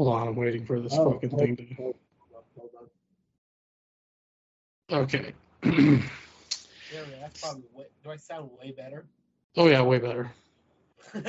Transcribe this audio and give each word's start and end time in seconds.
Hold 0.00 0.14
on, 0.14 0.28
I'm 0.28 0.34
waiting 0.34 0.64
for 0.64 0.80
this 0.80 0.94
Oh, 0.96 1.12
fucking 1.12 1.28
thing 1.36 1.56
to. 1.56 1.74
hold- 1.74 1.96
hold 2.56 2.70
on. 4.90 5.00
Okay. 5.00 5.34
Yeah, 6.92 7.02
that's 7.20 7.40
probably 7.40 7.62
way, 7.74 7.84
do 8.02 8.10
I 8.10 8.16
sound 8.16 8.50
way 8.58 8.72
better? 8.72 9.04
oh 9.58 9.68
yeah, 9.68 9.82
way 9.82 9.98
better. 9.98 10.32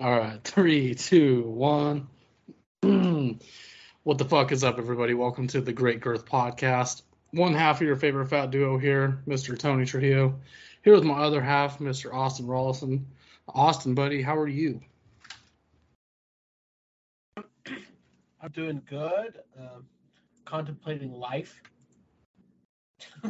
All 0.00 0.18
right, 0.18 0.42
three, 0.42 0.94
two, 0.94 1.42
one. 1.42 2.08
what 4.02 4.16
the 4.18 4.24
fuck 4.24 4.50
is 4.50 4.64
up, 4.64 4.78
everybody? 4.78 5.12
Welcome 5.14 5.46
to 5.48 5.60
the 5.60 5.72
Great 5.72 6.00
Girth 6.00 6.24
Podcast. 6.24 7.02
One 7.32 7.52
half 7.54 7.80
of 7.82 7.86
your 7.86 7.94
favorite 7.96 8.26
fat 8.28 8.50
duo 8.50 8.76
here, 8.78 9.20
Mr. 9.28 9.56
Tony 9.56 9.84
Trujillo. 9.84 10.34
Here 10.82 10.94
with 10.94 11.04
my 11.04 11.18
other 11.20 11.42
half, 11.42 11.78
Mr. 11.78 12.12
Austin 12.12 12.46
Rollison. 12.46 13.04
Austin, 13.48 13.94
buddy, 13.94 14.20
how 14.22 14.36
are 14.36 14.48
you? 14.48 14.80
I'm 18.42 18.50
doing 18.50 18.82
good. 18.88 19.38
Um, 19.58 19.86
contemplating 20.44 21.12
life. 21.12 21.60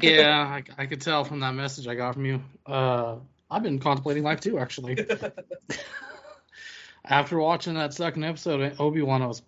Yeah, 0.00 0.42
I, 0.42 0.64
I 0.82 0.86
could 0.86 1.00
tell 1.00 1.22
from 1.22 1.38
that 1.40 1.54
message 1.54 1.86
I 1.86 1.94
got 1.94 2.14
from 2.14 2.24
you. 2.24 2.42
Uh, 2.66 3.16
I've 3.48 3.62
been 3.62 3.78
contemplating 3.78 4.24
life 4.24 4.40
too, 4.40 4.58
actually. 4.58 4.98
After 7.04 7.38
watching 7.38 7.74
that 7.74 7.94
second 7.94 8.24
episode 8.24 8.60
of 8.60 8.80
Obi 8.80 9.00
Wan, 9.02 9.22
I 9.22 9.26
was 9.26 9.42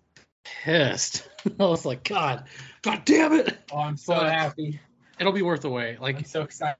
pissed. 0.45 1.27
I 1.59 1.65
was 1.65 1.85
like, 1.85 2.05
God, 2.05 2.45
God 2.83 3.01
damn 3.03 3.33
it! 3.33 3.57
Oh, 3.71 3.79
I'm 3.79 3.97
so 3.97 4.13
But- 4.15 4.31
happy. 4.31 4.79
It'll 5.19 5.33
be 5.33 5.41
worth 5.41 5.61
the 5.61 5.69
wait. 5.69 5.99
Like, 5.99 6.17
I'm 6.17 6.23
so 6.23 6.41
excited. 6.41 6.77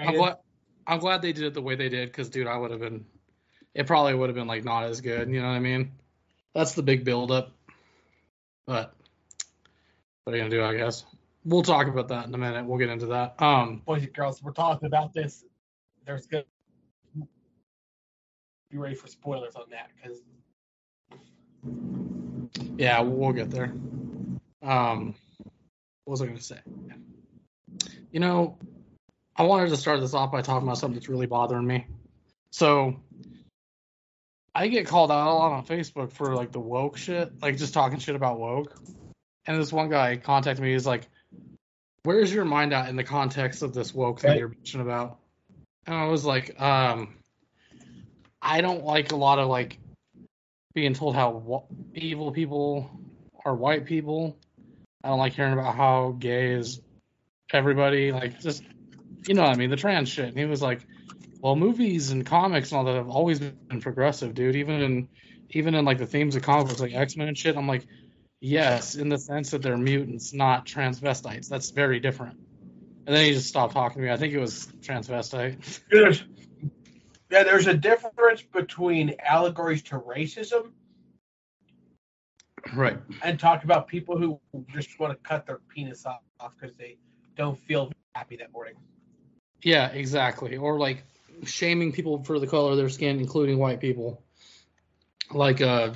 I'm 0.00 0.14
glad, 0.14 0.36
I'm 0.86 0.98
glad 0.98 1.22
they 1.22 1.32
did 1.32 1.44
it 1.44 1.54
the 1.54 1.62
way 1.62 1.76
they 1.76 1.88
did 1.88 2.08
because, 2.08 2.28
dude, 2.28 2.46
I 2.48 2.56
would 2.56 2.72
have 2.72 2.80
been. 2.80 3.06
It 3.74 3.86
probably 3.86 4.14
would 4.14 4.28
have 4.28 4.36
been 4.36 4.48
like 4.48 4.64
not 4.64 4.84
as 4.84 5.00
good. 5.00 5.30
You 5.30 5.40
know 5.40 5.46
what 5.48 5.54
I 5.54 5.60
mean? 5.60 5.92
That's 6.54 6.72
the 6.72 6.82
big 6.82 7.04
buildup. 7.04 7.52
But 8.68 8.94
what 10.24 10.34
are 10.34 10.36
you 10.36 10.42
gonna 10.42 10.54
do? 10.54 10.62
I 10.62 10.76
guess 10.76 11.06
we'll 11.42 11.62
talk 11.62 11.86
about 11.86 12.08
that 12.08 12.26
in 12.26 12.34
a 12.34 12.38
minute. 12.38 12.66
We'll 12.66 12.78
get 12.78 12.90
into 12.90 13.06
that. 13.06 13.40
Um, 13.40 13.80
Boys 13.86 14.02
and 14.02 14.12
girls, 14.12 14.42
we're 14.42 14.52
talking 14.52 14.84
about 14.84 15.14
this. 15.14 15.42
There's 16.04 16.26
good. 16.26 16.44
Be 18.70 18.76
ready 18.76 18.94
for 18.94 19.06
spoilers 19.06 19.56
on 19.56 19.70
that 19.70 19.88
because 19.96 20.18
yeah, 22.76 23.00
we'll 23.00 23.32
get 23.32 23.50
there. 23.50 23.72
Um, 24.62 25.14
what 26.04 26.10
was 26.10 26.20
I 26.20 26.26
gonna 26.26 26.38
say? 26.38 26.58
You 28.12 28.20
know, 28.20 28.58
I 29.34 29.44
wanted 29.44 29.70
to 29.70 29.78
start 29.78 30.00
this 30.00 30.12
off 30.12 30.30
by 30.30 30.42
talking 30.42 30.68
about 30.68 30.76
something 30.76 30.96
that's 30.96 31.08
really 31.08 31.26
bothering 31.26 31.66
me. 31.66 31.86
So, 32.50 33.00
I 34.58 34.66
get 34.66 34.88
called 34.88 35.12
out 35.12 35.30
a 35.30 35.34
lot 35.34 35.52
on 35.52 35.64
Facebook 35.64 36.10
for 36.12 36.34
like 36.34 36.50
the 36.50 36.58
woke 36.58 36.96
shit, 36.96 37.30
like 37.40 37.56
just 37.56 37.72
talking 37.72 38.00
shit 38.00 38.16
about 38.16 38.40
woke. 38.40 38.74
And 39.46 39.56
this 39.56 39.72
one 39.72 39.88
guy 39.88 40.16
contacted 40.16 40.60
me. 40.64 40.72
He's 40.72 40.84
like, 40.84 41.06
"Where's 42.02 42.34
your 42.34 42.44
mind 42.44 42.72
at 42.72 42.88
in 42.88 42.96
the 42.96 43.04
context 43.04 43.62
of 43.62 43.72
this 43.72 43.94
woke 43.94 44.18
thing 44.18 44.30
Right. 44.30 44.38
you're 44.40 44.48
bitching 44.48 44.80
about?" 44.80 45.20
And 45.86 45.94
I 45.94 46.06
was 46.06 46.24
like, 46.24 46.60
um, 46.60 47.14
"I 48.42 48.60
don't 48.60 48.82
like 48.82 49.12
a 49.12 49.16
lot 49.16 49.38
of 49.38 49.46
like 49.46 49.78
being 50.74 50.92
told 50.92 51.14
how 51.14 51.30
wa- 51.30 51.62
evil 51.94 52.32
people 52.32 52.90
are 53.44 53.54
white 53.54 53.84
people. 53.86 54.36
I 55.04 55.08
don't 55.10 55.20
like 55.20 55.34
hearing 55.34 55.52
about 55.52 55.76
how 55.76 56.16
gay 56.18 56.50
is 56.50 56.80
everybody. 57.52 58.10
Like, 58.10 58.40
just 58.40 58.64
you 59.28 59.34
know 59.34 59.42
what 59.42 59.52
I 59.52 59.54
mean, 59.56 59.70
the 59.70 59.76
trans 59.76 60.08
shit." 60.08 60.30
And 60.30 60.36
he 60.36 60.46
was 60.46 60.60
like, 60.62 60.80
"Well, 61.40 61.56
movies 61.56 62.10
and 62.10 62.24
comics 62.24 62.70
and 62.70 62.78
all 62.78 62.84
that 62.84 62.94
have 62.94 63.08
always 63.08 63.40
been 63.40 63.80
progressive, 63.80 64.34
dude. 64.34 64.56
Even 64.56 64.80
in 64.80 65.08
even 65.50 65.74
in 65.74 65.84
like 65.84 65.98
the 65.98 66.06
themes 66.06 66.36
of 66.36 66.42
comic 66.42 66.68
books, 66.68 66.80
like 66.80 66.94
X 66.94 67.16
Men 67.16 67.28
and 67.28 67.38
shit." 67.38 67.56
I'm 67.56 67.68
like, 67.68 67.86
"Yes, 68.40 68.94
in 68.94 69.08
the 69.08 69.18
sense 69.18 69.50
that 69.50 69.62
they're 69.62 69.76
mutants, 69.76 70.32
not 70.32 70.66
transvestites. 70.66 71.48
That's 71.48 71.70
very 71.70 72.00
different." 72.00 72.38
And 73.06 73.16
then 73.16 73.24
he 73.24 73.32
just 73.32 73.48
stopped 73.48 73.72
talking 73.72 74.02
to 74.02 74.06
me. 74.06 74.12
I 74.12 74.18
think 74.18 74.34
it 74.34 74.38
was 74.38 74.66
transvestite. 74.82 75.80
there's 75.90 76.24
yeah, 77.30 77.42
there's 77.42 77.66
a 77.66 77.74
difference 77.74 78.42
between 78.42 79.14
allegories 79.24 79.82
to 79.84 79.98
racism 79.98 80.72
right. 82.74 82.98
and 83.22 83.38
talk 83.38 83.64
about 83.64 83.86
people 83.86 84.18
who 84.18 84.40
just 84.72 84.98
want 84.98 85.12
to 85.12 85.28
cut 85.28 85.46
their 85.46 85.60
penis 85.74 86.06
off 86.06 86.20
because 86.58 86.74
they 86.76 86.96
don't 87.36 87.58
feel 87.64 87.92
happy 88.14 88.36
that 88.36 88.52
morning. 88.52 88.74
Yeah, 89.62 89.88
exactly. 89.88 90.56
Or 90.56 90.78
like 90.78 91.04
shaming 91.44 91.92
people 91.92 92.24
for 92.24 92.38
the 92.38 92.46
color 92.46 92.72
of 92.72 92.76
their 92.76 92.88
skin, 92.88 93.18
including 93.18 93.58
white 93.58 93.80
people. 93.80 94.22
Like 95.30 95.60
uh 95.60 95.92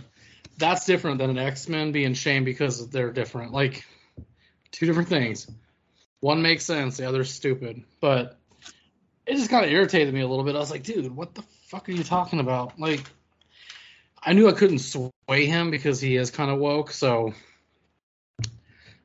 that's 0.59 0.87
different 0.87 1.19
than 1.19 1.31
an 1.31 1.39
X-Men 1.39 1.93
being 1.93 2.15
shamed 2.15 2.45
because 2.45 2.89
they're 2.89 3.13
different. 3.13 3.53
Like 3.53 3.85
two 4.71 4.87
different 4.87 5.09
things. 5.09 5.51
One 6.21 6.43
makes 6.43 6.65
sense, 6.65 6.99
the 6.99 7.09
other's 7.09 7.33
stupid. 7.33 7.83
But 8.01 8.39
it 9.27 9.37
just 9.37 9.51
kind 9.51 9.65
of 9.65 9.73
irritated 9.73 10.13
me 10.13 10.21
a 10.21 10.29
little 10.29 10.45
bit. 10.45 10.55
I 10.55 10.59
was 10.59 10.71
like, 10.71 10.83
dude, 10.83 11.15
what 11.15 11.35
the 11.35 11.43
fuck 11.67 11.89
are 11.89 11.93
you 11.93 12.05
talking 12.05 12.41
about? 12.41 12.79
Like 12.79 13.03
I 14.23 14.35
knew 14.35 14.49
I 14.49 14.53
couldn't 14.53 14.79
sway 14.79 15.47
him 15.47 15.71
because 15.71 16.01
he 16.01 16.17
is 16.17 16.31
kind 16.31 16.51
of 16.51 16.59
woke, 16.59 16.93
so 16.93 17.35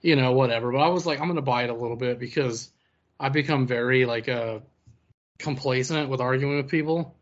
you 0.01 0.15
know, 0.15 0.33
whatever. 0.33 0.71
But 0.71 0.79
I 0.79 0.89
was 0.89 1.05
like, 1.05 1.19
I'm 1.19 1.27
gonna 1.27 1.41
buy 1.41 1.63
it 1.63 1.69
a 1.69 1.73
little 1.73 1.95
bit 1.95 2.19
because 2.19 2.69
I've 3.19 3.33
become 3.33 3.67
very 3.67 4.05
like 4.05 4.29
uh 4.29 4.59
complacent 5.37 6.09
with 6.09 6.21
arguing 6.21 6.57
with 6.57 6.69
people. 6.69 7.15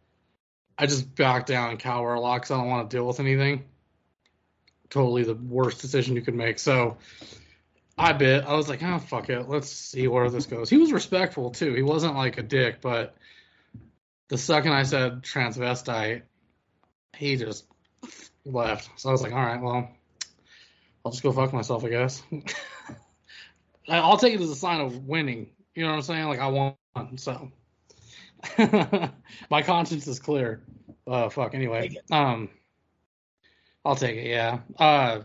I 0.78 0.88
just 0.88 1.16
back 1.16 1.46
down 1.46 1.72
and 1.72 1.80
cower 1.80 2.14
a 2.14 2.20
lot 2.20 2.38
because 2.38 2.52
I 2.52 2.58
don't 2.58 2.68
want 2.68 2.90
to 2.90 2.98
deal 2.98 3.08
with 3.08 3.20
anything. 3.20 3.66
Totally 4.90 5.24
the 5.24 5.36
worst 5.36 5.82
decision 5.82 6.16
you 6.16 6.22
could 6.22 6.36
make. 6.36 6.60
So 6.60 6.98
I 7.98 8.14
bit. 8.14 8.46
I 8.46 8.54
was 8.54 8.68
like, 8.68 8.84
oh 8.84 9.00
fuck 9.00 9.30
it, 9.30 9.48
let's 9.48 9.70
see 9.70 10.08
where 10.08 10.30
this 10.30 10.46
goes. 10.46 10.70
He 10.70 10.78
was 10.78 10.92
respectful 10.92 11.52
too. 11.52 11.74
He 11.74 11.82
wasn't 11.82 12.16
like 12.16 12.38
a 12.38 12.44
dick, 12.44 12.82
but 12.82 13.16
the 14.28 14.38
second 14.38 14.74
I 14.74 14.84
said 14.84 15.24
transvestite, 15.24 16.24
he 17.16 17.38
just 17.38 17.66
left. 18.44 18.90
So 19.00 19.10
I 19.10 19.12
was 19.12 19.22
like, 19.22 19.34
all 19.34 19.46
right, 19.46 19.62
well, 19.62 19.90
I'll 21.06 21.12
just 21.12 21.24
go 21.24 21.32
fuck 21.32 21.54
myself, 21.54 21.86
I 21.86 21.90
guess. 21.90 22.24
I'll 23.88 24.18
take 24.18 24.34
it 24.34 24.42
as 24.42 24.50
a 24.50 24.56
sign 24.56 24.82
of 24.82 25.06
winning. 25.08 25.52
You 25.74 25.84
know 25.84 25.92
what 25.92 25.98
I'm 25.98 26.02
saying? 26.02 26.28
Like 26.28 26.40
I 26.40 26.48
won, 26.48 26.76
so 27.18 27.52
my 29.50 29.62
conscience 29.62 30.08
is 30.08 30.20
clear. 30.20 30.62
Uh, 31.08 31.30
fuck. 31.30 31.54
Anyway, 31.54 31.98
um, 32.12 32.50
I'll 33.84 33.96
take 33.96 34.18
it. 34.18 34.28
Yeah. 34.28 34.60
Uh, 34.78 35.22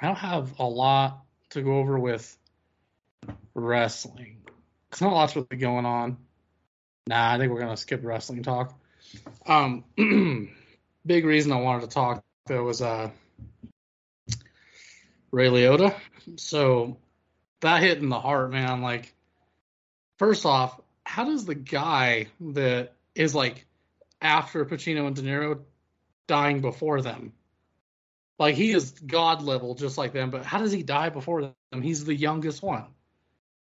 I 0.00 0.06
don't 0.06 0.16
have 0.16 0.58
a 0.58 0.64
lot 0.64 1.24
to 1.50 1.62
go 1.62 1.78
over 1.78 1.98
with 1.98 2.36
wrestling. 3.54 4.38
Cause 4.90 5.00
not 5.00 5.12
a 5.12 5.14
lot's 5.14 5.36
really 5.36 5.56
going 5.56 5.86
on. 5.86 6.18
Nah, 7.06 7.32
I 7.32 7.38
think 7.38 7.52
we're 7.52 7.60
gonna 7.60 7.76
skip 7.76 8.00
wrestling 8.04 8.42
talk. 8.42 8.78
Um, 9.46 9.84
big 11.06 11.24
reason 11.24 11.52
I 11.52 11.60
wanted 11.60 11.82
to 11.82 11.94
talk 11.94 12.24
though 12.46 12.64
was 12.64 12.82
uh 12.82 13.10
Ray 15.30 15.48
Liotta. 15.48 15.94
So 16.36 16.96
that 17.60 17.82
hit 17.82 17.98
in 17.98 18.08
the 18.08 18.20
heart, 18.20 18.50
man. 18.50 18.80
Like, 18.80 19.14
first 20.18 20.46
off, 20.46 20.80
how 21.06 21.24
does 21.24 21.44
the 21.44 21.54
guy 21.54 22.26
that 22.40 22.92
is 23.14 23.32
like 23.32 23.64
after 24.20 24.64
Pacino 24.66 25.06
and 25.06 25.14
De 25.14 25.22
Niro 25.22 25.60
dying 26.26 26.60
before 26.60 27.00
them? 27.00 27.32
Like 28.40 28.56
he 28.56 28.72
is 28.72 28.90
god 28.90 29.40
level 29.40 29.76
just 29.76 29.96
like 29.96 30.12
them, 30.12 30.30
but 30.30 30.44
how 30.44 30.58
does 30.58 30.72
he 30.72 30.82
die 30.82 31.08
before 31.10 31.42
them? 31.42 31.80
He's 31.80 32.04
the 32.04 32.14
youngest 32.14 32.60
one. 32.60 32.86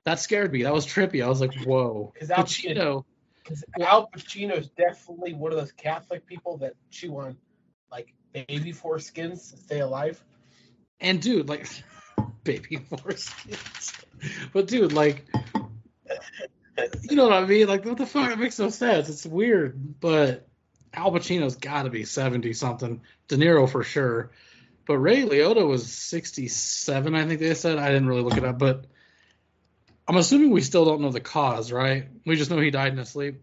That 0.03 0.19
scared 0.19 0.51
me. 0.51 0.63
That 0.63 0.73
was 0.73 0.87
trippy. 0.87 1.23
I 1.23 1.29
was 1.29 1.39
like, 1.39 1.53
whoa. 1.63 2.11
'Cause 2.19 2.31
Al 2.31 2.43
Pacino. 2.43 3.05
Because 3.43 3.63
Al 3.79 4.09
Pacino's 4.09 4.69
definitely 4.69 5.33
one 5.33 5.51
of 5.51 5.59
those 5.59 5.71
Catholic 5.71 6.25
people 6.25 6.57
that 6.57 6.73
chew 6.89 7.17
on 7.17 7.37
like 7.91 8.13
baby 8.33 8.73
foreskins 8.73 9.51
to 9.51 9.57
stay 9.57 9.79
alive. 9.79 10.21
And 10.99 11.21
dude, 11.21 11.47
like 11.47 11.67
baby 12.43 12.77
foreskins. 12.77 13.93
But 14.53 14.67
dude, 14.67 14.91
like 14.91 15.23
you 17.03 17.15
know 17.15 17.23
what 17.23 17.33
I 17.33 17.45
mean? 17.45 17.67
Like 17.67 17.85
what 17.85 17.97
the 17.97 18.05
fuck? 18.05 18.31
It 18.31 18.39
makes 18.39 18.59
no 18.59 18.69
sense. 18.69 19.09
It's 19.09 19.25
weird, 19.25 19.99
but 19.99 20.47
Al 20.93 21.11
Pacino's 21.11 21.55
got 21.55 21.83
to 21.83 21.89
be 21.89 22.05
seventy 22.05 22.53
something. 22.53 23.01
De 23.27 23.37
Niro 23.37 23.69
for 23.69 23.83
sure, 23.83 24.31
but 24.85 24.97
Ray 24.97 25.23
Liotta 25.23 25.67
was 25.67 25.91
sixty-seven. 25.91 27.15
I 27.15 27.25
think 27.25 27.39
they 27.39 27.53
said. 27.53 27.77
I 27.77 27.87
didn't 27.87 28.07
really 28.07 28.21
look 28.21 28.37
it 28.37 28.45
up, 28.45 28.59
but 28.59 28.85
I'm 30.07 30.17
assuming 30.17 30.51
we 30.51 30.61
still 30.61 30.85
don't 30.85 31.01
know 31.01 31.11
the 31.11 31.19
cause, 31.19 31.71
right? 31.71 32.07
We 32.25 32.35
just 32.35 32.51
know 32.51 32.59
he 32.59 32.71
died 32.71 32.91
in 32.91 32.97
his 32.97 33.09
sleep. 33.09 33.41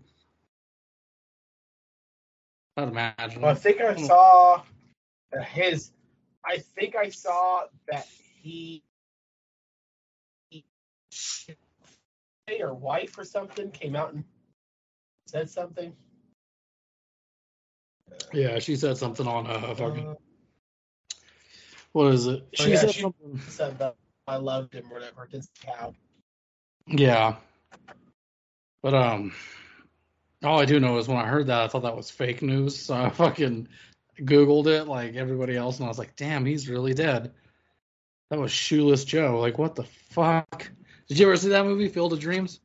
I'd 2.76 2.88
imagine. 2.88 3.42
Well, 3.42 3.52
I 3.52 3.54
think 3.54 3.80
I 3.80 3.94
hmm. 3.94 4.04
saw 4.04 4.62
his. 5.52 5.90
I 6.44 6.58
think 6.58 6.94
I 6.96 7.08
saw 7.08 7.64
that 7.88 8.06
he 8.42 8.82
or 12.60 12.74
wife 12.74 13.16
or 13.18 13.24
something 13.24 13.70
came 13.70 13.96
out 13.96 14.12
and 14.12 14.24
said 15.26 15.48
something. 15.50 15.92
Yeah, 18.32 18.58
she 18.58 18.76
said 18.76 18.96
something 18.96 19.26
on 19.26 19.46
uh, 19.46 19.74
fucking 19.74 20.08
Uh, 20.08 20.14
What 21.92 22.12
is 22.12 22.26
it? 22.26 22.42
Oh, 22.44 22.48
She 22.64 22.70
yeah, 22.70 22.76
said 22.76 22.90
she- 22.92 23.00
something. 23.02 23.40
Said 23.48 23.78
that 23.78 23.96
I 24.26 24.36
loved 24.36 24.74
him 24.74 24.90
or 24.90 24.94
whatever. 24.94 25.26
Didn't 25.26 25.44
say 25.44 25.72
how. 25.76 25.94
Yeah. 26.86 27.36
But 28.82 28.94
um 28.94 29.32
all 30.42 30.60
I 30.60 30.66
do 30.66 30.78
know 30.78 30.98
is 30.98 31.08
when 31.08 31.16
I 31.16 31.26
heard 31.26 31.46
that 31.46 31.62
I 31.62 31.68
thought 31.68 31.82
that 31.82 31.96
was 31.96 32.10
fake 32.10 32.42
news. 32.42 32.78
So 32.78 32.94
I 32.94 33.08
fucking 33.08 33.68
Googled 34.20 34.66
it 34.66 34.84
like 34.84 35.14
everybody 35.16 35.56
else 35.56 35.78
and 35.78 35.86
I 35.86 35.88
was 35.88 35.98
like, 35.98 36.14
damn, 36.16 36.44
he's 36.44 36.68
really 36.68 36.92
dead. 36.94 37.32
That 38.30 38.38
was 38.38 38.52
Shoeless 38.52 39.04
Joe. 39.04 39.40
Like 39.40 39.58
what 39.58 39.74
the 39.74 39.84
fuck? 39.84 40.70
Did 41.08 41.18
you 41.18 41.26
ever 41.26 41.36
see 41.36 41.50
that 41.50 41.64
movie, 41.64 41.88
Field 41.88 42.12
of 42.12 42.20
Dreams? 42.20 42.60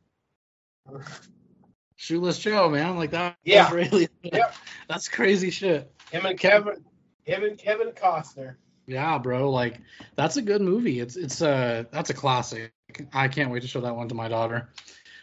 Shoeless 1.96 2.40
Joe, 2.40 2.70
man. 2.70 2.96
Like 2.98 3.12
that 3.12 3.38
Yeah. 3.44 3.72
really 3.72 4.08
Yep. 4.24 4.56
that's 4.88 5.08
crazy 5.10 5.50
shit. 5.50 5.92
Him 6.12 6.26
and 6.26 6.40
Kevin. 6.40 6.86
Him 7.24 7.44
and 7.44 7.58
Kevin 7.58 7.90
Costner. 7.92 8.56
Yeah, 8.88 9.18
bro. 9.20 9.52
Like 9.52 9.82
that's 10.16 10.38
a 10.38 10.42
good 10.42 10.62
movie. 10.62 11.00
It's 11.00 11.16
it's 11.16 11.42
a 11.42 11.86
that's 11.92 12.10
a 12.10 12.14
classic. 12.14 12.72
I 13.14 13.28
can't 13.28 13.52
wait 13.52 13.62
to 13.62 13.68
show 13.68 13.82
that 13.82 13.96
one 13.96 14.08
to 14.10 14.16
my 14.16 14.30
daughter. 14.30 14.70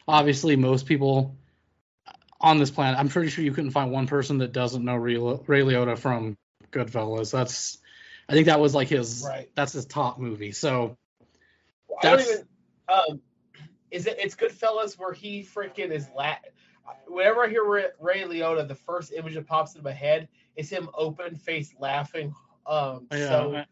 Obviously, 0.07 0.55
most 0.55 0.87
people 0.87 1.37
on 2.41 2.59
this 2.59 2.71
planet, 2.71 3.01
I'm 3.01 3.09
pretty 3.09 3.31
sure 3.31 3.43
you 3.43 3.51
couldn't 3.53 3.73
find 3.73 3.91
one 3.91 4.07
person 4.07 4.39
that 4.39 4.53
doesn't 4.53 4.85
know 4.85 4.95
Ray, 4.95 5.17
Ray 5.17 5.63
Liotta 5.63 5.99
from 5.99 6.37
Goodfellas. 6.71 7.33
That's 7.33 7.79
I 8.29 8.35
think 8.35 8.47
that 8.47 8.61
was 8.61 8.75
like 8.75 8.89
his 8.89 9.25
Right. 9.27 9.51
that's 9.57 9.73
his 9.73 9.87
top 9.87 10.19
movie. 10.21 10.53
So 10.53 10.97
I 11.91 12.03
don't 12.03 12.19
That's- 12.19 12.31
even. 12.31 12.49
Um, 12.89 13.21
is 13.91 14.07
it? 14.07 14.17
It's 14.19 14.35
Goodfellas 14.35 14.99
where 14.99 15.13
he 15.13 15.43
freaking 15.43 15.91
is 15.91 16.09
la 16.15 16.35
Whenever 17.09 17.45
I 17.45 17.49
hear 17.49 17.65
Ray, 17.65 18.23
Liotta, 18.23 18.67
the 18.67 18.75
first 18.75 19.13
image 19.13 19.35
that 19.35 19.47
pops 19.47 19.75
in 19.75 19.83
my 19.83 19.93
head 19.93 20.29
is 20.55 20.71
him 20.71 20.89
open 20.95 21.37
faced 21.37 21.75
laughing. 21.81 22.35
Um, 22.67 23.07
yeah, 23.13 23.29
so 23.29 23.65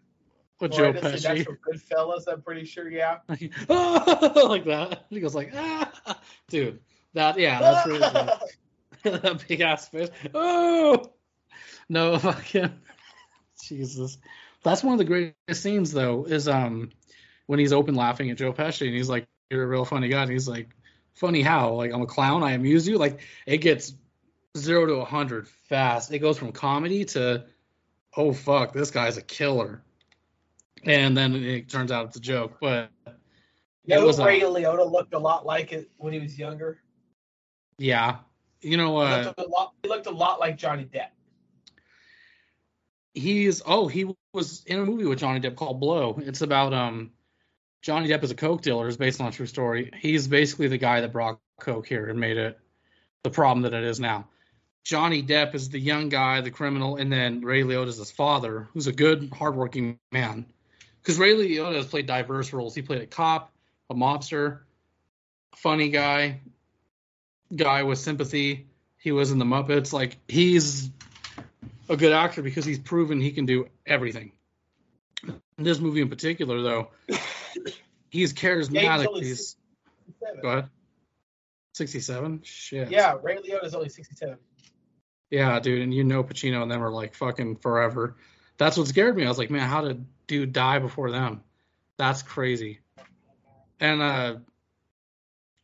with 0.61 0.73
Joe 0.73 0.93
horrendously. 0.93 1.23
That's 1.23 1.25
Pesci, 1.25 1.45
from 1.45 1.59
Goodfellas. 1.59 2.25
I'm 2.29 2.43
pretty 2.43 2.65
sure. 2.65 2.91
Yeah. 2.91 3.19
like 3.29 4.65
that. 4.65 5.05
He 5.11 5.21
goes 5.21 5.35
like, 5.35 5.53
ah, 5.55 6.21
dude. 6.49 6.81
That 7.15 7.39
yeah, 7.39 7.61
that's 7.61 7.87
really 7.87 8.01
good. 9.03 9.23
that 9.23 9.49
big 9.49 9.61
ass 9.61 9.89
fish. 9.89 10.09
Oh 10.35 11.13
no, 11.89 12.19
fucking 12.19 12.73
Jesus. 13.63 14.19
That's 14.65 14.83
one 14.83 14.95
of 14.95 14.99
the 14.99 15.05
greatest 15.05 15.63
scenes 15.63 15.93
though, 15.93 16.25
is 16.25 16.49
um 16.49 16.91
when 17.47 17.59
he's 17.59 17.73
open 17.73 17.95
laughing 17.95 18.31
at 18.31 18.37
Joe 18.39 18.53
Pesci 18.53 18.87
and 18.87 18.95
he's 18.95 19.09
like, 19.09 19.27
You're 19.51 19.65
a 19.65 19.67
real 19.67 19.85
funny 19.85 20.09
guy. 20.09 20.23
And 20.23 20.31
he's 20.31 20.49
like, 20.49 20.71
Funny 21.15 21.43
how? 21.43 21.75
Like 21.75 21.93
I'm 21.93 22.03
a 22.03 22.07
clown, 22.07 22.43
I 22.43 22.53
amuse 22.53 22.87
you. 22.89 22.99
Like 22.99 23.21
it 23.47 23.59
gets 23.59 23.95
zero 24.57 24.87
to 24.87 24.95
a 24.97 25.05
hundred 25.05 25.49
fast. 25.69 26.13
It 26.13 26.19
goes 26.21 26.39
from 26.39 26.53
comedy 26.53 27.05
to 27.07 27.45
oh 28.17 28.33
fuck, 28.33 28.73
this 28.73 28.91
guy's 28.91 29.17
a 29.17 29.23
killer. 29.23 29.83
And 30.85 31.17
then 31.17 31.35
it 31.35 31.69
turns 31.69 31.91
out 31.91 32.07
it's 32.07 32.17
a 32.17 32.21
joke. 32.21 32.59
But 32.61 32.91
You 33.85 33.97
know, 33.97 34.07
was 34.07 34.19
a- 34.19 34.25
Ray 34.25 34.41
Liotta 34.41 34.91
looked 34.91 35.15
a 35.15 35.19
lot 35.19 35.47
like 35.47 35.73
it 35.73 35.91
when 35.97 36.13
he 36.13 36.21
was 36.21 36.39
younger. 36.39 36.81
yeah. 37.79 38.19
You 38.61 38.79
know 38.79 38.97
uh 38.97 39.33
a 39.37 39.43
lot. 39.43 39.73
He 39.83 39.89
looked 39.91 40.07
a 40.07 40.11
lot 40.11 40.41
like 40.41 40.57
Johnny 40.57 40.87
Depp. 40.87 41.09
he's 43.15 43.63
oh 43.65 43.89
he 43.89 44.07
was 44.33 44.65
in 44.65 44.79
a 44.81 44.85
movie 44.85 45.05
with 45.05 45.19
Johnny 45.19 45.41
Depp 45.41 45.57
called 45.57 45.81
Blow. 45.81 46.19
It's 46.23 46.41
about 46.43 46.73
um 46.73 47.11
Johnny 47.85 48.09
Depp 48.09 48.25
is 48.25 48.31
a 48.31 48.35
coke 48.35 48.63
dealer. 48.63 48.89
It's 48.89 48.97
based 48.97 49.21
on 49.21 49.27
a 49.27 49.31
true 49.31 49.45
story. 49.45 49.91
He's 49.99 50.27
basically 50.27 50.69
the 50.69 50.79
guy 50.79 51.03
that 51.03 51.13
brought 51.13 51.39
coke 51.61 51.87
here 51.87 52.09
and 52.09 52.19
made 52.19 52.39
it 52.39 52.59
the 53.23 53.29
problem 53.29 53.65
that 53.65 53.75
it 53.75 53.85
is 53.85 54.01
now. 54.01 54.27
Johnny 54.85 55.23
Depp 55.23 55.55
is 55.55 55.69
the 55.69 55.79
young 55.79 56.09
guy, 56.09 56.41
the 56.41 56.51
criminal, 56.51 56.97
and 56.97 57.13
then 57.13 57.43
Ray 57.43 57.63
Liotta 57.63 57.89
is 57.89 57.99
his 57.99 58.11
father, 58.11 58.69
who's 58.73 58.87
a 58.87 58.93
good, 58.93 59.31
hardworking 59.31 59.99
man. 60.11 60.47
Because 61.03 61.19
Ray 61.19 61.35
Liotta 61.35 61.75
has 61.75 61.85
played 61.85 62.07
diverse 62.07 62.55
roles. 62.55 62.75
He 62.75 62.81
played 62.81 63.03
a 63.03 63.07
cop, 63.07 63.53
a 63.91 63.95
mobster, 63.95 64.61
funny 65.55 65.91
guy, 65.91 66.41
guy 67.55 67.83
with 67.83 67.99
sympathy. 67.99 68.67
He 68.97 69.13
was 69.13 69.31
in 69.31 69.39
the 69.39 69.45
Muppets. 69.45 69.93
Like 69.93 70.17
he's 70.27 70.89
a 71.91 71.99
good 71.99 72.15
actor 72.15 72.41
because 72.41 72.65
he's 72.65 72.79
proven 72.79 73.21
he 73.21 73.33
can 73.33 73.45
do 73.45 73.69
everything. 73.87 74.33
In 75.23 75.65
this 75.65 75.81
movie 75.81 76.01
in 76.01 76.09
particular, 76.09 76.63
though, 76.63 76.89
he's 78.11 78.33
charismatic. 78.33 79.09
He's 79.19 79.57
67. 80.07 80.41
go 80.43 80.49
ahead. 80.49 80.69
Sixty-seven. 81.75 82.43
Shit. 82.45 82.91
Yeah, 82.91 83.17
Ray 83.21 83.37
Liotta's 83.37 83.75
only 83.75 83.89
67. 83.89 84.39
Yeah, 85.31 85.59
dude, 85.59 85.83
and 85.83 85.93
you 85.93 86.05
know 86.05 86.23
Pacino 86.23 86.63
and 86.63 86.71
them 86.71 86.85
are 86.85 86.93
like 86.93 87.15
fucking 87.15 87.57
forever. 87.57 88.17
That's 88.57 88.77
what 88.77 88.87
scared 88.87 89.17
me. 89.17 89.25
I 89.25 89.29
was 89.29 89.39
like, 89.39 89.51
man, 89.51 89.69
how 89.69 89.81
did 89.81 90.07
dude 90.29 90.53
die 90.53 90.79
before 90.79 91.11
them? 91.11 91.43
That's 91.97 92.23
crazy. 92.23 92.81
And 93.81 94.01
uh 94.01 94.37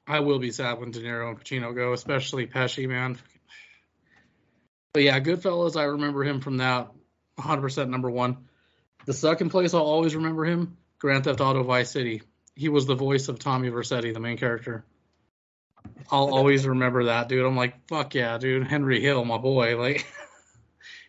I 0.07 0.21
will 0.21 0.41
be 0.41 0.51
sad 0.51 0.81
when 0.81 0.91
De 0.91 1.01
Niro 1.01 1.31
and 1.31 1.41
Pacino 1.41 1.73
go, 1.73 1.93
especially 1.93 2.49
Pesci, 2.49 2.89
man. 2.89 3.17
But 4.93 5.05
yeah, 5.05 5.21
Goodfellas, 5.21 5.77
I 5.77 5.85
remember 5.85 6.25
him 6.25 6.41
from 6.41 6.57
that 6.57 6.91
100% 7.39 7.89
number 7.89 8.11
one. 8.11 8.49
The 9.07 9.13
second 9.13 9.51
place 9.51 9.73
I'll 9.73 9.83
always 9.83 10.17
remember 10.17 10.45
him, 10.45 10.77
Grand 11.01 11.25
Theft 11.25 11.41
Auto 11.41 11.65
Vice 11.65 11.91
City. 11.91 12.23
He 12.55 12.69
was 12.69 12.87
the 12.87 12.95
voice 12.95 13.29
of 13.29 13.39
Tommy 13.39 13.71
Vercetti, 13.71 14.13
the 14.13 14.21
main 14.21 14.37
character. 14.37 14.85
I'll 16.11 16.33
always 16.33 16.67
remember 16.67 17.05
that, 17.05 17.29
dude. 17.29 17.45
I'm 17.45 17.57
like, 17.57 17.89
fuck 17.89 18.15
yeah, 18.15 18.37
dude. 18.39 18.67
Henry 18.67 19.01
Hill, 19.01 19.25
my 19.25 19.39
boy. 19.39 19.77
Like, 19.81 20.07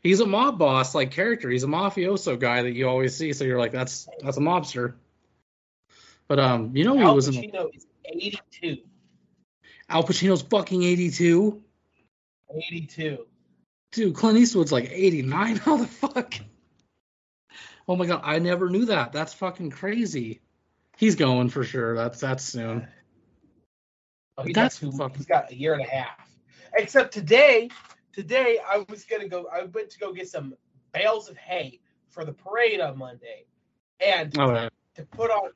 he's 0.01 0.21
a 0.21 0.25
mob 0.25 0.57
boss, 0.57 0.95
like 0.95 1.11
character. 1.11 1.49
He's 1.49 1.63
a 1.63 1.67
mafioso 1.67 2.39
guy 2.39 2.63
that 2.63 2.73
you 2.73 2.87
always 2.87 3.15
see. 3.15 3.33
So 3.33 3.43
you're 3.43 3.59
like, 3.59 3.71
that's 3.71 4.07
that's 4.21 4.37
a 4.37 4.41
mobster. 4.41 4.93
But 6.27 6.39
um, 6.39 6.75
you 6.75 6.85
know 6.85 6.95
he 6.95 7.03
Al 7.03 7.15
was 7.15 7.27
in 7.27 7.33
Pacino 7.35 7.69
is 7.75 7.85
82. 8.05 8.77
Al 9.89 10.03
Pacino's 10.03 10.41
fucking 10.41 10.83
82. 10.83 11.61
82. 12.49 13.25
Dude, 13.91 14.15
Clint 14.15 14.37
Eastwood's 14.37 14.71
like 14.71 14.89
89. 14.89 15.55
How 15.57 15.77
the 15.77 15.87
fuck? 15.87 16.33
Oh 17.91 17.97
my 17.97 18.05
god, 18.05 18.21
I 18.23 18.39
never 18.39 18.69
knew 18.69 18.85
that. 18.85 19.11
That's 19.11 19.33
fucking 19.33 19.71
crazy. 19.71 20.39
He's 20.95 21.17
going 21.17 21.49
for 21.49 21.65
sure. 21.65 21.93
That's 21.93 22.21
that's 22.21 22.41
soon. 22.41 22.87
Oh, 24.37 24.43
he's 24.43 24.55
That's 24.55 24.79
got 24.79 24.91
two, 24.91 24.97
fucking- 24.97 25.17
he's 25.17 25.25
got 25.25 25.51
a 25.51 25.55
year 25.55 25.73
and 25.73 25.83
a 25.83 25.89
half. 25.89 26.25
Except 26.73 27.13
today, 27.13 27.67
today 28.13 28.59
I 28.65 28.85
was 28.87 29.03
gonna 29.03 29.27
go. 29.27 29.45
I 29.53 29.63
went 29.63 29.89
to 29.89 29.99
go 29.99 30.13
get 30.13 30.29
some 30.29 30.55
bales 30.93 31.27
of 31.29 31.35
hay 31.35 31.81
for 32.07 32.23
the 32.23 32.31
parade 32.31 32.79
on 32.79 32.97
Monday, 32.97 33.43
and 33.99 34.33
Oh, 34.39 34.53
yeah. 34.53 34.69
to 34.95 35.03
put 35.07 35.29
on 35.29 35.49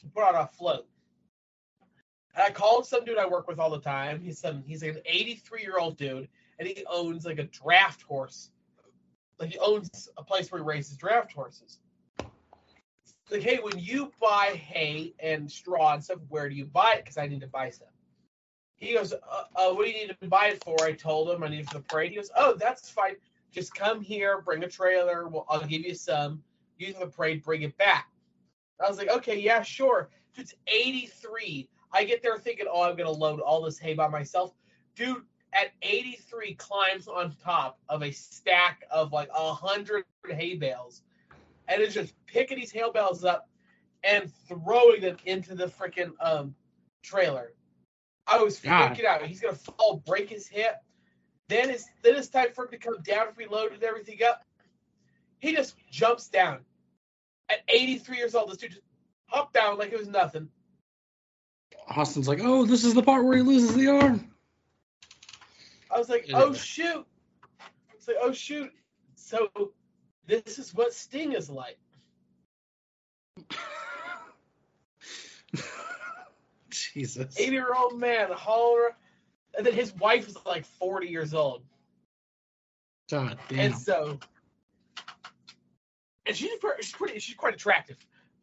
to 0.00 0.06
put 0.08 0.24
on 0.24 0.34
a 0.34 0.46
float. 0.48 0.86
And 2.34 2.44
I 2.44 2.50
called 2.50 2.86
some 2.86 3.06
dude 3.06 3.16
I 3.16 3.26
work 3.26 3.48
with 3.48 3.58
all 3.58 3.70
the 3.70 3.80
time. 3.80 4.20
He's 4.20 4.38
some 4.38 4.62
he's 4.66 4.82
an 4.82 4.98
83 5.06 5.62
year 5.62 5.78
old 5.78 5.96
dude, 5.96 6.28
and 6.58 6.68
he 6.68 6.84
owns 6.90 7.24
like 7.24 7.38
a 7.38 7.44
draft 7.44 8.02
horse. 8.02 8.50
Like 9.40 9.52
he 9.52 9.58
owns 9.58 10.10
a 10.18 10.22
place 10.22 10.52
where 10.52 10.60
he 10.60 10.66
raises 10.66 10.96
draft 10.96 11.32
horses. 11.32 11.78
Like, 13.30 13.42
hey, 13.42 13.58
when 13.62 13.78
you 13.78 14.12
buy 14.20 14.60
hay 14.62 15.14
and 15.18 15.50
straw 15.50 15.94
and 15.94 16.04
stuff, 16.04 16.18
where 16.28 16.48
do 16.48 16.54
you 16.54 16.66
buy 16.66 16.96
it? 16.98 17.04
Because 17.04 17.16
I 17.16 17.26
need 17.26 17.40
to 17.40 17.46
buy 17.46 17.70
some. 17.70 17.86
He 18.76 18.94
goes, 18.94 19.12
uh, 19.12 19.16
uh, 19.54 19.72
what 19.72 19.86
do 19.86 19.90
you 19.90 20.06
need 20.06 20.16
to 20.20 20.28
buy 20.28 20.48
it 20.48 20.62
for? 20.62 20.76
I 20.82 20.92
told 20.92 21.30
him 21.30 21.42
I 21.42 21.48
need 21.48 21.60
it 21.60 21.68
for 21.68 21.78
the 21.78 21.84
parade. 21.84 22.10
He 22.10 22.16
goes, 22.16 22.30
oh, 22.36 22.54
that's 22.58 22.90
fine. 22.90 23.16
Just 23.52 23.74
come 23.74 24.00
here, 24.00 24.40
bring 24.40 24.64
a 24.64 24.68
trailer. 24.68 25.28
We'll, 25.28 25.46
I'll 25.48 25.64
give 25.64 25.82
you 25.82 25.94
some. 25.94 26.42
Use 26.78 26.94
the 26.96 27.06
parade, 27.06 27.42
bring 27.42 27.62
it 27.62 27.76
back. 27.78 28.08
I 28.84 28.88
was 28.88 28.98
like, 28.98 29.10
okay, 29.10 29.38
yeah, 29.38 29.62
sure. 29.62 30.10
It's 30.36 30.54
83. 30.66 31.68
I 31.92 32.04
get 32.04 32.22
there 32.22 32.38
thinking, 32.38 32.66
oh, 32.70 32.82
I'm 32.82 32.96
gonna 32.96 33.10
load 33.10 33.40
all 33.40 33.62
this 33.62 33.78
hay 33.78 33.94
by 33.94 34.08
myself. 34.08 34.54
Dude, 34.96 35.22
at 35.52 35.72
83, 35.82 36.54
climbs 36.54 37.08
on 37.08 37.34
top 37.42 37.78
of 37.88 38.02
a 38.02 38.10
stack 38.10 38.84
of 38.90 39.12
like 39.12 39.28
a 39.34 39.52
hundred 39.52 40.04
hay 40.28 40.54
bales, 40.54 41.02
and 41.68 41.82
is 41.82 41.94
just 41.94 42.14
picking 42.26 42.58
these 42.58 42.70
hay 42.70 42.84
bales 42.92 43.24
up 43.24 43.48
and 44.04 44.30
throwing 44.48 45.00
them 45.00 45.16
into 45.26 45.54
the 45.54 45.66
freaking 45.66 46.12
um 46.20 46.54
trailer. 47.02 47.52
I 48.26 48.38
was 48.42 48.58
God. 48.60 48.96
freaking 48.96 49.04
out. 49.04 49.22
He's 49.22 49.40
gonna 49.40 49.56
fall, 49.56 50.02
break 50.06 50.28
his 50.28 50.46
hip. 50.46 50.76
Then 51.48 51.70
it's 51.70 51.86
then 52.02 52.14
it's 52.16 52.28
time 52.28 52.52
for 52.54 52.64
him 52.64 52.70
to 52.70 52.78
come 52.78 53.02
down 53.02 53.28
if 53.28 53.36
we 53.36 53.46
loaded 53.46 53.82
everything 53.82 54.18
up. 54.28 54.44
He 55.40 55.54
just 55.54 55.74
jumps 55.90 56.28
down. 56.28 56.60
At 57.48 57.58
83 57.68 58.16
years 58.16 58.34
old, 58.34 58.50
this 58.50 58.58
dude 58.58 58.70
just 58.70 58.82
hopped 59.26 59.54
down 59.54 59.78
like 59.78 59.92
it 59.92 59.98
was 59.98 60.06
nothing. 60.06 60.48
Austin's 61.88 62.28
like, 62.28 62.38
oh, 62.40 62.64
this 62.66 62.84
is 62.84 62.94
the 62.94 63.02
part 63.02 63.24
where 63.24 63.36
he 63.36 63.42
loses 63.42 63.74
the 63.74 63.88
arm. 63.88 64.29
I 65.94 65.98
was 65.98 66.08
like, 66.08 66.26
oh 66.32 66.52
shoot. 66.54 67.06
It's 67.94 68.08
like, 68.08 68.16
oh 68.22 68.32
shoot. 68.32 68.70
So 69.16 69.48
this 70.26 70.58
is 70.58 70.74
what 70.74 70.92
Sting 70.94 71.32
is 71.32 71.50
like. 71.50 71.78
Jesus. 76.70 77.38
80 77.38 77.52
year 77.52 77.74
old 77.76 77.98
man, 77.98 78.30
holler. 78.32 78.96
And 79.56 79.66
then 79.66 79.74
his 79.74 79.92
wife 79.96 80.28
is 80.28 80.36
like 80.46 80.64
40 80.64 81.08
years 81.08 81.34
old. 81.34 81.62
God 83.10 83.36
damn. 83.48 83.58
And 83.58 83.76
so 83.76 84.20
and 86.30 86.36
she's 86.36 86.56
pretty, 86.60 86.82
she's 86.82 86.92
pretty, 86.92 87.18
she's 87.18 87.34
quite 87.34 87.54
attractive. 87.54 87.96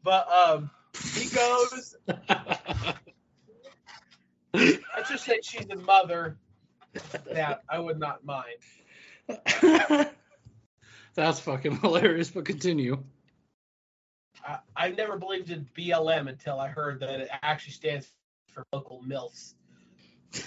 But 0.04 0.30
um, 0.30 0.70
he 1.14 1.30
goes. 1.34 1.96
Let's 4.54 5.10
just 5.10 5.24
say 5.24 5.40
she's 5.42 5.70
a 5.70 5.78
mother 5.78 6.38
that 7.26 7.64
I 7.70 7.80
would 7.80 8.00
not 8.00 8.26
mind. 8.26 8.58
That's 11.16 11.40
fucking 11.40 11.80
hilarious, 11.80 12.30
but 12.30 12.46
continue. 12.46 13.04
I, 14.46 14.60
I 14.76 14.90
never 14.92 15.18
believed 15.18 15.50
in 15.50 15.68
BLM 15.76 16.30
until 16.30 16.60
I 16.60 16.68
heard 16.68 17.00
that 17.00 17.20
it 17.22 17.30
actually 17.42 17.74
stands 17.74 18.12
for 18.54 18.64
local 18.72 19.04
MILFs. 19.06 19.56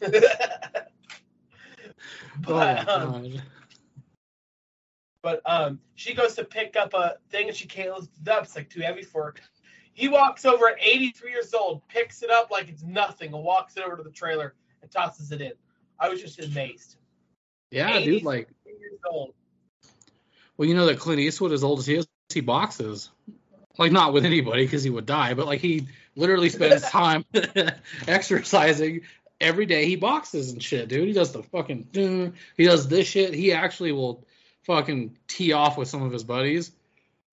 but, 2.40 2.84
oh, 2.88 3.00
um, 3.00 3.40
but 5.22 5.40
um, 5.46 5.80
she 5.94 6.14
goes 6.14 6.34
to 6.34 6.44
pick 6.44 6.76
up 6.76 6.92
a 6.94 7.16
thing 7.30 7.48
and 7.48 7.56
she 7.56 7.66
can't 7.66 7.94
lift 7.94 8.10
it 8.20 8.28
up. 8.28 8.44
It's 8.44 8.54
like 8.54 8.68
too 8.68 8.82
heavy 8.82 9.02
for 9.02 9.24
her. 9.24 9.34
He 9.94 10.08
walks 10.08 10.44
over 10.44 10.68
at 10.68 10.76
83 10.80 11.30
years 11.30 11.54
old, 11.54 11.86
picks 11.88 12.22
it 12.22 12.30
up 12.30 12.50
like 12.50 12.68
it's 12.68 12.82
nothing, 12.82 13.32
and 13.32 13.42
walks 13.42 13.76
it 13.76 13.84
over 13.84 13.96
to 13.96 14.02
the 14.02 14.10
trailer 14.10 14.54
and 14.84 14.92
tosses 14.92 15.32
it 15.32 15.40
in. 15.40 15.52
I 15.98 16.08
was 16.10 16.20
just 16.20 16.38
amazed. 16.38 16.96
Yeah, 17.70 17.98
dude, 18.00 18.22
like, 18.22 18.48
well, 20.56 20.68
you 20.68 20.74
know 20.74 20.86
that 20.86 20.98
Clint 20.98 21.20
Eastwood, 21.20 21.52
as 21.52 21.64
old 21.64 21.80
as 21.80 21.86
he 21.86 21.96
is, 21.96 22.06
he 22.32 22.40
boxes. 22.40 23.10
Like, 23.76 23.90
not 23.90 24.12
with 24.12 24.24
anybody 24.24 24.64
because 24.64 24.84
he 24.84 24.90
would 24.90 25.06
die, 25.06 25.34
but 25.34 25.46
like, 25.46 25.60
he 25.60 25.88
literally 26.14 26.50
spends 26.50 26.82
time 26.90 27.24
exercising 28.06 29.00
every 29.40 29.66
day. 29.66 29.86
He 29.86 29.96
boxes 29.96 30.52
and 30.52 30.62
shit, 30.62 30.88
dude. 30.88 31.08
He 31.08 31.14
does 31.14 31.32
the 31.32 31.42
fucking, 31.42 31.88
he 32.56 32.64
does 32.64 32.86
this 32.86 33.08
shit. 33.08 33.34
He 33.34 33.52
actually 33.52 33.90
will 33.90 34.24
fucking 34.62 35.16
tee 35.26 35.52
off 35.52 35.76
with 35.76 35.88
some 35.88 36.02
of 36.02 36.12
his 36.12 36.22
buddies, 36.22 36.70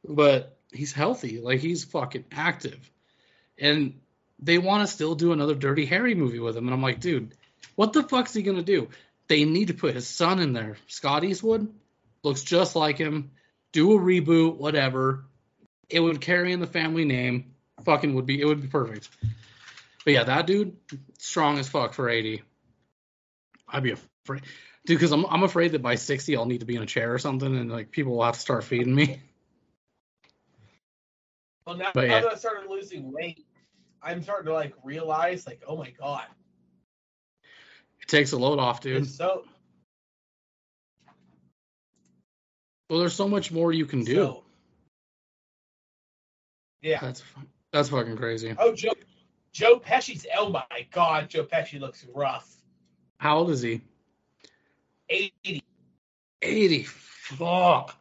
but 0.07 0.57
he's 0.71 0.93
healthy. 0.93 1.39
Like, 1.39 1.59
he's 1.59 1.83
fucking 1.83 2.25
active. 2.31 2.89
And 3.59 3.99
they 4.39 4.57
want 4.57 4.87
to 4.87 4.91
still 4.91 5.13
do 5.13 5.33
another 5.33 5.53
Dirty 5.53 5.85
Harry 5.85 6.15
movie 6.15 6.39
with 6.39 6.57
him. 6.57 6.65
And 6.65 6.73
I'm 6.73 6.81
like, 6.81 6.99
dude, 6.99 7.35
what 7.75 7.93
the 7.93 8.03
fuck's 8.03 8.33
he 8.33 8.41
gonna 8.41 8.63
do? 8.63 8.89
They 9.27 9.45
need 9.45 9.67
to 9.67 9.73
put 9.73 9.95
his 9.95 10.07
son 10.07 10.39
in 10.39 10.53
there. 10.53 10.77
Scott 10.87 11.23
Eastwood 11.23 11.73
looks 12.23 12.43
just 12.43 12.75
like 12.75 12.97
him. 12.97 13.31
Do 13.71 13.93
a 13.93 13.99
reboot, 13.99 14.57
whatever. 14.57 15.25
It 15.89 15.99
would 15.99 16.21
carry 16.21 16.51
in 16.51 16.59
the 16.59 16.67
family 16.67 17.05
name. 17.05 17.53
Fucking 17.85 18.13
would 18.15 18.25
be 18.25 18.39
it 18.39 18.45
would 18.45 18.61
be 18.61 18.67
perfect. 18.67 19.09
But 20.03 20.13
yeah, 20.13 20.23
that 20.25 20.47
dude, 20.47 20.77
strong 21.17 21.59
as 21.59 21.69
fuck 21.69 21.93
for 21.93 22.09
80. 22.09 22.43
I'd 23.67 23.83
be 23.83 23.91
afraid, 23.91 24.41
dude, 24.85 24.97
because 24.97 25.11
I'm 25.11 25.25
I'm 25.25 25.43
afraid 25.43 25.71
that 25.71 25.81
by 25.81 25.95
60 25.95 26.35
I'll 26.35 26.45
need 26.45 26.59
to 26.59 26.65
be 26.65 26.75
in 26.75 26.83
a 26.83 26.87
chair 26.87 27.13
or 27.13 27.19
something, 27.19 27.55
and 27.55 27.71
like 27.71 27.91
people 27.91 28.17
will 28.17 28.23
have 28.23 28.35
to 28.35 28.39
start 28.39 28.63
feeding 28.63 28.93
me. 28.93 29.21
Well, 31.65 31.77
now, 31.77 31.91
But 31.93 32.07
now 32.07 32.15
yeah. 32.15 32.21
that 32.21 32.31
I 32.33 32.35
started 32.35 32.69
losing 32.69 33.11
weight, 33.11 33.45
I'm 34.01 34.23
starting 34.23 34.47
to 34.47 34.53
like 34.53 34.73
realize, 34.83 35.45
like, 35.45 35.61
oh 35.67 35.77
my 35.77 35.91
god, 35.91 36.25
It 38.01 38.07
takes 38.07 38.31
a 38.31 38.37
load 38.37 38.59
off, 38.59 38.81
dude. 38.81 39.03
it's 39.03 39.15
so 39.15 39.43
Well, 42.89 42.99
there's 42.99 43.13
so 43.15 43.27
much 43.27 43.51
more 43.51 43.71
you 43.71 43.85
can 43.85 44.03
do. 44.03 44.15
so- 44.15 44.43
yeah. 46.81 46.99
That's 46.99 47.23
that's 47.71 47.89
fucking 47.89 48.17
crazy. 48.17 48.55
Oh, 48.57 48.73
Joe, 48.73 48.93
Joe 49.53 49.79
Pesci's. 49.79 50.25
Oh 50.35 50.49
my 50.49 50.65
God, 50.91 51.29
Joe 51.29 51.43
Pesci 51.45 51.79
looks 51.79 52.05
rough. 52.13 52.51
How 53.19 53.37
old 53.37 53.51
is 53.51 53.61
he? 53.61 53.81
Eighty. 55.09 55.61
80. 56.41 56.83
Fuck. 56.83 57.95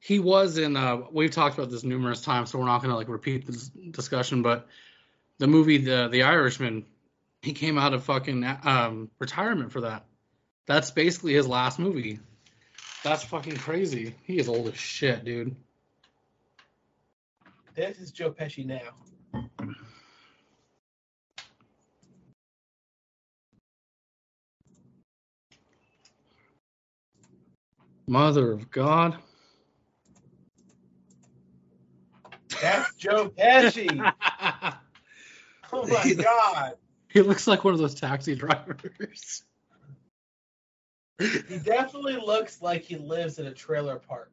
He 0.00 0.18
was 0.18 0.58
in 0.58 0.76
uh 0.76 1.02
we've 1.12 1.30
talked 1.30 1.56
about 1.56 1.70
this 1.70 1.84
numerous 1.84 2.20
times, 2.20 2.50
so 2.50 2.58
we're 2.58 2.64
not 2.66 2.82
gonna 2.82 2.96
like 2.96 3.08
repeat 3.08 3.46
this 3.46 3.68
discussion, 3.68 4.42
but 4.42 4.66
the 5.38 5.46
movie 5.46 5.78
The 5.78 6.08
The 6.08 6.24
Irishman, 6.24 6.84
he 7.46 7.52
came 7.52 7.78
out 7.78 7.94
of 7.94 8.02
fucking 8.02 8.44
um 8.64 9.08
retirement 9.20 9.70
for 9.70 9.82
that. 9.82 10.04
That's 10.66 10.90
basically 10.90 11.34
his 11.34 11.46
last 11.46 11.78
movie. 11.78 12.18
That's 13.04 13.22
fucking 13.22 13.56
crazy. 13.58 14.16
He 14.24 14.40
is 14.40 14.48
old 14.48 14.66
as 14.66 14.76
shit, 14.76 15.24
dude. 15.24 15.54
This 17.76 17.98
is 17.98 18.10
Joe 18.10 18.32
Pesci 18.32 18.66
now. 18.66 19.46
Mother 28.08 28.50
of 28.50 28.68
God. 28.72 29.16
That's 32.60 32.92
Joe 32.96 33.28
Pesci. 33.28 34.12
Oh 35.72 35.84
my 35.88 36.14
God. 36.14 36.74
He 37.08 37.22
looks 37.22 37.46
like 37.46 37.64
one 37.64 37.74
of 37.74 37.80
those 37.80 37.94
taxi 37.94 38.34
drivers. 38.34 39.42
He 41.18 41.58
definitely 41.58 42.16
looks 42.16 42.60
like 42.60 42.82
he 42.82 42.96
lives 42.96 43.38
in 43.38 43.46
a 43.46 43.52
trailer 43.52 43.96
park. 43.98 44.30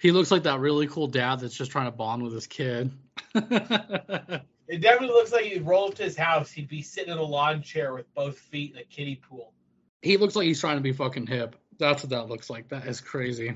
He 0.00 0.10
looks 0.10 0.30
like 0.30 0.44
that 0.44 0.60
really 0.60 0.86
cool 0.86 1.06
dad 1.06 1.40
that's 1.40 1.54
just 1.54 1.70
trying 1.70 1.86
to 1.86 1.92
bond 1.92 2.22
with 2.22 2.32
his 2.32 2.46
kid. 2.46 2.90
It 4.68 4.82
definitely 4.82 5.14
looks 5.16 5.32
like 5.32 5.46
he'd 5.46 5.66
roll 5.66 5.88
up 5.88 5.94
to 5.94 6.02
his 6.02 6.16
house. 6.16 6.50
He'd 6.50 6.68
be 6.68 6.82
sitting 6.82 7.10
in 7.10 7.18
a 7.18 7.22
lawn 7.22 7.62
chair 7.62 7.94
with 7.94 8.12
both 8.14 8.38
feet 8.38 8.72
in 8.72 8.78
a 8.78 8.84
kiddie 8.84 9.16
pool. 9.16 9.54
he 10.02 10.18
looks 10.18 10.36
like 10.36 10.44
he's 10.46 10.60
trying 10.60 10.76
to 10.76 10.82
be 10.82 10.92
fucking 10.92 11.26
hip. 11.26 11.56
That's 11.78 12.02
what 12.02 12.10
that 12.10 12.28
looks 12.28 12.50
like. 12.50 12.68
That 12.68 12.86
is 12.86 13.00
crazy. 13.00 13.54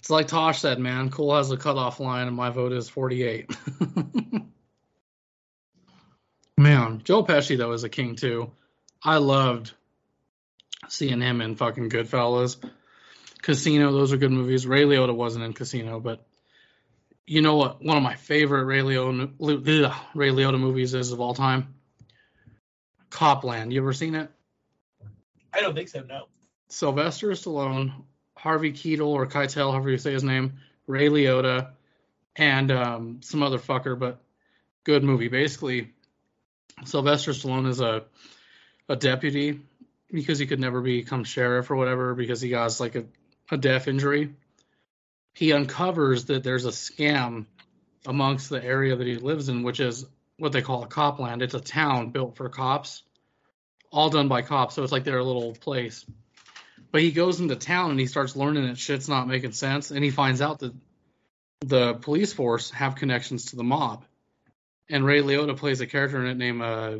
It's 0.00 0.10
like 0.10 0.26
Tosh 0.26 0.60
said, 0.60 0.80
man. 0.80 1.10
Cool 1.10 1.36
has 1.36 1.50
a 1.52 1.56
cutoff 1.56 2.00
line, 2.00 2.26
and 2.26 2.34
my 2.34 2.50
vote 2.50 2.72
is 2.72 2.88
48. 2.88 3.50
man, 6.60 7.00
Joe 7.04 7.24
Pesci 7.24 7.56
though 7.56 7.72
is 7.72 7.84
a 7.84 7.88
king 7.88 8.16
too. 8.16 8.52
I 9.02 9.16
loved 9.16 9.72
seeing 10.88 11.20
him 11.20 11.40
in 11.40 11.56
fucking 11.56 11.90
Goodfellas, 11.90 12.56
Casino. 13.42 13.92
Those 13.92 14.12
are 14.12 14.18
good 14.18 14.30
movies. 14.30 14.66
Ray 14.66 14.82
Liotta 14.82 15.14
wasn't 15.14 15.44
in 15.44 15.52
Casino, 15.52 16.00
but 16.00 16.26
you 17.26 17.42
know 17.42 17.56
what? 17.56 17.82
One 17.82 17.96
of 17.96 18.02
my 18.02 18.16
favorite 18.16 18.64
Ray 18.64 18.80
Liotta, 18.80 19.32
ugh, 19.40 19.94
Ray 20.14 20.30
Liotta 20.30 20.58
movies 20.58 20.94
is 20.94 21.12
of 21.12 21.20
all 21.20 21.34
time. 21.34 21.74
Copland. 23.08 23.72
You 23.72 23.80
ever 23.80 23.92
seen 23.92 24.14
it? 24.14 24.30
I 25.52 25.60
don't 25.60 25.74
think 25.74 25.88
so. 25.88 26.02
No. 26.02 26.26
Sylvester 26.68 27.30
Stallone, 27.30 27.92
Harvey 28.36 28.72
Keitel 28.72 29.08
or 29.08 29.26
Keitel, 29.26 29.72
however 29.72 29.90
you 29.90 29.98
say 29.98 30.12
his 30.12 30.22
name, 30.22 30.54
Ray 30.86 31.08
Liotta, 31.08 31.72
and 32.36 32.70
um, 32.70 33.20
some 33.22 33.42
other 33.42 33.58
fucker, 33.58 33.98
but 33.98 34.20
good 34.84 35.02
movie. 35.02 35.28
Basically, 35.28 35.92
Sylvester 36.84 37.32
Stallone 37.32 37.68
is 37.68 37.80
a 37.80 38.04
a 38.90 38.96
deputy 38.96 39.60
because 40.10 40.38
he 40.40 40.46
could 40.46 40.58
never 40.58 40.80
become 40.80 41.22
sheriff 41.22 41.70
or 41.70 41.76
whatever 41.76 42.14
because 42.14 42.40
he 42.40 42.50
has 42.50 42.80
like 42.80 42.96
a, 42.96 43.04
a 43.50 43.56
deaf 43.56 43.86
injury. 43.86 44.34
He 45.32 45.52
uncovers 45.52 46.24
that 46.26 46.42
there's 46.42 46.66
a 46.66 46.70
scam 46.70 47.46
amongst 48.04 48.50
the 48.50 48.62
area 48.62 48.96
that 48.96 49.06
he 49.06 49.14
lives 49.14 49.48
in, 49.48 49.62
which 49.62 49.78
is 49.78 50.04
what 50.38 50.50
they 50.50 50.60
call 50.60 50.82
a 50.82 50.88
copland. 50.88 51.40
It's 51.40 51.54
a 51.54 51.60
town 51.60 52.10
built 52.10 52.36
for 52.36 52.48
cops, 52.48 53.04
all 53.92 54.10
done 54.10 54.26
by 54.26 54.42
cops. 54.42 54.74
So 54.74 54.82
it's 54.82 54.92
like 54.92 55.04
their 55.04 55.22
little 55.22 55.52
place. 55.52 56.04
But 56.90 57.02
he 57.02 57.12
goes 57.12 57.38
into 57.38 57.54
town 57.54 57.92
and 57.92 58.00
he 58.00 58.06
starts 58.06 58.34
learning 58.34 58.66
that 58.66 58.76
shit's 58.76 59.08
not 59.08 59.28
making 59.28 59.52
sense, 59.52 59.92
and 59.92 60.02
he 60.02 60.10
finds 60.10 60.42
out 60.42 60.58
that 60.58 60.74
the 61.60 61.94
police 61.94 62.32
force 62.32 62.70
have 62.70 62.96
connections 62.96 63.46
to 63.46 63.56
the 63.56 63.62
mob. 63.62 64.04
And 64.90 65.04
Ray 65.04 65.22
Liotta 65.22 65.56
plays 65.56 65.80
a 65.80 65.86
character 65.86 66.20
in 66.20 66.26
it 66.26 66.36
named 66.36 66.62
uh, 66.62 66.98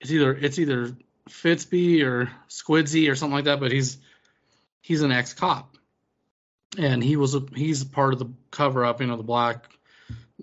it's 0.00 0.10
either 0.10 0.34
it's 0.34 0.58
either 0.58 0.96
Fitzby 1.28 2.02
or 2.02 2.30
Squidzy 2.48 3.10
or 3.10 3.14
something 3.14 3.34
like 3.34 3.44
that, 3.44 3.60
but 3.60 3.72
he's 3.72 3.98
he's 4.80 5.02
an 5.02 5.12
ex 5.12 5.32
cop, 5.32 5.76
and 6.76 7.02
he 7.02 7.16
was 7.16 7.34
a, 7.34 7.42
he's 7.54 7.84
part 7.84 8.12
of 8.12 8.18
the 8.18 8.30
cover 8.50 8.84
up, 8.84 9.00
you 9.00 9.06
know, 9.06 9.16
the 9.16 9.22
black 9.22 9.68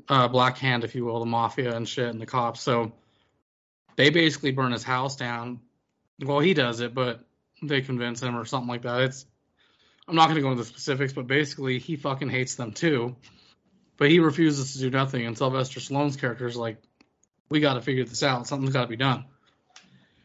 uh, 0.08 0.30
black 0.30 0.58
hand, 0.58 0.84
if 0.84 0.96
you 0.96 1.06
will, 1.06 1.20
the 1.20 1.26
mafia 1.26 1.76
and 1.76 1.88
shit, 1.88 2.08
and 2.08 2.22
the 2.22 2.26
cops. 2.26 2.62
So 2.62 2.94
they 3.98 4.10
basically 4.10 4.52
burn 4.52 4.72
his 4.72 4.84
house 4.84 5.18
down. 5.18 5.60
Well, 6.24 6.40
he 6.40 6.54
does 6.54 6.80
it, 6.80 6.94
but 6.94 7.20
they 7.62 7.82
convince 7.82 8.24
him 8.24 8.38
or 8.38 8.46
something 8.46 8.70
like 8.70 8.84
that. 8.84 9.02
It's 9.02 9.26
I'm 10.08 10.16
not 10.16 10.26
going 10.26 10.36
to 10.36 10.42
go 10.42 10.52
into 10.52 10.64
the 10.64 10.70
specifics, 10.70 11.14
but 11.14 11.28
basically 11.28 11.80
he 11.80 11.98
fucking 11.98 12.30
hates 12.30 12.56
them 12.56 12.72
too. 12.72 13.16
But 14.00 14.10
he 14.10 14.20
refuses 14.20 14.74
to 14.74 14.80
do 14.80 14.90
nothing, 14.90 15.26
and 15.28 15.38
Sylvester 15.38 15.82
Stallone's 15.82 16.16
character 16.16 16.48
is 16.48 16.56
like, 16.56 16.82
"We 17.50 17.60
got 17.60 17.74
to 17.74 17.82
figure 17.82 18.06
this 18.06 18.24
out. 18.24 18.48
Something's 18.48 18.74
got 18.74 18.84
to 18.84 18.88
be 18.88 18.96
done." 18.96 19.26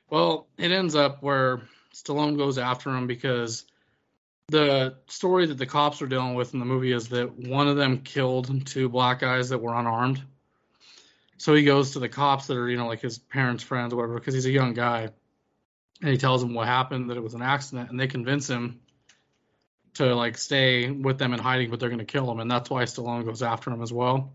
Well, 0.08 0.46
it 0.56 0.70
ends 0.70 0.94
up 0.94 1.22
where 1.22 1.62
Stallone 1.92 2.36
goes 2.36 2.56
after 2.56 2.90
him 2.90 3.08
because 3.08 3.64
the 4.46 4.94
story 5.08 5.46
that 5.46 5.58
the 5.58 5.66
cops 5.66 6.02
are 6.02 6.06
dealing 6.06 6.34
with 6.34 6.54
in 6.54 6.60
the 6.60 6.66
movie 6.66 6.92
is 6.92 7.08
that 7.08 7.36
one 7.36 7.66
of 7.66 7.76
them 7.76 8.02
killed 8.02 8.64
two 8.64 8.88
black 8.88 9.18
guys 9.18 9.48
that 9.48 9.58
were 9.58 9.74
unarmed. 9.74 10.22
So 11.36 11.52
he 11.52 11.64
goes 11.64 11.92
to 11.92 11.98
the 11.98 12.08
cops 12.08 12.46
that 12.46 12.56
are, 12.56 12.70
you 12.70 12.76
know, 12.76 12.86
like 12.86 13.00
his 13.00 13.18
parents' 13.18 13.64
friends 13.64 13.92
or 13.92 13.96
whatever, 13.96 14.14
because 14.14 14.34
he's 14.34 14.46
a 14.46 14.52
young 14.52 14.74
guy. 14.74 15.08
And 16.00 16.10
he 16.10 16.16
tells 16.16 16.42
them 16.42 16.54
what 16.54 16.68
happened, 16.68 17.10
that 17.10 17.16
it 17.16 17.22
was 17.22 17.34
an 17.34 17.42
accident, 17.42 17.90
and 17.90 17.98
they 17.98 18.06
convince 18.06 18.48
him 18.48 18.80
to 19.94 20.14
like 20.14 20.38
stay 20.38 20.90
with 20.90 21.18
them 21.18 21.32
in 21.32 21.40
hiding, 21.40 21.70
but 21.70 21.80
they're 21.80 21.90
gonna 21.90 22.04
kill 22.04 22.30
him, 22.30 22.40
and 22.40 22.50
that's 22.50 22.70
why 22.70 22.84
Stallone 22.84 23.24
goes 23.24 23.42
after 23.42 23.70
him 23.70 23.82
as 23.82 23.92
well. 23.92 24.32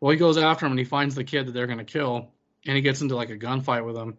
Well, 0.00 0.12
he 0.12 0.18
goes 0.18 0.36
after 0.38 0.66
him 0.66 0.72
and 0.72 0.78
he 0.78 0.84
finds 0.84 1.14
the 1.14 1.24
kid 1.24 1.46
that 1.46 1.52
they're 1.52 1.66
gonna 1.66 1.84
kill, 1.84 2.30
and 2.66 2.76
he 2.76 2.82
gets 2.82 3.00
into 3.00 3.16
like 3.16 3.30
a 3.30 3.38
gunfight 3.38 3.84
with 3.84 3.96
him, 3.96 4.18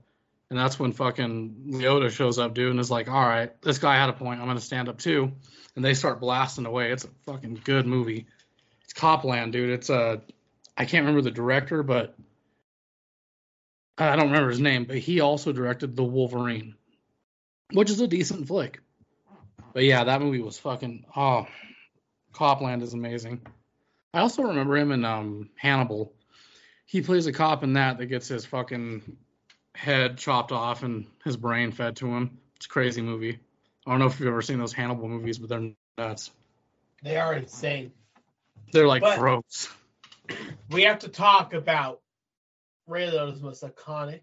and 0.50 0.60
that's 0.60 0.80
when 0.80 0.92
fucking 0.94 1.72
Liotta 1.72 2.12
shows 2.12 2.40
up, 2.40 2.54
dude, 2.54 2.72
and 2.72 2.80
is 2.80 2.92
like, 2.92 3.10
"All 3.10 3.26
right, 3.26 3.60
this 3.62 3.80
guy 3.80 3.96
had 3.96 4.10
a 4.10 4.14
point. 4.14 4.40
I'm 4.40 4.48
gonna 4.48 4.62
stand 4.62 4.90
up 4.90 5.00
too," 5.00 5.32
and 5.76 5.84
they 5.84 5.94
start 5.94 6.20
blasting 6.20 6.66
away. 6.66 6.92
It's 6.92 7.06
a 7.06 7.10
fucking 7.26 7.62
good 7.64 7.86
movie. 7.86 8.28
It's 8.84 8.94
Copland, 8.94 9.54
dude. 9.54 9.72
It's 9.72 9.90
a 9.90 9.96
uh, 9.96 10.18
I 10.78 10.86
can't 10.86 11.06
remember 11.06 11.22
the 11.22 11.32
director, 11.32 11.84
but 11.84 12.16
I 13.98 14.16
don't 14.16 14.28
remember 14.28 14.50
his 14.50 14.60
name, 14.60 14.86
but 14.86 14.98
he 14.98 15.22
also 15.22 15.54
directed 15.54 15.96
The 15.96 16.04
Wolverine, 16.04 16.76
which 17.72 17.90
is 17.90 18.02
a 18.02 18.08
decent 18.08 18.48
flick. 18.48 18.82
But 19.76 19.84
yeah, 19.84 20.06
that 20.06 20.22
movie 20.22 20.40
was 20.40 20.58
fucking 20.58 21.04
oh, 21.18 21.48
Copland 22.32 22.82
is 22.82 22.94
amazing. 22.94 23.42
I 24.14 24.22
also 24.22 24.44
remember 24.44 24.78
him 24.78 24.94
in 24.94 25.04
um, 25.04 25.50
Hannibal. 25.58 26.14
He 26.86 27.02
plays 27.02 27.28
a 27.28 27.34
cop 27.34 27.62
in 27.62 27.74
that 27.74 27.98
that 27.98 28.06
gets 28.06 28.30
his 28.30 28.46
fucking 28.46 29.18
head 29.76 30.18
chopped 30.18 30.54
off 30.54 30.84
and 30.84 31.08
his 31.26 31.36
brain 31.36 31.74
fed 31.74 31.98
to 31.98 32.08
him. 32.08 32.38
It's 32.56 32.68
a 32.68 32.70
crazy 32.70 33.02
movie. 33.02 33.38
I 33.86 33.92
don't 33.92 34.00
know 34.00 34.06
if 34.06 34.18
you've 34.18 34.30
ever 34.30 34.42
seen 34.42 34.60
those 34.60 34.72
Hannibal 34.72 35.10
movies, 35.10 35.40
but 35.40 35.50
they're 35.50 35.72
nuts. 35.98 36.32
They 37.04 37.18
are 37.18 37.34
insane. 37.34 37.92
They're 38.72 38.88
like 38.88 39.02
But- 39.02 39.20
gross. 39.20 39.70
We 40.72 40.84
have 40.84 41.00
to 41.00 41.10
talk 41.10 41.54
about 41.54 42.02
Ray 42.88 43.08
Liotta's 43.08 43.42
most 43.42 43.62
iconic 43.62 44.22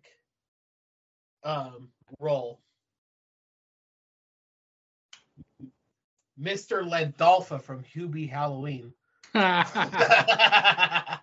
um, 1.45 1.91
role. 2.19 2.59
Mr. 6.41 6.89
Landolpha 6.89 7.61
from 7.63 7.85
Hubie 7.85 8.31
Halloween. 8.31 8.93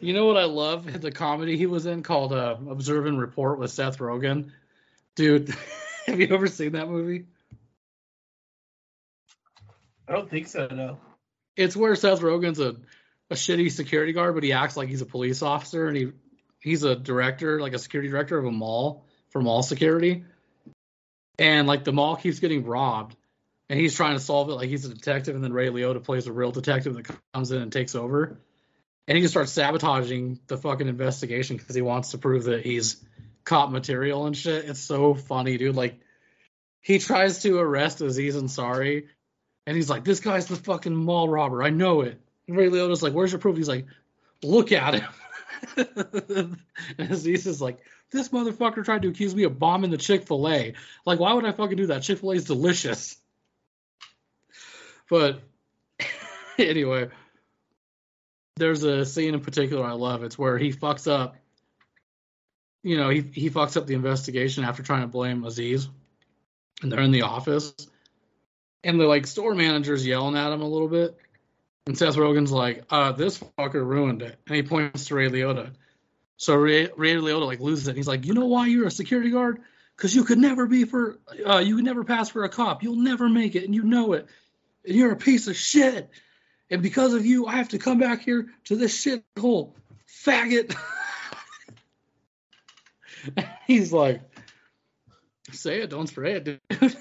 You 0.00 0.12
know 0.12 0.26
what 0.26 0.36
I 0.36 0.44
love? 0.44 1.00
The 1.00 1.10
comedy 1.10 1.56
he 1.56 1.66
was 1.66 1.86
in 1.86 2.02
called 2.02 2.32
uh, 2.32 2.56
Observe 2.68 3.06
and 3.06 3.18
Report 3.18 3.58
with 3.58 3.70
Seth 3.70 3.98
Rogen. 3.98 4.50
Dude, 5.14 5.54
have 6.06 6.20
you 6.20 6.28
ever 6.30 6.46
seen 6.46 6.72
that 6.72 6.88
movie? 6.88 7.26
I 10.08 10.12
don't 10.12 10.30
think 10.30 10.48
so, 10.48 10.66
no. 10.66 10.98
It's 11.56 11.76
where 11.76 11.94
Seth 11.94 12.20
Rogen's 12.20 12.60
a, 12.60 12.76
a 13.30 13.34
shitty 13.34 13.72
security 13.72 14.12
guard, 14.12 14.34
but 14.34 14.44
he 14.44 14.52
acts 14.52 14.76
like 14.76 14.88
he's 14.88 15.00
a 15.00 15.06
police 15.06 15.42
officer 15.42 15.88
and 15.88 15.96
he 15.96 16.12
he's 16.60 16.82
a 16.82 16.94
director, 16.94 17.60
like 17.60 17.72
a 17.72 17.78
security 17.78 18.10
director 18.10 18.38
of 18.38 18.44
a 18.44 18.52
mall 18.52 19.04
for 19.30 19.40
mall 19.40 19.62
security. 19.62 20.24
And 21.38 21.66
like 21.66 21.84
the 21.84 21.92
mall 21.92 22.16
keeps 22.16 22.38
getting 22.38 22.64
robbed 22.64 23.16
and 23.68 23.80
he's 23.80 23.94
trying 23.94 24.14
to 24.14 24.20
solve 24.20 24.48
it 24.48 24.54
like 24.54 24.68
he's 24.68 24.84
a 24.84 24.94
detective 24.94 25.34
and 25.34 25.42
then 25.42 25.52
Ray 25.52 25.68
Liotta 25.68 26.02
plays 26.02 26.26
a 26.26 26.32
real 26.32 26.52
detective 26.52 26.94
that 26.94 27.08
comes 27.34 27.50
in 27.50 27.62
and 27.62 27.72
takes 27.72 27.94
over. 27.94 28.38
And 29.08 29.16
he 29.16 29.22
just 29.22 29.34
starts 29.34 29.52
sabotaging 29.52 30.40
the 30.46 30.56
fucking 30.56 30.88
investigation 30.88 31.56
because 31.56 31.74
he 31.74 31.82
wants 31.82 32.10
to 32.10 32.18
prove 32.18 32.44
that 32.44 32.64
he's 32.64 33.04
cop 33.44 33.70
material 33.70 34.26
and 34.26 34.36
shit. 34.36 34.64
It's 34.64 34.80
so 34.80 35.14
funny, 35.14 35.58
dude. 35.58 35.76
Like 35.76 36.00
he 36.80 36.98
tries 36.98 37.42
to 37.42 37.58
arrest 37.58 38.00
Aziz 38.00 38.36
Ansari 38.36 39.06
and 39.66 39.76
he's 39.76 39.90
like, 39.90 40.04
"This 40.04 40.20
guy's 40.20 40.46
the 40.46 40.56
fucking 40.56 40.94
mall 40.94 41.28
robber. 41.28 41.62
I 41.62 41.70
know 41.70 42.02
it." 42.02 42.20
And 42.46 42.56
Ray 42.56 42.68
Liotta's 42.68 43.02
like, 43.02 43.12
"Where's 43.12 43.32
your 43.32 43.40
proof?" 43.40 43.56
He's 43.56 43.68
like, 43.68 43.86
"Look 44.42 44.72
at 44.72 44.94
him." 44.94 45.12
and 46.98 47.10
Aziz 47.10 47.46
is 47.46 47.60
like, 47.60 47.78
"This 48.10 48.28
motherfucker 48.28 48.84
tried 48.84 49.02
to 49.02 49.08
accuse 49.08 49.34
me 49.34 49.44
of 49.44 49.58
bombing 49.58 49.90
the 49.90 49.98
Chick 49.98 50.26
Fil 50.26 50.48
A. 50.48 50.74
Like, 51.04 51.18
why 51.18 51.32
would 51.32 51.44
I 51.44 51.52
fucking 51.52 51.76
do 51.76 51.86
that? 51.86 52.02
Chick 52.02 52.18
Fil 52.18 52.32
A 52.32 52.34
is 52.34 52.44
delicious." 52.44 53.16
But 55.08 55.40
anyway, 56.58 57.08
there's 58.56 58.82
a 58.82 59.04
scene 59.04 59.34
in 59.34 59.40
particular 59.40 59.84
I 59.84 59.92
love. 59.92 60.22
It's 60.22 60.38
where 60.38 60.58
he 60.58 60.72
fucks 60.72 61.10
up. 61.10 61.36
You 62.82 62.96
know, 62.96 63.08
he 63.08 63.20
he 63.20 63.50
fucks 63.50 63.76
up 63.76 63.86
the 63.86 63.94
investigation 63.94 64.64
after 64.64 64.82
trying 64.82 65.02
to 65.02 65.08
blame 65.08 65.44
Aziz, 65.44 65.88
and 66.82 66.90
they're 66.90 67.00
in 67.00 67.10
the 67.10 67.22
office 67.22 67.74
and 68.86 69.00
the 69.00 69.04
like 69.04 69.26
store 69.26 69.54
manager's 69.54 70.06
yelling 70.06 70.36
at 70.36 70.52
him 70.52 70.62
a 70.62 70.68
little 70.68 70.88
bit. 70.88 71.18
And 71.86 71.98
Seth 71.98 72.16
Rogen's 72.16 72.52
like, 72.52 72.84
uh, 72.88 73.12
this 73.12 73.38
fucker 73.58 73.84
ruined 73.84 74.22
it. 74.22 74.38
And 74.46 74.56
he 74.56 74.62
points 74.62 75.06
to 75.06 75.14
Ray 75.14 75.28
Liotta. 75.28 75.72
So 76.36 76.54
Ray, 76.54 76.88
Ray 76.96 77.14
Liotta 77.14 77.46
like 77.46 77.60
loses 77.60 77.88
it. 77.88 77.96
He's 77.96 78.08
like, 78.08 78.24
you 78.24 78.34
know 78.34 78.46
why 78.46 78.66
you're 78.66 78.86
a 78.86 78.90
security 78.90 79.30
guard? 79.30 79.60
Because 79.96 80.14
you 80.14 80.24
could 80.24 80.38
never 80.38 80.66
be 80.66 80.84
for, 80.84 81.18
uh, 81.44 81.58
you 81.58 81.76
could 81.76 81.84
never 81.84 82.04
pass 82.04 82.28
for 82.28 82.44
a 82.44 82.48
cop. 82.48 82.82
You'll 82.82 82.96
never 82.96 83.28
make 83.28 83.56
it, 83.56 83.64
and 83.64 83.74
you 83.74 83.82
know 83.82 84.12
it. 84.12 84.28
And 84.86 84.94
you're 84.94 85.12
a 85.12 85.16
piece 85.16 85.48
of 85.48 85.56
shit. 85.56 86.08
And 86.70 86.82
because 86.82 87.14
of 87.14 87.26
you, 87.26 87.46
I 87.46 87.56
have 87.56 87.70
to 87.70 87.78
come 87.78 87.98
back 87.98 88.22
here 88.22 88.46
to 88.64 88.76
this 88.76 89.04
shithole, 89.04 89.72
faggot. 90.24 90.74
He's 93.66 93.92
like, 93.92 94.22
say 95.52 95.80
it, 95.80 95.90
don't 95.90 96.06
spray 96.06 96.34
it, 96.34 96.44
dude. 96.44 96.60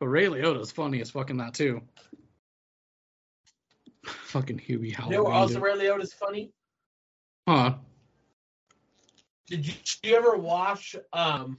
But 0.00 0.06
Ray 0.06 0.28
Liotta's 0.28 0.72
funny 0.72 1.02
as 1.02 1.10
fucking 1.10 1.36
that 1.36 1.52
too. 1.52 1.82
Fucking 4.02 4.58
Hubie 4.58 4.88
You 4.88 4.94
Halloween. 4.94 5.24
know 5.24 5.26
also 5.26 5.54
dude. 5.54 5.62
Ray 5.62 5.74
Liotta's 5.74 6.14
funny? 6.14 6.52
Huh? 7.46 7.74
Did 9.48 9.66
you, 9.66 9.74
did 9.74 10.08
you 10.10 10.16
ever 10.16 10.38
watch 10.38 10.96
um 11.12 11.58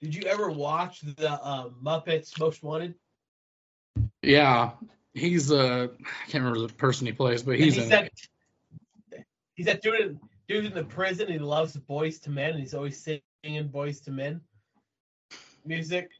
Did 0.00 0.14
you 0.14 0.22
ever 0.22 0.50
watch 0.50 1.00
the 1.00 1.30
uh, 1.30 1.68
Muppets 1.82 2.38
Most 2.38 2.62
Wanted? 2.62 2.94
Yeah. 4.22 4.72
He's 5.14 5.50
uh 5.50 5.88
I 5.90 6.30
can't 6.30 6.44
remember 6.44 6.66
the 6.66 6.72
person 6.72 7.06
he 7.06 7.12
plays, 7.12 7.42
but 7.42 7.56
he's 7.56 7.74
he's 7.74 7.84
in 7.84 7.88
that 7.90 8.12
he's 9.54 9.66
that 9.66 9.80
dude 9.80 10.00
in, 10.00 10.20
dude 10.46 10.66
in 10.66 10.74
the 10.74 10.84
prison. 10.84 11.28
He 11.28 11.38
loves 11.38 11.74
boys 11.76 12.18
to 12.20 12.30
men, 12.30 12.50
and 12.50 12.60
he's 12.60 12.74
always 12.74 13.02
singing 13.02 13.68
boys 13.68 14.00
to 14.00 14.10
men 14.10 14.42
music. 15.66 16.10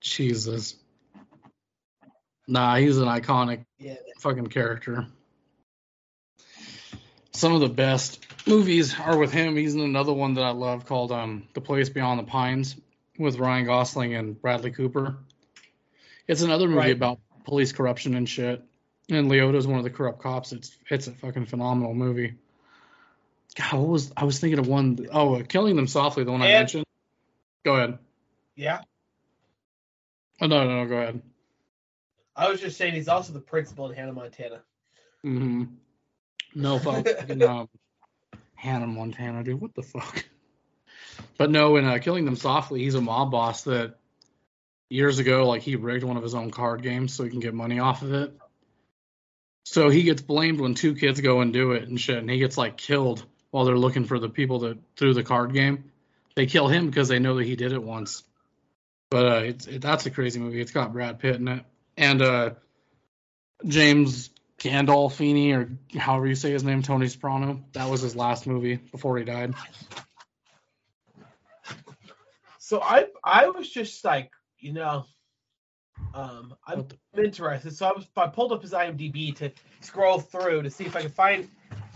Jesus. 0.00 0.76
Nah, 2.46 2.76
he's 2.76 2.98
an 2.98 3.08
iconic 3.08 3.64
Yeah, 3.78 3.96
fucking 4.18 4.46
character. 4.46 5.06
Some 7.38 7.52
of 7.54 7.60
the 7.60 7.68
best 7.68 8.26
movies 8.48 8.98
are 8.98 9.16
with 9.16 9.30
him. 9.30 9.54
He's 9.54 9.72
in 9.76 9.80
another 9.80 10.12
one 10.12 10.34
that 10.34 10.42
I 10.42 10.50
love 10.50 10.86
called 10.86 11.12
um 11.12 11.46
The 11.54 11.60
Place 11.60 11.88
Beyond 11.88 12.18
the 12.18 12.24
Pines 12.24 12.74
with 13.16 13.38
Ryan 13.38 13.64
Gosling 13.64 14.12
and 14.16 14.40
Bradley 14.42 14.72
Cooper. 14.72 15.16
It's 16.26 16.42
another 16.42 16.66
movie 16.66 16.78
Right. 16.78 16.96
about 16.96 17.20
police 17.44 17.70
corruption 17.70 18.16
and 18.16 18.28
shit. 18.28 18.64
And 19.08 19.30
Liotta's 19.30 19.68
one 19.68 19.78
of 19.78 19.84
the 19.84 19.90
corrupt 19.90 20.20
cops. 20.20 20.50
It's 20.52 20.76
it's 20.90 21.06
a 21.06 21.12
fucking 21.12 21.46
phenomenal 21.46 21.94
movie. 21.94 22.34
God, 23.54 23.74
what 23.74 23.88
was 23.88 24.12
I 24.16 24.24
was 24.24 24.40
thinking 24.40 24.58
of 24.58 24.66
one 24.66 25.06
oh 25.12 25.36
uh, 25.36 25.42
Killing 25.44 25.76
Them 25.76 25.86
Softly, 25.86 26.24
the 26.24 26.32
one 26.32 26.42
I 26.42 26.48
mentioned. 26.48 26.86
Go 27.64 27.76
ahead. 27.76 27.98
yeah. 28.56 28.80
Oh 30.40 30.48
no, 30.48 30.64
no, 30.66 30.82
no, 30.82 30.88
go 30.88 30.96
ahead. 30.96 31.22
I 32.34 32.50
was 32.50 32.60
just 32.60 32.76
saying 32.76 32.94
he's 32.94 33.06
also 33.08 33.32
the 33.32 33.38
principal 33.40 33.88
in 33.88 33.94
Hannah 33.96 34.12
Montana. 34.12 34.62
hmm 35.22 35.64
No, 36.54 36.78
fuck. 36.78 37.06
fucking, 37.18 37.42
um, 37.42 37.68
Hannah 38.54 38.86
Montana, 38.86 39.44
dude. 39.44 39.60
What 39.60 39.74
the 39.74 39.82
fuck? 39.82 40.24
But 41.36 41.50
no, 41.50 41.76
in 41.76 41.84
uh, 41.84 41.98
Killing 41.98 42.24
Them 42.24 42.36
Softly, 42.36 42.82
he's 42.82 42.94
a 42.94 43.00
mob 43.00 43.30
boss 43.30 43.62
that 43.62 43.94
years 44.88 45.18
ago, 45.18 45.46
like, 45.46 45.62
he 45.62 45.76
rigged 45.76 46.04
one 46.04 46.16
of 46.16 46.22
his 46.22 46.34
own 46.34 46.50
card 46.50 46.82
games 46.82 47.14
so 47.14 47.24
he 47.24 47.30
can 47.30 47.40
get 47.40 47.54
money 47.54 47.78
off 47.78 48.02
of 48.02 48.12
it. 48.12 48.34
So 49.64 49.90
he 49.90 50.02
gets 50.02 50.22
blamed 50.22 50.60
when 50.60 50.74
two 50.74 50.94
kids 50.94 51.20
go 51.20 51.40
and 51.40 51.52
do 51.52 51.72
it 51.72 51.88
and 51.88 52.00
shit, 52.00 52.18
and 52.18 52.30
he 52.30 52.38
gets, 52.38 52.56
like, 52.56 52.76
killed 52.76 53.24
while 53.50 53.64
they're 53.64 53.78
looking 53.78 54.04
for 54.04 54.18
the 54.18 54.28
people 54.28 54.60
that 54.60 54.78
threw 54.96 55.14
the 55.14 55.22
card 55.22 55.52
game. 55.52 55.90
They 56.34 56.46
kill 56.46 56.68
him 56.68 56.86
because 56.86 57.08
they 57.08 57.18
know 57.18 57.36
that 57.36 57.46
he 57.46 57.56
did 57.56 57.72
it 57.72 57.82
once. 57.82 58.22
But 59.10 59.26
uh, 59.26 59.40
it's 59.44 59.66
it, 59.66 59.82
that's 59.82 60.06
a 60.06 60.10
crazy 60.10 60.38
movie. 60.38 60.60
It's 60.60 60.72
got 60.72 60.92
Brad 60.92 61.18
Pitt 61.18 61.36
in 61.36 61.48
it. 61.48 61.64
And 61.96 62.22
uh, 62.22 62.50
James 63.66 64.30
Gandolfini, 64.58 65.54
or 65.54 65.98
however 65.98 66.26
you 66.26 66.34
say 66.34 66.50
his 66.50 66.64
name, 66.64 66.82
Tony 66.82 67.08
Soprano. 67.08 67.62
That 67.72 67.88
was 67.88 68.00
his 68.00 68.16
last 68.16 68.46
movie 68.46 68.76
before 68.76 69.16
he 69.18 69.24
died. 69.24 69.54
So 72.58 72.80
I 72.82 73.06
I 73.22 73.48
was 73.48 73.70
just 73.70 74.04
like, 74.04 74.32
you 74.58 74.72
know, 74.72 75.06
um, 76.12 76.54
I'm 76.66 76.86
interested. 77.16 77.74
So 77.74 77.86
I 77.86 77.92
was 77.92 78.06
I 78.16 78.26
pulled 78.26 78.52
up 78.52 78.62
his 78.62 78.72
IMDb 78.72 79.34
to 79.36 79.52
scroll 79.80 80.20
through 80.20 80.62
to 80.62 80.70
see 80.70 80.84
if 80.84 80.96
I 80.96 81.02
could 81.02 81.14
find 81.14 81.48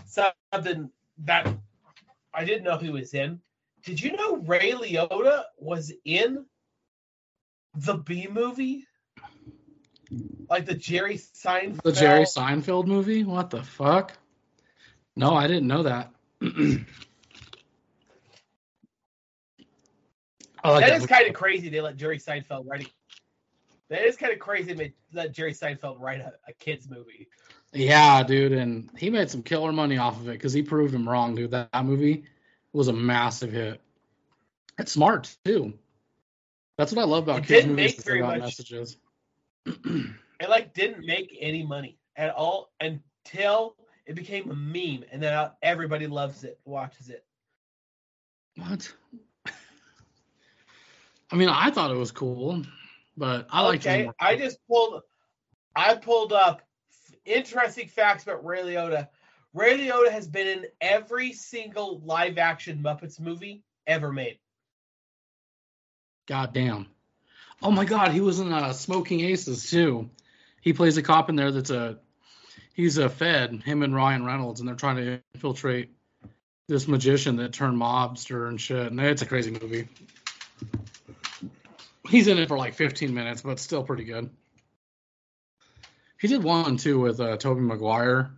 something 0.07 0.89
that 1.25 1.53
I 2.33 2.45
didn't 2.45 2.63
know 2.63 2.77
he 2.77 2.89
was 2.89 3.13
in. 3.13 3.39
Did 3.83 4.01
you 4.01 4.15
know 4.15 4.37
Ray 4.37 4.71
Liotta 4.71 5.43
was 5.57 5.91
in 6.05 6.45
the 7.75 7.95
B 7.95 8.27
movie? 8.31 8.85
Like 10.49 10.65
the 10.65 10.75
Jerry 10.75 11.17
Seinfeld. 11.17 11.81
The 11.83 11.91
Jerry 11.91 12.23
Seinfeld 12.25 12.85
movie? 12.87 13.23
What 13.23 13.49
the 13.49 13.63
fuck? 13.63 14.13
No, 15.15 15.33
I 15.33 15.47
didn't 15.47 15.67
know 15.67 15.83
that. 15.83 16.11
Like 20.65 20.85
that 20.85 20.91
that 20.91 21.01
is 21.01 21.05
kind 21.07 21.27
of 21.27 21.33
crazy. 21.33 21.67
They 21.69 21.81
let 21.81 21.97
Jerry 21.97 22.17
Seinfeld 22.19 22.65
write. 22.69 22.85
A, 22.85 22.89
that 23.89 24.05
is 24.05 24.15
kind 24.15 24.31
of 24.31 24.39
crazy. 24.39 24.73
They 24.73 24.93
let 25.13 25.33
Jerry 25.33 25.53
Seinfeld 25.53 25.99
write 25.99 26.21
a, 26.21 26.33
a 26.47 26.53
kids 26.53 26.89
movie. 26.89 27.27
Yeah, 27.73 28.23
dude, 28.23 28.53
and 28.53 28.89
he 28.97 29.09
made 29.09 29.29
some 29.29 29.43
killer 29.43 29.73
money 29.73 29.97
off 29.97 30.17
of 30.19 30.29
it 30.29 30.33
because 30.33 30.53
he 30.53 30.61
proved 30.61 30.93
him 30.93 31.09
wrong, 31.09 31.35
dude. 31.35 31.51
That, 31.51 31.71
that 31.73 31.85
movie 31.85 32.23
was 32.71 32.87
a 32.87 32.93
massive 32.93 33.51
hit. 33.51 33.81
It's 34.77 34.91
smart 34.93 35.35
too. 35.43 35.73
That's 36.77 36.93
what 36.93 37.01
I 37.01 37.05
love 37.05 37.23
about 37.23 37.39
It 37.39 37.41
kids 37.47 37.65
didn't 37.65 37.71
movies. 37.75 37.97
make 37.97 37.97
they 37.97 38.03
very 38.03 38.19
got 38.21 38.27
much. 38.37 38.39
messages. 38.39 38.97
It 40.43 40.49
like 40.49 40.73
didn't 40.73 41.05
make 41.05 41.37
any 41.39 41.63
money 41.65 41.97
at 42.17 42.31
all 42.31 42.73
until 42.81 43.77
it 44.05 44.13
became 44.13 44.51
a 44.51 44.55
meme, 44.55 45.05
and 45.09 45.23
then 45.23 45.49
everybody 45.61 46.05
loves 46.05 46.43
it, 46.43 46.59
watches 46.65 47.09
it. 47.09 47.23
what? 48.57 48.93
I 51.31 51.35
mean, 51.37 51.47
I 51.47 51.71
thought 51.71 51.91
it 51.91 51.97
was 51.97 52.11
cool, 52.11 52.61
but 53.15 53.47
I 53.49 53.61
like. 53.61 53.79
okay, 53.79 54.09
I 54.19 54.35
just 54.35 54.57
pulled. 54.67 55.01
I 55.77 55.95
pulled 55.95 56.33
up 56.33 56.61
interesting 57.23 57.87
facts 57.87 58.23
about 58.23 58.43
Ray 58.43 58.63
Liotta. 58.63 59.07
Ray 59.53 59.77
Liotta 59.77 60.11
has 60.11 60.27
been 60.27 60.47
in 60.47 60.65
every 60.81 61.31
single 61.31 62.01
live 62.03 62.37
action 62.37 62.79
Muppets 62.83 63.17
movie 63.19 63.63
ever 63.87 64.11
made. 64.11 64.39
God 66.27 66.53
damn. 66.53 66.87
Oh 67.63 67.71
my 67.71 67.85
god, 67.85 68.11
he 68.11 68.19
was 68.19 68.41
in 68.41 68.51
uh, 68.51 68.73
Smoking 68.73 69.21
Aces 69.21 69.69
too. 69.69 70.09
He 70.59 70.73
plays 70.73 70.97
a 70.97 71.01
cop 71.01 71.29
in 71.29 71.37
there 71.37 71.51
that's 71.51 71.69
a 71.69 71.97
he's 72.73 72.97
a 72.97 73.07
fed, 73.07 73.63
him 73.63 73.83
and 73.83 73.95
Ryan 73.95 74.25
Reynolds, 74.25 74.59
and 74.59 74.67
they're 74.67 74.75
trying 74.75 74.97
to 74.97 75.21
infiltrate 75.33 75.91
this 76.67 76.89
magician 76.89 77.37
that 77.37 77.53
turned 77.53 77.79
mobster 77.79 78.49
and 78.49 78.59
shit. 78.59 78.87
And 78.91 78.99
it's 78.99 79.21
a 79.21 79.25
crazy 79.25 79.51
movie. 79.51 79.87
He's 82.09 82.27
in 82.27 82.37
it 82.37 82.49
for 82.49 82.57
like 82.57 82.73
15 82.73 83.13
minutes, 83.13 83.41
but 83.41 83.59
still 83.59 83.83
pretty 83.83 84.03
good. 84.03 84.29
He 86.19 86.27
did 86.27 86.43
one 86.43 86.75
too 86.75 86.99
with 86.99 87.21
uh, 87.21 87.37
Tobey 87.37 87.61
Maguire 87.61 88.31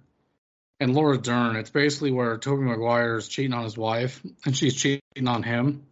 and 0.80 0.94
Laura 0.94 1.18
Dern. 1.18 1.56
It's 1.56 1.72
basically 1.72 2.12
where 2.12 2.38
Tobey 2.38 2.64
Maguire 2.64 3.18
is 3.18 3.28
cheating 3.28 3.54
on 3.54 3.64
his 3.64 3.78
wife 3.78 4.22
and 4.46 4.56
she's 4.56 4.76
cheating 4.76 5.28
on 5.28 5.42
him. 5.42 5.88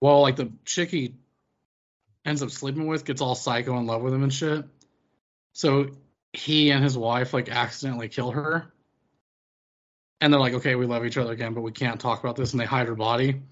Well, 0.00 0.22
like 0.22 0.36
the 0.36 0.52
chick 0.64 0.90
he 0.90 1.14
ends 2.24 2.42
up 2.42 2.50
sleeping 2.50 2.86
with 2.86 3.04
gets 3.04 3.20
all 3.20 3.34
psycho 3.34 3.78
in 3.78 3.86
love 3.86 4.02
with 4.02 4.14
him 4.14 4.22
and 4.22 4.32
shit. 4.32 4.64
So 5.52 5.90
he 6.32 6.70
and 6.70 6.82
his 6.82 6.96
wife 6.96 7.32
like 7.32 7.48
accidentally 7.48 8.08
kill 8.08 8.32
her. 8.32 8.72
And 10.20 10.32
they're 10.32 10.40
like, 10.40 10.54
okay, 10.54 10.74
we 10.74 10.86
love 10.86 11.04
each 11.04 11.18
other 11.18 11.32
again, 11.32 11.54
but 11.54 11.60
we 11.60 11.72
can't 11.72 12.00
talk 12.00 12.20
about 12.20 12.36
this. 12.36 12.52
And 12.52 12.60
they 12.60 12.64
hide 12.64 12.88
her 12.88 12.94
body. 12.94 13.42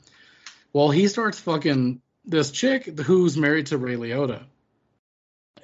Well, 0.72 0.90
he 0.90 1.06
starts 1.08 1.38
fucking 1.38 2.00
this 2.24 2.50
chick 2.50 2.98
who's 3.00 3.36
married 3.36 3.66
to 3.66 3.78
Ray 3.78 3.96
Liotta. 3.96 4.44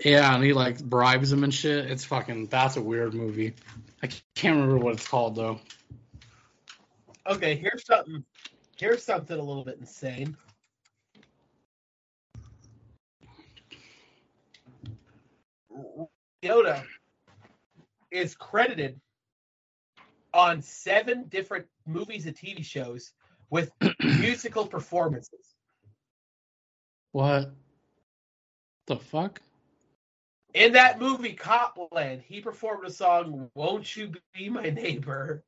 Yeah, 0.04 0.34
and 0.34 0.44
he 0.44 0.52
like 0.52 0.82
bribes 0.82 1.32
him 1.32 1.44
and 1.44 1.54
shit. 1.54 1.90
It's 1.90 2.04
fucking, 2.04 2.46
that's 2.46 2.76
a 2.76 2.82
weird 2.82 3.14
movie. 3.14 3.54
I 4.02 4.08
can't 4.34 4.56
remember 4.56 4.78
what 4.78 4.94
it's 4.94 5.08
called 5.08 5.34
though. 5.34 5.60
Okay, 7.26 7.56
here's 7.56 7.84
something. 7.84 8.24
Here's 8.76 9.02
something 9.02 9.36
a 9.36 9.42
little 9.42 9.64
bit 9.64 9.78
insane. 9.80 10.36
Yoda 16.42 16.82
is 18.10 18.34
credited 18.34 19.00
on 20.34 20.62
seven 20.62 21.24
different 21.28 21.66
movies 21.86 22.26
and 22.26 22.36
TV 22.36 22.64
shows 22.64 23.12
with 23.50 23.70
musical 24.02 24.66
performances. 24.66 25.54
What 27.12 27.52
the 28.86 28.96
fuck? 28.96 29.40
In 30.54 30.72
that 30.72 30.98
movie, 30.98 31.34
Copland, 31.34 32.22
he 32.26 32.40
performed 32.40 32.86
a 32.86 32.90
song, 32.90 33.50
Won't 33.54 33.96
You 33.96 34.12
Be 34.34 34.48
My 34.48 34.70
Neighbor? 34.70 35.44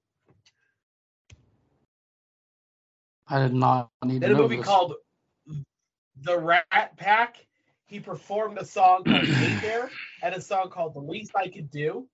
I 3.26 3.38
did 3.38 3.54
not 3.54 3.90
need 4.04 4.20
to 4.20 4.26
In 4.26 4.32
a 4.32 4.36
movie 4.36 4.56
this. 4.56 4.66
called 4.66 4.94
The 6.22 6.38
Rat 6.38 6.96
Pack, 6.96 7.46
he 7.90 7.98
performed 7.98 8.56
a 8.56 8.64
song 8.64 9.02
called 9.04 9.26
There 9.62 9.90
and 10.22 10.34
a 10.34 10.40
song 10.40 10.70
called 10.70 10.94
The 10.94 11.00
Least 11.00 11.32
I 11.34 11.48
Could 11.48 11.70
Do. 11.70 12.06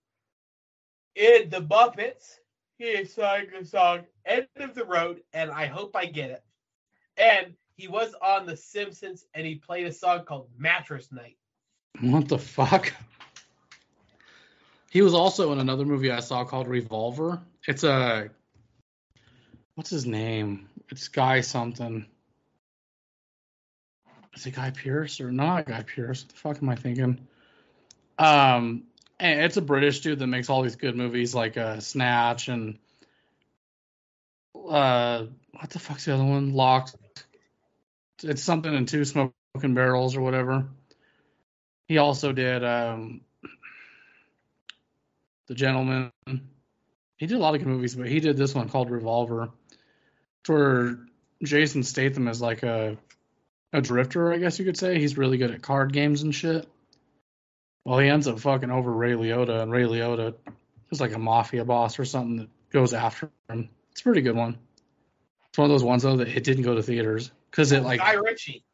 In 1.15 1.51
The 1.51 1.61
Muppets, 1.61 2.39
he 2.79 3.05
sang 3.05 3.49
the 3.59 3.65
song 3.67 4.01
End 4.25 4.49
of 4.57 4.75
the 4.75 4.87
Road 4.87 5.21
and 5.35 5.51
I 5.51 5.67
Hope 5.67 5.95
I 5.95 6.07
Get 6.07 6.31
It. 6.31 6.43
And 7.19 7.55
he 7.77 7.89
was 7.89 8.15
on 8.23 8.47
The 8.47 8.57
Simpsons 8.57 9.27
and 9.35 9.47
he 9.47 9.57
played 9.57 9.87
a 9.87 9.93
song 9.93 10.25
called 10.25 10.49
Mattress 10.59 11.13
Night. 11.13 11.37
What 12.01 12.29
the 12.29 12.39
fuck? 12.39 12.93
He 14.91 15.03
was 15.03 15.15
also 15.15 15.53
in 15.53 15.59
another 15.59 15.85
movie 15.85 16.11
I 16.11 16.21
saw 16.21 16.45
called 16.45 16.69
Revolver. 16.69 17.43
It's 17.69 17.85
a 17.85 18.31
what's 19.75 19.91
his 19.91 20.07
name? 20.07 20.71
It's 20.91 21.09
Guy 21.09 21.43
something. 21.43 22.07
Is 24.37 24.47
it 24.47 24.55
Guy 24.55 24.71
Pearce 24.71 25.21
or 25.21 25.33
not 25.33 25.67
Guy 25.67 25.83
Pearce? 25.83 26.23
What 26.23 26.29
the 26.29 26.37
fuck 26.37 26.63
am 26.63 26.69
I 26.69 26.77
thinking? 26.77 27.27
Um, 28.19 28.85
and 29.19 29.41
it's 29.41 29.57
a 29.57 29.63
British 29.63 30.01
dude 30.01 30.19
that 30.19 30.27
makes 30.27 30.51
all 30.51 30.63
these 30.63 30.77
good 30.77 30.95
movies 30.95 31.35
like 31.35 31.57
uh, 31.57 31.81
Snatch 31.81 32.49
and 32.49 32.79
uh, 34.55 35.25
what 35.53 35.71
the 35.71 35.79
fuck's 35.79 36.05
the 36.05 36.15
other 36.15 36.25
one? 36.25 36.53
Locked. 36.53 36.97
It's 38.23 38.43
something 38.43 38.73
in 38.73 38.87
two 38.87 39.05
smoking 39.05 39.33
barrels 39.75 40.17
or 40.17 40.21
whatever. 40.21 40.67
He 41.89 41.99
also 41.99 42.33
did 42.33 42.63
um, 42.65 43.23
The 45.47 45.55
Gentleman. 45.55 46.13
He 47.17 47.27
did 47.27 47.37
a 47.37 47.39
lot 47.39 47.55
of 47.55 47.61
good 47.61 47.69
movies, 47.69 47.95
but 47.95 48.09
he 48.09 48.21
did 48.21 48.37
this 48.37 48.55
one 48.55 48.69
called 48.69 48.91
Revolver, 48.91 49.51
where 50.47 50.99
Jason 51.43 51.83
Statham 51.83 52.29
is 52.29 52.43
like 52.43 52.63
a 52.63 52.99
a 53.77 53.83
drifter, 53.83 54.33
I 54.33 54.39
guess 54.39 54.59
you 54.59 54.65
could 54.65 54.79
say. 54.79 54.99
He's 54.99 55.19
really 55.19 55.37
good 55.37 55.51
at 55.51 55.61
card 55.61 55.93
games 55.93 56.23
and 56.23 56.35
shit. 56.35 56.67
Well, 57.85 57.99
he 57.99 58.09
ends 58.09 58.27
up 58.27 58.41
fucking 58.41 58.71
over 58.71 58.91
Ray 58.91 59.13
Liotta, 59.13 59.61
and 59.61 59.71
Ray 59.71 59.83
Liotta 59.83 60.35
is 60.91 61.01
like 61.01 61.13
a 61.13 61.19
mafia 61.19 61.65
boss 61.65 61.99
or 61.99 62.07
something 62.07 62.39
that 62.39 62.49
goes 62.71 62.95
after 62.95 63.31
him. 63.51 63.69
It's 63.93 64.01
a 64.01 64.05
pretty 64.05 64.23
good 64.23 64.35
one. 64.35 64.57
It's 65.51 65.59
one 65.59 65.67
of 65.67 65.71
those 65.71 65.85
ones 65.85 66.03
though 66.03 66.17
that 66.17 66.29
it 66.29 66.43
didn't 66.43 66.65
go 66.65 66.75
to 66.75 66.83
theaters 66.83 67.31
because 67.51 67.71
it 67.73 67.83
like 67.83 68.01
Guy 68.01 68.15
Ritchie. 68.15 68.65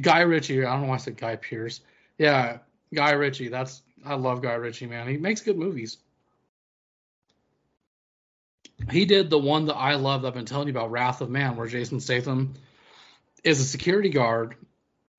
Guy 0.00 0.20
Ritchie. 0.20 0.64
I 0.64 0.72
don't 0.72 0.82
know 0.82 0.88
why 0.88 0.94
I 0.94 0.98
said 0.98 1.18
Guy 1.18 1.36
Pearce. 1.36 1.80
Yeah, 2.16 2.58
Guy 2.94 3.12
Ritchie. 3.12 3.48
That's 3.48 3.82
I 4.04 4.14
love 4.14 4.40
Guy 4.40 4.54
Ritchie, 4.54 4.86
man. 4.86 5.08
He 5.08 5.18
makes 5.18 5.42
good 5.42 5.58
movies. 5.58 5.98
He 8.90 9.04
did 9.04 9.28
the 9.28 9.38
one 9.38 9.66
that 9.66 9.76
I 9.76 9.94
love 9.94 10.24
I've 10.24 10.34
been 10.34 10.46
telling 10.46 10.68
you 10.68 10.72
about, 10.72 10.90
Wrath 10.90 11.20
of 11.20 11.28
Man, 11.28 11.56
where 11.56 11.68
Jason 11.68 12.00
Statham 12.00 12.54
is 13.44 13.60
a 13.60 13.64
security 13.64 14.08
guard 14.08 14.56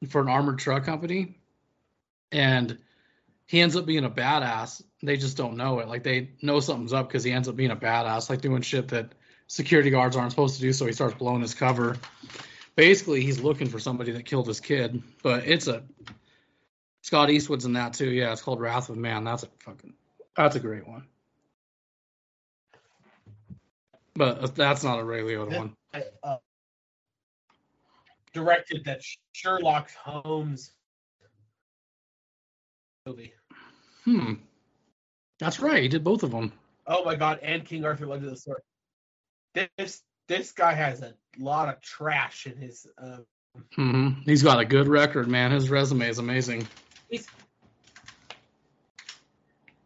for 0.10 0.22
an 0.22 0.30
armored 0.30 0.60
truck 0.60 0.84
company, 0.86 1.38
and 2.32 2.78
he 3.46 3.62
ends 3.62 3.76
up 3.76 3.86
being 3.86 4.06
a 4.06 4.10
badass. 4.10 4.82
They 5.02 5.18
just 5.18 5.38
don't 5.38 5.58
know 5.58 5.80
it. 5.80 5.88
Like 5.88 6.04
they 6.04 6.32
know 6.42 6.60
something's 6.60 6.94
up 6.94 7.08
because 7.08 7.24
he 7.24 7.32
ends 7.32 7.48
up 7.48 7.56
being 7.56 7.72
a 7.72 7.76
badass, 7.76 8.30
like 8.30 8.42
doing 8.42 8.62
shit 8.62 8.90
that 8.90 9.14
security 9.48 9.90
guards 9.90 10.16
aren't 10.16 10.32
supposed 10.32 10.56
to 10.56 10.62
do. 10.62 10.74
So 10.74 10.86
he 10.86 10.94
starts 10.94 11.16
blowing 11.16 11.42
his 11.42 11.54
cover. 11.54 11.98
Basically, 12.76 13.22
he's 13.22 13.40
looking 13.40 13.68
for 13.68 13.80
somebody 13.80 14.12
that 14.14 14.26
killed 14.26 14.48
his 14.48 14.60
kid. 14.60 15.04
But 15.22 15.46
it's 15.46 15.68
a 15.68 15.84
Scott 17.02 17.30
Eastwood's 17.30 17.66
in 17.66 17.74
that 17.74 17.94
too. 17.94 18.10
Yeah, 18.10 18.32
it's 18.32 18.42
called 18.42 18.62
Wrath 18.62 18.90
of 18.90 18.98
Man. 18.98 19.24
That's 19.24 19.44
a 19.44 19.48
fucking 19.60 19.94
that's 20.36 20.56
a 20.56 20.60
great 20.60 20.88
one. 20.88 21.06
But 24.16 24.56
that's 24.56 24.84
not 24.84 25.00
a 25.00 25.04
Ray 25.04 25.22
Liotta 25.22 25.58
one. 25.58 25.76
uh, 26.24 26.38
directed 28.34 28.86
that 28.86 29.02
Sherlock 29.34 29.92
Holmes 29.92 30.72
movie. 33.06 33.34
Hmm. 34.06 34.34
That's 35.40 35.60
right. 35.60 35.82
He 35.84 35.90
did 35.90 36.04
both 36.04 36.24
of 36.24 36.32
them. 36.32 36.52
Oh 36.88 37.04
my 37.04 37.16
god, 37.16 37.40
and 37.42 37.66
King 37.66 37.86
Arthur 37.86 38.08
Legend 38.08 38.28
of 38.28 38.36
the 38.36 38.40
Sword. 38.40 38.62
This 39.78 40.02
this 40.28 40.52
guy 40.52 40.74
has 40.74 41.02
a 41.02 41.14
lot 41.38 41.70
of 41.70 41.82
trash 41.82 42.46
in 42.48 42.58
his 42.58 42.88
uh, 42.98 43.18
hmm 43.76 44.10
He's 44.26 44.44
got 44.44 44.60
a 44.60 44.66
good 44.66 44.88
record, 44.88 45.28
man. 45.28 45.52
His 45.52 45.70
resume 45.70 46.08
is 46.08 46.20
amazing. 46.20 46.68
he's 47.10 47.28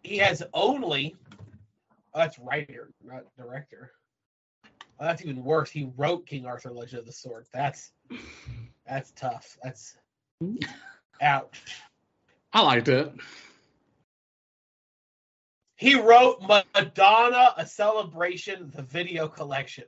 he 0.04 0.18
has 0.18 0.42
only 0.54 1.16
oh, 2.14 2.20
that's 2.20 2.40
writer, 2.40 2.92
not 3.04 3.24
director. 3.38 3.92
Oh, 5.00 5.06
that's 5.06 5.22
even 5.22 5.44
worse. 5.44 5.70
He 5.70 5.92
wrote 5.96 6.26
King 6.26 6.46
Arthur 6.46 6.72
Legend 6.72 7.02
of 7.02 7.06
the 7.06 7.12
Sword. 7.12 7.46
That's 7.54 7.92
that's 8.88 9.12
tough. 9.12 9.58
That's 9.64 9.96
ouch. 11.22 11.82
I 12.54 12.62
liked 12.62 12.88
it. 12.88 13.14
He 15.76 16.00
wrote 16.00 16.42
Madonna, 16.42 17.54
a 17.56 17.66
celebration, 17.66 18.72
the 18.76 18.82
video 18.82 19.28
collection. 19.28 19.86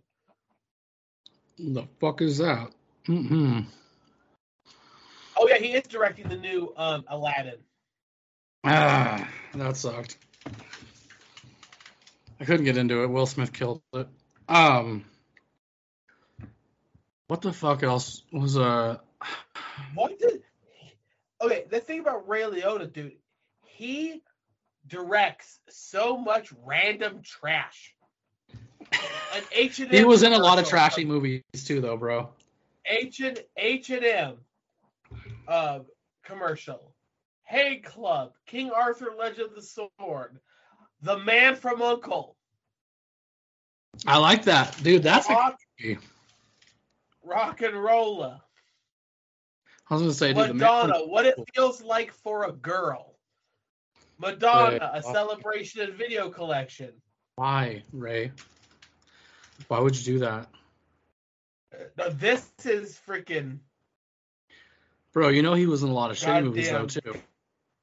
The 1.57 1.87
fuck 1.99 2.21
is 2.21 2.37
that? 2.37 2.71
hmm 3.05 3.61
Oh 5.35 5.47
yeah, 5.47 5.57
he 5.57 5.73
is 5.73 5.83
directing 5.83 6.27
the 6.27 6.35
new 6.35 6.73
um, 6.75 7.05
Aladdin. 7.07 7.57
Ah, 8.65 9.27
that 9.55 9.77
sucked. 9.77 10.17
I 12.39 12.45
couldn't 12.45 12.65
get 12.65 12.77
into 12.77 13.03
it. 13.03 13.07
Will 13.07 13.25
Smith 13.25 13.51
killed 13.51 13.81
it. 13.93 14.07
Um, 14.47 15.05
what 17.29 17.41
the 17.41 17.53
fuck 17.53 17.83
else 17.83 18.23
was 18.33 18.57
uh? 18.57 18.97
What 19.93 20.17
did? 20.19 20.41
Okay, 21.41 21.65
the 21.69 21.79
thing 21.79 21.99
about 21.99 22.27
Ray 22.27 22.41
Liotta, 22.41 22.91
dude, 22.91 23.13
he 23.63 24.21
directs 24.87 25.59
so 25.69 26.17
much 26.17 26.51
random 26.65 27.21
trash. 27.23 27.95
An 29.35 29.43
H 29.51 29.79
and 29.79 29.89
M. 29.89 29.95
He 29.95 30.03
was 30.03 30.23
in 30.23 30.33
a 30.33 30.39
lot 30.39 30.57
of 30.57 30.67
trashy 30.67 31.05
movies 31.05 31.43
too, 31.65 31.79
though, 31.79 31.97
bro. 31.97 32.29
H 32.85 33.19
and 33.19 33.39
H 33.55 33.91
and 33.91 34.03
M, 34.03 34.37
uh, 35.47 35.79
commercial. 36.23 36.95
Hey 37.43 37.77
Club, 37.77 38.33
King 38.47 38.71
Arthur 38.71 39.13
Legend 39.17 39.49
of 39.49 39.55
the 39.55 39.61
Sword, 39.61 40.39
The 41.01 41.19
Man 41.19 41.55
from 41.55 41.81
Uncle, 41.81 42.35
I 44.05 44.17
like 44.17 44.43
that, 44.45 44.81
dude. 44.81 45.03
That's 45.03 45.29
a 45.29 45.55
Rock, 47.29 47.61
and 47.61 47.81
Rolla, 47.81 48.43
I 49.89 49.93
was 49.93 50.01
gonna 50.01 50.13
say, 50.13 50.33
Madonna, 50.33 51.05
What 51.05 51.25
It 51.25 51.35
Feels 51.53 51.81
Like 51.81 52.11
for 52.11 52.45
a 52.45 52.51
Girl, 52.51 53.15
Madonna, 54.17 54.77
Yeah. 54.81 54.91
a 54.93 55.03
celebration 55.03 55.81
and 55.81 55.93
video 55.93 56.29
collection. 56.29 56.93
Why, 57.35 57.83
Ray? 57.93 58.31
Why 59.67 59.79
would 59.79 59.95
you 59.95 60.03
do 60.03 60.19
that, 60.19 60.49
Now, 61.97 62.09
this 62.09 62.49
is 62.65 62.99
freaking. 63.07 63.59
bro? 65.13 65.29
You 65.29 65.41
know 65.43 65.53
he 65.53 65.67
was 65.67 65.83
in 65.83 65.89
a 65.89 65.93
lot 65.93 66.11
of 66.11 66.17
shitty 66.17 66.43
movies 66.43 66.69
though 66.69 66.87
too, 66.87 67.13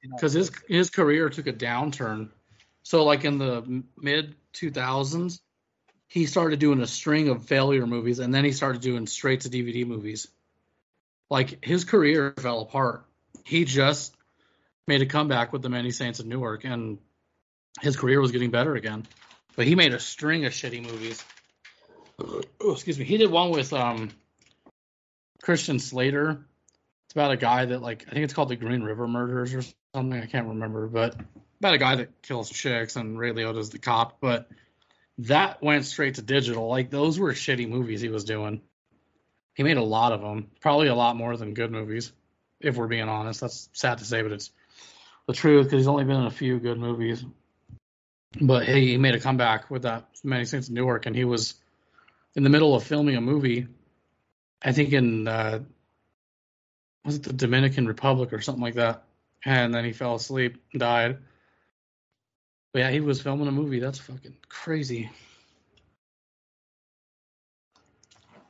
because 0.01 0.33
his 0.33 0.51
his 0.67 0.89
career 0.89 1.29
took 1.29 1.47
a 1.47 1.53
downturn. 1.53 2.29
So 2.83 3.03
like 3.03 3.25
in 3.25 3.37
the 3.37 3.83
mid 3.97 4.35
two 4.53 4.71
thousands, 4.71 5.41
he 6.07 6.25
started 6.25 6.59
doing 6.59 6.81
a 6.81 6.87
string 6.87 7.29
of 7.29 7.45
failure 7.45 7.85
movies, 7.85 8.19
and 8.19 8.33
then 8.33 8.45
he 8.45 8.51
started 8.51 8.81
doing 8.81 9.07
straight 9.07 9.41
to 9.41 9.49
DVD 9.49 9.85
movies. 9.85 10.27
Like 11.29 11.63
his 11.63 11.83
career 11.83 12.33
fell 12.37 12.61
apart. 12.61 13.05
He 13.43 13.65
just 13.65 14.15
made 14.87 15.01
a 15.01 15.05
comeback 15.05 15.51
with 15.51 15.61
the 15.61 15.69
Many 15.69 15.91
Saints 15.91 16.19
of 16.19 16.25
Newark, 16.25 16.63
and 16.63 16.97
his 17.81 17.97
career 17.97 18.21
was 18.21 18.31
getting 18.31 18.51
better 18.51 18.75
again. 18.75 19.05
But 19.55 19.67
he 19.67 19.75
made 19.75 19.93
a 19.93 19.99
string 19.99 20.45
of 20.45 20.53
shitty 20.53 20.83
movies. 20.83 21.23
Oh, 22.59 22.71
excuse 22.71 22.97
me. 22.97 23.05
He 23.05 23.17
did 23.17 23.29
one 23.29 23.51
with 23.51 23.71
um 23.73 24.09
Christian 25.43 25.77
Slater. 25.77 26.47
It's 27.05 27.13
about 27.13 27.31
a 27.31 27.37
guy 27.37 27.65
that 27.65 27.79
like 27.79 28.05
I 28.07 28.11
think 28.11 28.23
it's 28.23 28.33
called 28.33 28.49
the 28.49 28.55
Green 28.55 28.81
River 28.81 29.07
Murders 29.07 29.53
or 29.53 29.61
something. 29.93 30.19
I 30.19 30.25
can't 30.25 30.47
remember, 30.47 30.87
but 30.87 31.15
about 31.59 31.75
a 31.75 31.77
guy 31.77 31.95
that 31.97 32.23
kills 32.23 32.49
chicks 32.49 32.95
and 32.95 33.19
Ray 33.19 33.33
Liotta's 33.33 33.69
the 33.69 33.77
cop. 33.77 34.17
But 34.19 34.49
that 35.19 35.61
went 35.61 35.85
straight 35.85 36.15
to 36.15 36.21
digital. 36.21 36.67
Like 36.67 36.89
those 36.89 37.19
were 37.19 37.33
shitty 37.33 37.67
movies 37.67 38.01
he 38.01 38.09
was 38.09 38.23
doing. 38.23 38.61
He 39.55 39.63
made 39.63 39.77
a 39.77 39.83
lot 39.83 40.11
of 40.11 40.21
them, 40.21 40.51
probably 40.61 40.87
a 40.87 40.95
lot 40.95 41.15
more 41.15 41.35
than 41.35 41.55
good 41.55 41.71
movies, 41.71 42.11
if 42.59 42.75
we're 42.75 42.87
being 42.87 43.09
honest. 43.09 43.41
That's 43.41 43.69
sad 43.73 43.97
to 43.97 44.05
say, 44.05 44.21
but 44.21 44.31
it's 44.31 44.51
the 45.25 45.33
truth 45.33 45.65
because 45.65 45.79
he's 45.81 45.87
only 45.87 46.03
been 46.03 46.17
in 46.17 46.27
a 46.27 46.31
few 46.31 46.59
good 46.59 46.77
movies. 46.77 47.25
But 48.39 48.65
hey, 48.65 48.85
he 48.85 48.97
made 48.97 49.15
a 49.15 49.19
comeback 49.19 49.71
with 49.71 49.83
that 49.83 50.05
Many 50.23 50.45
Saints 50.45 50.67
of 50.67 50.73
Newark, 50.73 51.07
and 51.07 51.15
he 51.15 51.23
was 51.23 51.55
in 52.35 52.43
the 52.43 52.49
middle 52.49 52.75
of 52.75 52.83
filming 52.83 53.15
a 53.15 53.21
movie. 53.21 53.67
I 54.61 54.73
think 54.73 54.93
in 54.93 55.27
uh, 55.27 55.59
was 57.03 57.15
it 57.15 57.23
the 57.23 57.33
Dominican 57.33 57.87
Republic 57.87 58.33
or 58.33 58.41
something 58.41 58.61
like 58.61 58.75
that, 58.75 59.03
and 59.43 59.73
then 59.73 59.85
he 59.85 59.93
fell 59.93 60.15
asleep, 60.15 60.61
and 60.71 60.79
died. 60.79 61.17
But 62.77 62.81
yeah, 62.81 62.91
he 62.91 62.99
was 62.99 63.19
filming 63.19 63.47
a 63.47 63.51
movie. 63.51 63.79
That's 63.79 63.97
fucking 63.97 64.35
crazy. 64.49 65.09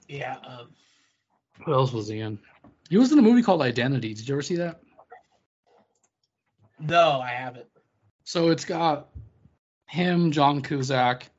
Yeah. 0.09 0.35
Um, 0.45 0.67
What 1.63 1.73
else 1.75 1.93
was 1.93 2.09
he 2.09 2.19
in? 2.19 2.37
He 2.89 2.97
was 2.97 3.13
in 3.13 3.19
a 3.19 3.21
movie 3.21 3.41
called 3.41 3.61
Identity. 3.61 4.13
Did 4.13 4.27
you 4.27 4.35
ever 4.35 4.41
see 4.41 4.57
that? 4.57 4.81
no, 6.77 7.21
I 7.21 7.29
haven't. 7.29 7.67
So 8.25 8.49
it's 8.49 8.65
got 8.65 9.07
him, 9.85 10.33
John 10.33 10.61
Cusack, 10.61 11.29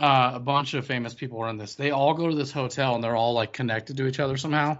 uh, 0.00 0.32
a 0.34 0.40
bunch 0.40 0.74
of 0.74 0.84
famous 0.84 1.14
people 1.14 1.40
are 1.42 1.48
in 1.48 1.58
this. 1.58 1.76
They 1.76 1.92
all 1.92 2.14
go 2.14 2.28
to 2.28 2.34
this 2.34 2.50
hotel 2.50 2.96
and 2.96 3.04
they're 3.04 3.14
all 3.14 3.34
like 3.34 3.52
connected 3.52 3.96
to 3.98 4.08
each 4.08 4.18
other 4.18 4.36
somehow, 4.36 4.78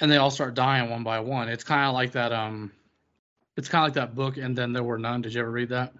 and 0.00 0.10
they 0.10 0.16
all 0.16 0.32
start 0.32 0.54
dying 0.54 0.90
one 0.90 1.04
by 1.04 1.20
one. 1.20 1.48
It's 1.48 1.62
kind 1.62 1.86
of 1.86 1.94
like 1.94 2.10
that. 2.10 2.32
Um, 2.32 2.72
it's 3.58 3.68
kind 3.68 3.82
of 3.82 3.86
like 3.88 3.94
that 3.94 4.14
book, 4.14 4.36
and 4.36 4.56
then 4.56 4.72
there 4.72 4.84
were 4.84 4.98
none. 4.98 5.20
Did 5.20 5.34
you 5.34 5.40
ever 5.40 5.50
read 5.50 5.70
that? 5.70 5.92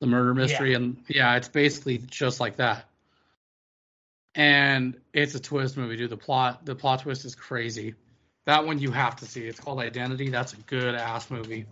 The 0.00 0.06
murder 0.06 0.32
mystery, 0.32 0.72
and 0.72 0.96
yeah, 1.08 1.36
it's 1.36 1.48
basically 1.48 1.98
just 1.98 2.40
like 2.40 2.56
that. 2.56 2.86
And 4.34 4.98
it's 5.12 5.34
a 5.34 5.40
twist 5.40 5.76
movie, 5.76 5.96
dude. 5.96 6.08
The 6.08 6.16
plot, 6.16 6.64
the 6.64 6.74
plot 6.74 7.00
twist 7.02 7.26
is 7.26 7.34
crazy. 7.34 7.96
That 8.46 8.64
one 8.64 8.78
you 8.78 8.90
have 8.92 9.16
to 9.16 9.26
see. 9.26 9.46
It's 9.46 9.60
called 9.60 9.78
Identity. 9.78 10.30
That's 10.30 10.54
a 10.54 10.56
good 10.56 10.94
ass 10.94 11.30
movie. 11.30 11.66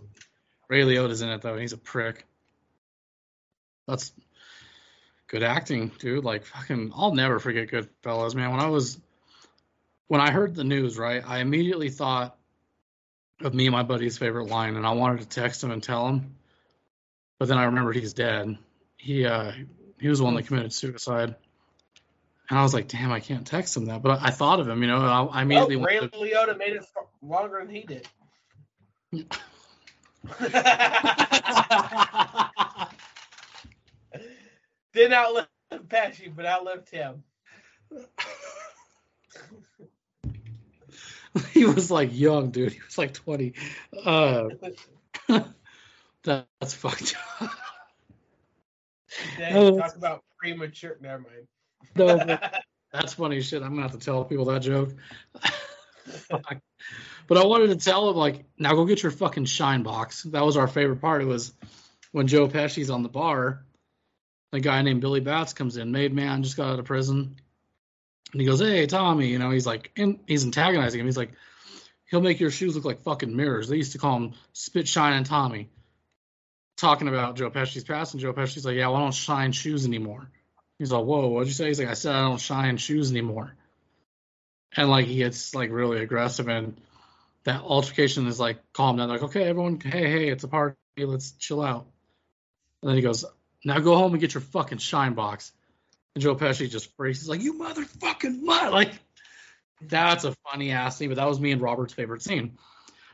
Ray 0.69 0.83
Liotta's 0.83 1.23
in 1.23 1.29
it 1.29 1.41
though. 1.41 1.53
and 1.53 1.61
He's 1.61 1.73
a 1.73 1.77
prick. 1.77 2.27
That's 3.87 4.13
good 5.25 5.41
acting, 5.41 5.91
dude. 5.97 6.23
Like 6.23 6.45
fucking, 6.45 6.91
I'll 6.95 7.15
never 7.15 7.39
forget 7.39 7.69
Goodfellas, 7.69 8.35
man. 8.35 8.51
When 8.51 8.59
I 8.59 8.67
was, 8.67 8.99
when 10.07 10.21
I 10.21 10.29
heard 10.29 10.53
the 10.53 10.63
news, 10.63 10.99
right, 10.99 11.23
I 11.25 11.39
immediately 11.39 11.89
thought 11.89 12.38
of 13.41 13.53
me 13.53 13.67
and 13.67 13.73
my 13.73 13.83
buddy's 13.83 14.17
favorite 14.17 14.47
line, 14.47 14.75
and 14.75 14.85
I 14.85 14.91
wanted 14.91 15.21
to 15.21 15.27
text 15.27 15.63
him 15.63 15.71
and 15.71 15.81
tell 15.81 16.07
him, 16.07 16.35
but 17.39 17.47
then 17.47 17.57
I 17.57 17.65
remembered 17.65 17.95
he's 17.95 18.13
dead. 18.13 18.57
He 18.97 19.25
uh, 19.25 19.51
he 19.99 20.07
was 20.09 20.19
the 20.19 20.25
one 20.25 20.35
that 20.35 20.45
committed 20.47 20.73
suicide. 20.73 21.35
And 22.49 22.57
I 22.57 22.63
was 22.63 22.73
like, 22.73 22.87
damn, 22.87 23.11
I 23.11 23.19
can't 23.19 23.45
text 23.45 23.77
him 23.77 23.85
that. 23.85 24.01
But 24.01 24.19
I, 24.19 24.27
I 24.27 24.31
thought 24.31 24.59
of 24.59 24.67
him, 24.67 24.81
you 24.81 24.87
know. 24.87 24.97
I, 24.97 25.21
I 25.21 25.23
Well, 25.23 25.37
immediately 25.37 25.75
Ray 25.75 25.99
went 25.99 26.13
to- 26.13 26.19
Liotta 26.19 26.57
made 26.57 26.73
it 26.73 26.85
longer 27.21 27.59
than 27.63 27.69
he 27.69 27.83
did. 27.83 28.07
Didn't 34.93 35.13
outlive 35.13 35.47
Pesci, 35.87 36.35
but 36.35 36.45
outlived 36.45 36.89
him. 36.89 37.23
he 41.51 41.65
was 41.65 41.91
like 41.91 42.09
young, 42.11 42.51
dude. 42.51 42.73
He 42.73 42.79
was 42.85 42.97
like 42.97 43.13
20. 43.13 43.53
Uh, 44.05 44.49
that, 46.23 46.47
that's 46.59 46.73
fucked 46.73 47.15
up. 47.41 47.51
Dang, 49.37 49.55
Oh, 49.55 49.77
talk 49.77 49.95
about 49.95 50.23
premature. 50.37 50.97
Never 51.01 51.23
mind. 51.23 51.47
No, 51.95 52.17
but 52.25 52.63
that's 52.91 53.13
funny 53.13 53.41
shit. 53.41 53.61
I'm 53.61 53.69
gonna 53.69 53.83
have 53.83 53.91
to 53.91 53.97
tell 53.97 54.23
people 54.25 54.45
that 54.45 54.61
joke. 54.61 54.91
But 57.29 57.37
I 57.37 57.45
wanted 57.45 57.67
to 57.67 57.75
tell 57.75 58.09
him 58.09 58.15
like, 58.15 58.45
now 58.57 58.73
go 58.73 58.85
get 58.85 59.03
your 59.03 59.11
fucking 59.11 59.45
shine 59.45 59.83
box. 59.83 60.23
That 60.23 60.43
was 60.43 60.57
our 60.57 60.67
favorite 60.67 60.99
part. 60.99 61.21
It 61.21 61.25
was 61.25 61.53
when 62.11 62.25
Joe 62.27 62.47
Pesci's 62.47 62.89
on 62.89 63.03
the 63.03 63.09
bar. 63.09 63.63
A 64.51 64.59
guy 64.59 64.81
named 64.81 65.01
Billy 65.01 65.19
Batts 65.19 65.53
comes 65.53 65.77
in, 65.77 65.91
made 65.91 66.11
man, 66.11 66.41
just 66.41 66.57
got 66.57 66.71
out 66.71 66.79
of 66.79 66.85
prison, 66.85 67.35
and 68.31 68.41
he 68.41 68.47
goes, 68.47 68.59
"Hey, 68.59 68.85
Tommy," 68.85 69.27
you 69.27 69.39
know, 69.39 69.49
he's 69.49 69.65
like, 69.65 69.91
in, 69.95 70.19
he's 70.27 70.45
antagonizing 70.45 70.99
him. 70.99 71.05
He's 71.05 71.17
like, 71.17 71.31
he'll 72.09 72.21
make 72.21 72.39
your 72.39 72.51
shoes 72.51 72.75
look 72.75 72.85
like 72.85 73.01
fucking 73.01 73.35
mirrors. 73.35 73.67
They 73.67 73.77
used 73.77 73.93
to 73.93 73.97
call 73.97 74.17
him 74.17 74.33
Spit 74.53 74.87
Shine 74.87 75.13
and 75.13 75.25
Tommy. 75.25 75.69
Talking 76.77 77.07
about 77.07 77.35
Joe 77.35 77.49
Pesci's 77.49 77.83
past, 77.83 78.13
and 78.13 78.21
Joe 78.21 78.33
Pesci's 78.33 78.65
like, 78.65 78.75
"Yeah, 78.75 78.87
well, 78.87 78.97
I 78.97 79.01
don't 79.01 79.13
shine 79.13 79.51
shoes 79.51 79.85
anymore." 79.85 80.29
He's 80.77 80.91
like, 80.91 81.03
"Whoa, 81.03 81.27
what'd 81.27 81.47
you 81.47 81.53
say?" 81.53 81.67
He's 81.67 81.79
like, 81.79 81.89
"I 81.89 81.93
said 81.93 82.15
I 82.15 82.21
don't 82.21 82.39
shine 82.39 82.77
shoes 82.77 83.11
anymore." 83.11 83.53
And 84.77 84.89
like 84.89 85.05
he 85.05 85.17
gets 85.17 85.53
like 85.53 85.71
really 85.71 86.01
aggressive, 86.01 86.47
and 86.47 86.79
that 87.43 87.61
altercation 87.61 88.27
is 88.27 88.39
like 88.39 88.59
calm 88.71 88.95
down. 88.95 89.09
Like, 89.09 89.23
okay, 89.23 89.43
everyone, 89.43 89.79
hey, 89.81 90.09
hey, 90.09 90.29
it's 90.29 90.43
a 90.45 90.47
party. 90.47 90.77
Let's 90.97 91.31
chill 91.31 91.61
out. 91.61 91.87
And 92.81 92.89
then 92.89 92.95
he 92.95 93.01
goes, 93.01 93.25
"Now 93.65 93.79
go 93.79 93.97
home 93.97 94.13
and 94.13 94.21
get 94.21 94.33
your 94.33 94.41
fucking 94.41 94.77
shine 94.77 95.15
box." 95.15 95.51
And 96.19 96.23
Joe 96.25 96.35
Pesci 96.35 96.69
just 96.69 96.93
freaks. 96.97 97.19
He's 97.19 97.29
like, 97.29 97.41
"You 97.41 97.53
motherfucking 97.53 98.41
mutt!" 98.41 98.73
Like, 98.73 98.91
that's 99.79 100.25
a 100.25 100.35
funny 100.51 100.71
ass 100.71 100.97
scene. 100.97 101.07
But 101.07 101.15
that 101.15 101.29
was 101.29 101.39
me 101.39 101.53
and 101.53 101.61
Robert's 101.61 101.93
favorite 101.93 102.21
scene. 102.21 102.57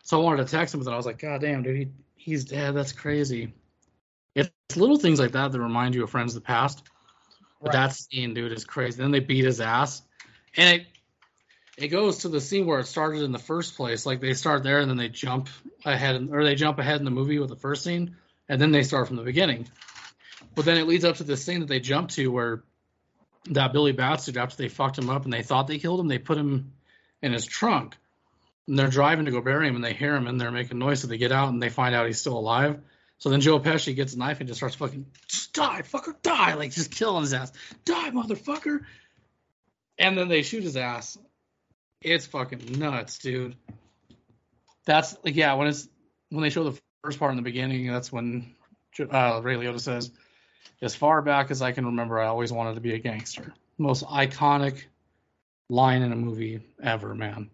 So 0.01 0.19
I 0.19 0.23
wanted 0.23 0.47
to 0.47 0.51
text 0.51 0.73
him, 0.73 0.83
but 0.83 0.91
I 0.91 0.97
was 0.97 1.05
like, 1.05 1.19
"God 1.19 1.41
damn, 1.41 1.61
dude, 1.61 1.77
he, 1.77 1.87
he's 2.15 2.45
dead. 2.45 2.75
That's 2.75 2.93
crazy." 2.93 3.53
It's 4.33 4.49
little 4.75 4.97
things 4.97 5.19
like 5.19 5.33
that 5.33 5.51
that 5.51 5.61
remind 5.61 5.93
you 5.93 6.03
of 6.03 6.09
friends 6.09 6.35
of 6.35 6.41
the 6.41 6.47
past. 6.47 6.81
But 7.61 7.67
Right. 7.67 7.73
that 7.73 7.93
scene, 7.93 8.33
dude, 8.33 8.51
is 8.51 8.65
crazy. 8.65 8.97
Then 8.97 9.11
they 9.11 9.19
beat 9.19 9.45
his 9.45 9.61
ass, 9.61 10.01
and 10.57 10.81
it 10.81 10.87
it 11.77 11.89
goes 11.89 12.19
to 12.19 12.29
the 12.29 12.41
scene 12.41 12.65
where 12.65 12.79
it 12.79 12.87
started 12.87 13.21
in 13.21 13.33
the 13.33 13.37
first 13.37 13.75
place. 13.75 14.07
Like 14.07 14.19
they 14.19 14.33
start 14.33 14.63
there, 14.63 14.79
and 14.79 14.89
then 14.89 14.97
they 14.97 15.09
jump 15.09 15.47
ahead, 15.85 16.27
or 16.31 16.43
they 16.43 16.55
jump 16.55 16.79
ahead 16.79 16.97
in 16.97 17.05
the 17.05 17.11
movie 17.11 17.37
with 17.37 17.49
the 17.49 17.55
first 17.55 17.83
scene, 17.83 18.15
and 18.49 18.59
then 18.59 18.71
they 18.71 18.81
start 18.81 19.05
from 19.05 19.17
the 19.17 19.21
beginning. 19.21 19.67
But 20.55 20.65
then 20.65 20.77
it 20.77 20.87
leads 20.87 21.05
up 21.05 21.17
to 21.17 21.23
this 21.23 21.45
scene 21.45 21.59
that 21.59 21.69
they 21.69 21.79
jump 21.79 22.09
to 22.11 22.31
where 22.31 22.63
that 23.51 23.73
Billy 23.73 23.91
Batts 23.91 24.25
dude, 24.25 24.37
after 24.37 24.57
they 24.57 24.69
fucked 24.69 24.97
him 24.97 25.09
up 25.09 25.23
and 25.23 25.33
they 25.33 25.43
thought 25.43 25.67
they 25.67 25.79
killed 25.79 25.99
him, 25.99 26.07
they 26.07 26.17
put 26.17 26.37
him 26.37 26.73
in 27.21 27.33
his 27.33 27.45
trunk. 27.45 27.95
And 28.67 28.79
they're 28.79 28.87
driving 28.87 29.25
to 29.25 29.31
go 29.31 29.41
bury 29.41 29.67
him, 29.67 29.75
and 29.75 29.83
they 29.83 29.93
hear 29.93 30.15
him, 30.15 30.25
and 30.25 30.41
they're 30.41 30.51
making 30.51 30.79
noise, 30.79 31.01
so 31.01 31.07
they 31.07 31.19
get 31.19 31.31
out 31.31 31.49
and 31.49 31.61
they 31.61 31.69
find 31.69 31.93
out 31.93 32.07
he's 32.07 32.19
still 32.19 32.37
alive. 32.37 32.79
So 33.17 33.29
then 33.29 33.41
Joe 33.41 33.59
Pesci 33.59 33.95
gets 33.95 34.13
a 34.13 34.17
knife 34.17 34.39
and 34.39 34.47
just 34.47 34.59
starts 34.59 34.75
fucking 34.75 35.05
just 35.27 35.53
die, 35.53 35.83
fucker, 35.83 36.15
die, 36.21 36.55
like 36.55 36.71
just 36.71 36.91
killing 36.91 37.21
his 37.21 37.33
ass, 37.33 37.51
die, 37.85 38.11
motherfucker. 38.11 38.81
And 39.97 40.17
then 40.17 40.27
they 40.27 40.41
shoot 40.41 40.63
his 40.63 40.75
ass. 40.75 41.17
It's 42.01 42.25
fucking 42.25 42.77
nuts, 42.77 43.19
dude. 43.19 43.55
That's 44.85 45.15
like 45.23 45.35
yeah, 45.35 45.53
when 45.53 45.67
it's 45.67 45.87
when 46.29 46.43
they 46.43 46.49
show 46.49 46.63
the 46.63 46.79
first 47.03 47.17
part 47.17 47.31
in 47.31 47.37
the 47.37 47.43
beginning, 47.43 47.87
that's 47.87 48.11
when 48.11 48.53
uh, 48.99 49.39
Ray 49.41 49.55
Liotta 49.55 49.79
says, 49.79 50.11
"As 50.81 50.95
far 50.95 51.21
back 51.21 51.51
as 51.51 51.61
I 51.61 51.71
can 51.71 51.85
remember, 51.85 52.19
I 52.19 52.27
always 52.27 52.51
wanted 52.51 52.75
to 52.75 52.81
be 52.81 52.93
a 52.93 52.99
gangster." 52.99 53.53
Most 53.77 54.05
iconic 54.05 54.85
line 55.69 56.01
in 56.01 56.11
a 56.11 56.15
movie 56.15 56.61
ever, 56.81 57.15
man. 57.15 57.49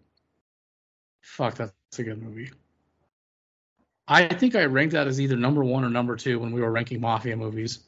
Fuck, 1.20 1.54
that's 1.54 1.72
a 1.98 2.02
good 2.02 2.22
movie. 2.22 2.50
I 4.08 4.26
think 4.26 4.54
I 4.54 4.64
ranked 4.64 4.92
that 4.92 5.06
as 5.06 5.20
either 5.20 5.36
number 5.36 5.64
one 5.64 5.84
or 5.84 5.90
number 5.90 6.16
two 6.16 6.38
when 6.38 6.52
we 6.52 6.60
were 6.60 6.70
ranking 6.70 7.00
mafia 7.00 7.36
movies. 7.36 7.80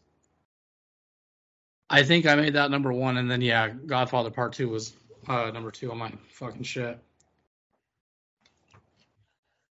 I 1.90 2.02
think 2.02 2.26
I 2.26 2.34
made 2.34 2.54
that 2.54 2.70
number 2.70 2.92
one, 2.92 3.18
and 3.18 3.30
then 3.30 3.40
yeah, 3.40 3.68
Godfather 3.68 4.30
Part 4.30 4.52
Two 4.52 4.68
was 4.68 4.94
uh, 5.28 5.50
number 5.50 5.70
two 5.70 5.90
on 5.90 5.98
my 5.98 6.12
fucking 6.30 6.62
shit. 6.62 6.98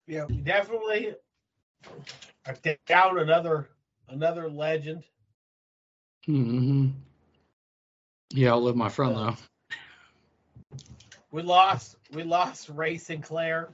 Yeah, 0.06 0.26
definitely 0.44 1.14
are 2.46 2.56
down 2.86 3.18
another 3.18 3.68
another 4.08 4.48
legend. 4.48 5.02
Hmm 6.26 6.88
Yeah, 8.30 8.50
I'll 8.50 8.62
live 8.62 8.76
my 8.76 8.88
friend 8.88 9.16
though. 9.16 9.36
We 11.30 11.42
lost 11.42 11.96
we 12.12 12.22
lost 12.22 12.68
Ray 12.68 12.98
Sinclair. 12.98 13.70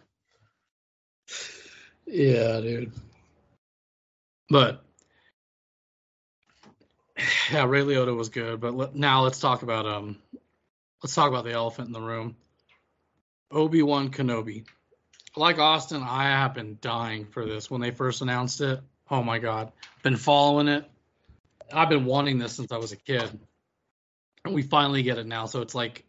Yeah, 2.06 2.60
dude. 2.60 2.92
But 4.50 4.84
yeah, 7.50 7.64
Ray 7.64 7.82
Liotta 7.82 8.16
was 8.16 8.28
good. 8.28 8.60
But 8.60 8.74
let, 8.74 8.94
now 8.94 9.22
let's 9.22 9.40
talk 9.40 9.62
about 9.62 9.86
um, 9.86 10.18
let's 11.02 11.14
talk 11.14 11.28
about 11.28 11.44
the 11.44 11.52
elephant 11.52 11.86
in 11.86 11.92
the 11.92 12.00
room. 12.00 12.36
Obi 13.50 13.82
Wan 13.82 14.10
Kenobi. 14.10 14.64
Like 15.36 15.58
Austin, 15.58 16.02
I 16.02 16.24
have 16.24 16.54
been 16.54 16.78
dying 16.80 17.26
for 17.26 17.46
this 17.46 17.70
when 17.70 17.80
they 17.80 17.90
first 17.90 18.20
announced 18.20 18.60
it. 18.60 18.80
Oh 19.10 19.22
my 19.22 19.38
god, 19.38 19.72
been 20.02 20.16
following 20.16 20.68
it. 20.68 20.90
I've 21.72 21.88
been 21.88 22.04
wanting 22.04 22.38
this 22.38 22.52
since 22.54 22.70
I 22.72 22.76
was 22.78 22.92
a 22.92 22.96
kid, 22.96 23.38
and 24.44 24.54
we 24.54 24.62
finally 24.62 25.02
get 25.02 25.18
it 25.18 25.26
now. 25.26 25.46
So 25.46 25.62
it's 25.62 25.74
like 25.74 26.04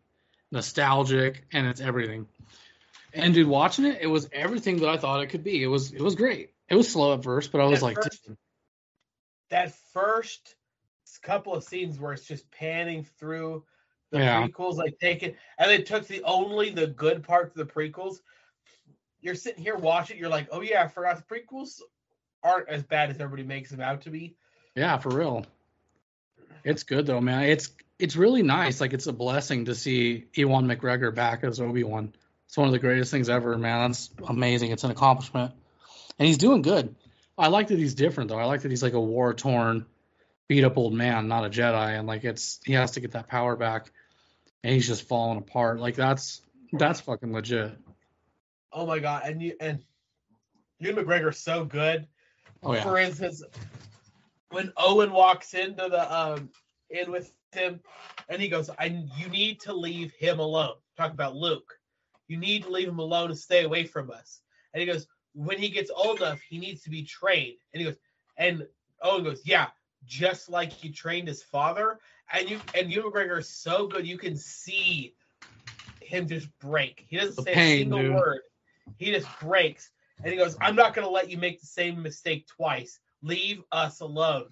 nostalgic 0.52 1.46
and 1.54 1.68
it's 1.68 1.82
everything. 1.82 2.28
And 3.14 3.34
dude, 3.34 3.48
watching 3.48 3.86
it, 3.86 4.00
it 4.02 4.08
was 4.08 4.28
everything 4.32 4.78
that 4.82 4.90
I 4.90 4.98
thought 4.98 5.22
it 5.22 5.28
could 5.28 5.44
be. 5.44 5.62
It 5.64 5.68
was 5.68 5.92
it 5.94 6.02
was 6.02 6.16
great. 6.16 6.54
It 6.70 6.76
was 6.76 6.92
slow 6.92 7.14
at 7.14 7.24
first, 7.24 7.52
but 7.52 7.62
I 7.62 7.66
was 7.66 7.80
That 7.82 7.86
like, 7.86 7.96
first- 7.96 8.30
That 9.50 9.74
first 9.94 10.56
couple 11.22 11.54
of 11.54 11.64
scenes 11.64 12.00
where 12.00 12.12
it's 12.12 12.26
just 12.26 12.50
panning 12.52 13.06
through 13.18 13.64
the 14.12 14.20
Yeah. 14.20 14.46
prequels, 14.46 14.76
like 14.76 15.00
taking, 15.00 15.36
and 15.58 15.70
they 15.72 15.82
took 15.82 16.06
the 16.06 16.22
only 16.24 16.70
the 16.72 16.88
good 16.88 17.24
parts 17.24 17.56
of 17.58 17.66
the 17.66 17.72
prequels. 17.74 18.18
You're 19.22 19.36
sitting 19.36 19.64
here 19.64 19.78
watching, 19.78 20.18
you're 20.18 20.30
like, 20.30 20.50
oh 20.52 20.60
yeah, 20.62 20.84
I 20.84 20.88
forgot 20.90 21.16
the 21.18 21.24
prequels 21.24 21.80
aren't 22.44 22.68
as 22.68 22.84
bad 22.84 23.10
as 23.10 23.20
everybody 23.22 23.44
makes 23.48 23.70
them 23.70 23.80
out 23.80 24.02
to 24.02 24.10
be. 24.10 24.36
Yeah, 24.76 24.98
for 24.98 25.10
real. 25.10 25.46
It's 26.64 26.84
good 26.84 27.06
though, 27.06 27.22
man. 27.22 27.44
It's 27.44 27.70
it's 28.00 28.16
really 28.16 28.42
nice. 28.42 28.82
Like 28.82 28.94
it's 28.94 29.08
a 29.08 29.14
blessing 29.14 29.66
to 29.66 29.76
see 29.76 30.26
Ewan 30.34 30.68
McGregor 30.68 31.14
back 31.14 31.44
as 31.44 31.60
Obi 31.60 31.84
Wan. 31.84 32.14
It's 32.48 32.58
one 32.58 32.68
of 32.68 32.74
the 32.74 32.80
greatest 32.80 33.12
things 33.12 33.30
ever, 33.30 33.58
man. 33.58 33.90
That's 33.92 34.10
amazing. 34.28 34.72
It's 34.72 34.84
an 34.84 34.92
accomplishment, 34.92 35.54
and 36.18 36.28
he's 36.28 36.38
doing 36.38 36.62
good. 36.62 36.96
I 37.38 37.48
like 37.48 37.68
that 37.68 37.78
he's 37.78 37.96
different 37.96 38.30
though. 38.30 38.40
I 38.40 38.46
like 38.46 38.62
that 38.62 38.72
he's 38.72 38.84
like 38.84 38.94
a 38.94 39.02
war 39.02 39.34
torn, 39.34 39.86
beat 40.48 40.64
up 40.64 40.78
old 40.78 40.94
man, 40.94 41.28
not 41.28 41.46
a 41.46 41.50
Jedi, 41.50 41.98
and 41.98 42.08
like 42.08 42.24
it's 42.24 42.60
he 42.66 42.74
has 42.74 42.92
to 42.92 43.00
get 43.00 43.12
that 43.12 43.28
power 43.28 43.56
back, 43.56 43.92
and 44.64 44.74
he's 44.74 44.88
just 44.88 45.08
falling 45.08 45.38
apart. 45.38 45.80
Like 45.80 45.96
that's 45.96 46.42
that's 46.72 47.02
fucking 47.02 47.34
legit. 47.34 47.78
Oh 48.72 48.86
my 48.86 49.00
god, 49.00 49.24
and 49.26 49.42
you 49.42 49.56
and 49.60 49.84
Ewan 50.80 51.06
McGregor's 51.06 51.40
so 51.40 51.66
good. 51.66 52.08
Oh 52.62 52.74
yeah, 52.74 52.84
For 52.84 52.98
instance, 52.98 53.44
when 54.54 54.72
Owen 54.78 55.12
walks 55.12 55.54
into 55.54 55.90
the 55.90 56.14
um 56.16 56.50
in 56.90 57.12
with 57.12 57.34
him, 57.52 57.82
and 58.30 58.42
he 58.42 58.50
goes, 58.50 58.70
"I 58.80 58.86
you 59.18 59.30
need 59.30 59.62
to 59.62 59.74
leave 59.74 60.14
him 60.14 60.40
alone." 60.40 60.76
Talk 60.98 61.12
about 61.12 61.36
Luke. 61.36 61.80
You 62.28 62.38
need 62.38 62.64
to 62.64 62.70
leave 62.70 62.88
him 62.88 63.00
alone 63.00 63.30
and 63.32 63.38
stay 63.38 63.64
away 63.64 63.84
from 63.86 64.12
us. 64.12 64.42
And 64.74 64.82
he 64.82 64.88
goes, 64.88 65.08
when 65.34 65.58
he 65.58 65.70
gets 65.70 65.92
old 65.92 66.22
enough, 66.22 66.42
he 66.42 66.58
needs 66.60 66.84
to 66.84 66.90
be 66.90 67.04
trained. 67.04 67.58
And 67.74 67.82
he 67.82 67.88
goes, 67.88 67.98
and 68.38 68.68
Owen 69.02 69.24
goes, 69.24 69.42
yeah, 69.46 69.68
just 70.06 70.50
like 70.50 70.72
he 70.72 70.90
trained 70.92 71.28
his 71.28 71.44
father. 71.44 72.00
And 72.32 72.50
you 72.50 72.60
and 72.76 72.92
Ewan 72.92 73.12
McGregor 73.12 73.40
is 73.40 73.50
so 73.50 73.88
good, 73.88 74.08
you 74.08 74.18
can 74.18 74.38
see 74.38 75.16
him 76.02 76.28
just 76.28 76.48
break. 76.60 77.06
He 77.08 77.18
doesn't 77.18 77.36
The 77.38 77.44
say 77.44 77.54
pain, 77.54 77.82
a 77.82 77.86
single 77.86 78.00
dude. 78.00 78.16
word. 78.16 78.42
He 78.98 79.12
just 79.12 79.38
breaks. 79.40 79.92
And 80.24 80.32
he 80.32 80.38
goes, 80.38 80.58
I'm 80.62 80.76
not 80.76 80.94
going 80.94 81.06
to 81.06 81.12
let 81.12 81.30
you 81.30 81.38
make 81.38 81.60
the 81.60 81.68
same 81.68 82.02
mistake 82.02 82.48
twice. 82.48 83.00
Leave 83.24 83.64
us 83.72 84.02
alone. 84.02 84.48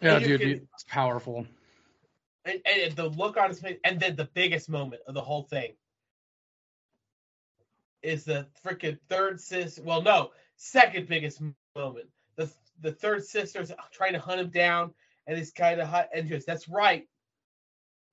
yeah, 0.00 0.18
dude, 0.18 0.40
can- 0.40 0.68
it's 0.74 0.84
powerful. 0.88 1.46
And, 2.46 2.60
and 2.66 2.96
the 2.96 3.08
look 3.08 3.36
on 3.36 3.50
his 3.50 3.60
face, 3.60 3.78
and 3.84 4.00
then 4.00 4.16
the 4.16 4.28
biggest 4.34 4.68
moment 4.68 5.02
of 5.06 5.14
the 5.14 5.20
whole 5.20 5.44
thing 5.44 5.72
is 8.02 8.24
the 8.24 8.46
freaking 8.64 8.98
third 9.08 9.40
sis. 9.40 9.78
Well, 9.82 10.02
no, 10.02 10.32
second 10.56 11.08
biggest 11.08 11.40
moment. 11.74 12.06
The 12.36 12.50
the 12.82 12.92
third 12.92 13.24
sister's 13.24 13.72
trying 13.92 14.12
to 14.12 14.18
hunt 14.18 14.40
him 14.40 14.50
down, 14.50 14.92
and 15.26 15.38
he's 15.38 15.52
kind 15.52 15.80
of 15.80 15.88
hut 15.88 16.10
and 16.14 16.28
just 16.28 16.46
that's 16.46 16.68
right. 16.68 17.06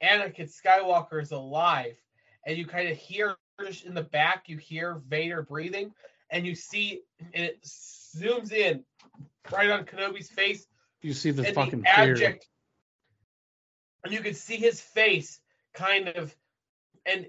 Anakin 0.02 0.50
Skywalker 0.50 1.22
is 1.22 1.32
alive, 1.32 1.96
and 2.46 2.58
you 2.58 2.66
kind 2.66 2.90
of 2.90 2.98
hear 2.98 3.36
in 3.86 3.94
the 3.94 4.02
back, 4.02 4.50
you 4.50 4.58
hear 4.58 5.02
Vader 5.08 5.44
breathing, 5.44 5.94
and 6.32 6.48
you 6.48 6.56
see, 6.56 7.02
and 7.34 7.46
it 7.46 7.60
zooms 8.16 8.52
in 8.52 8.84
right 9.52 9.70
on 9.70 9.86
Kenobi's 9.86 10.30
face, 10.30 10.68
You 11.02 11.14
see 11.14 11.32
the 11.32 11.44
fucking 11.56 11.82
the 11.82 11.90
fear. 12.18 12.40
and 14.04 14.14
you 14.14 14.22
can 14.22 14.34
see 14.34 14.58
his 14.58 14.82
face 14.82 15.40
kind 15.74 16.08
of, 16.10 16.36
and 17.06 17.28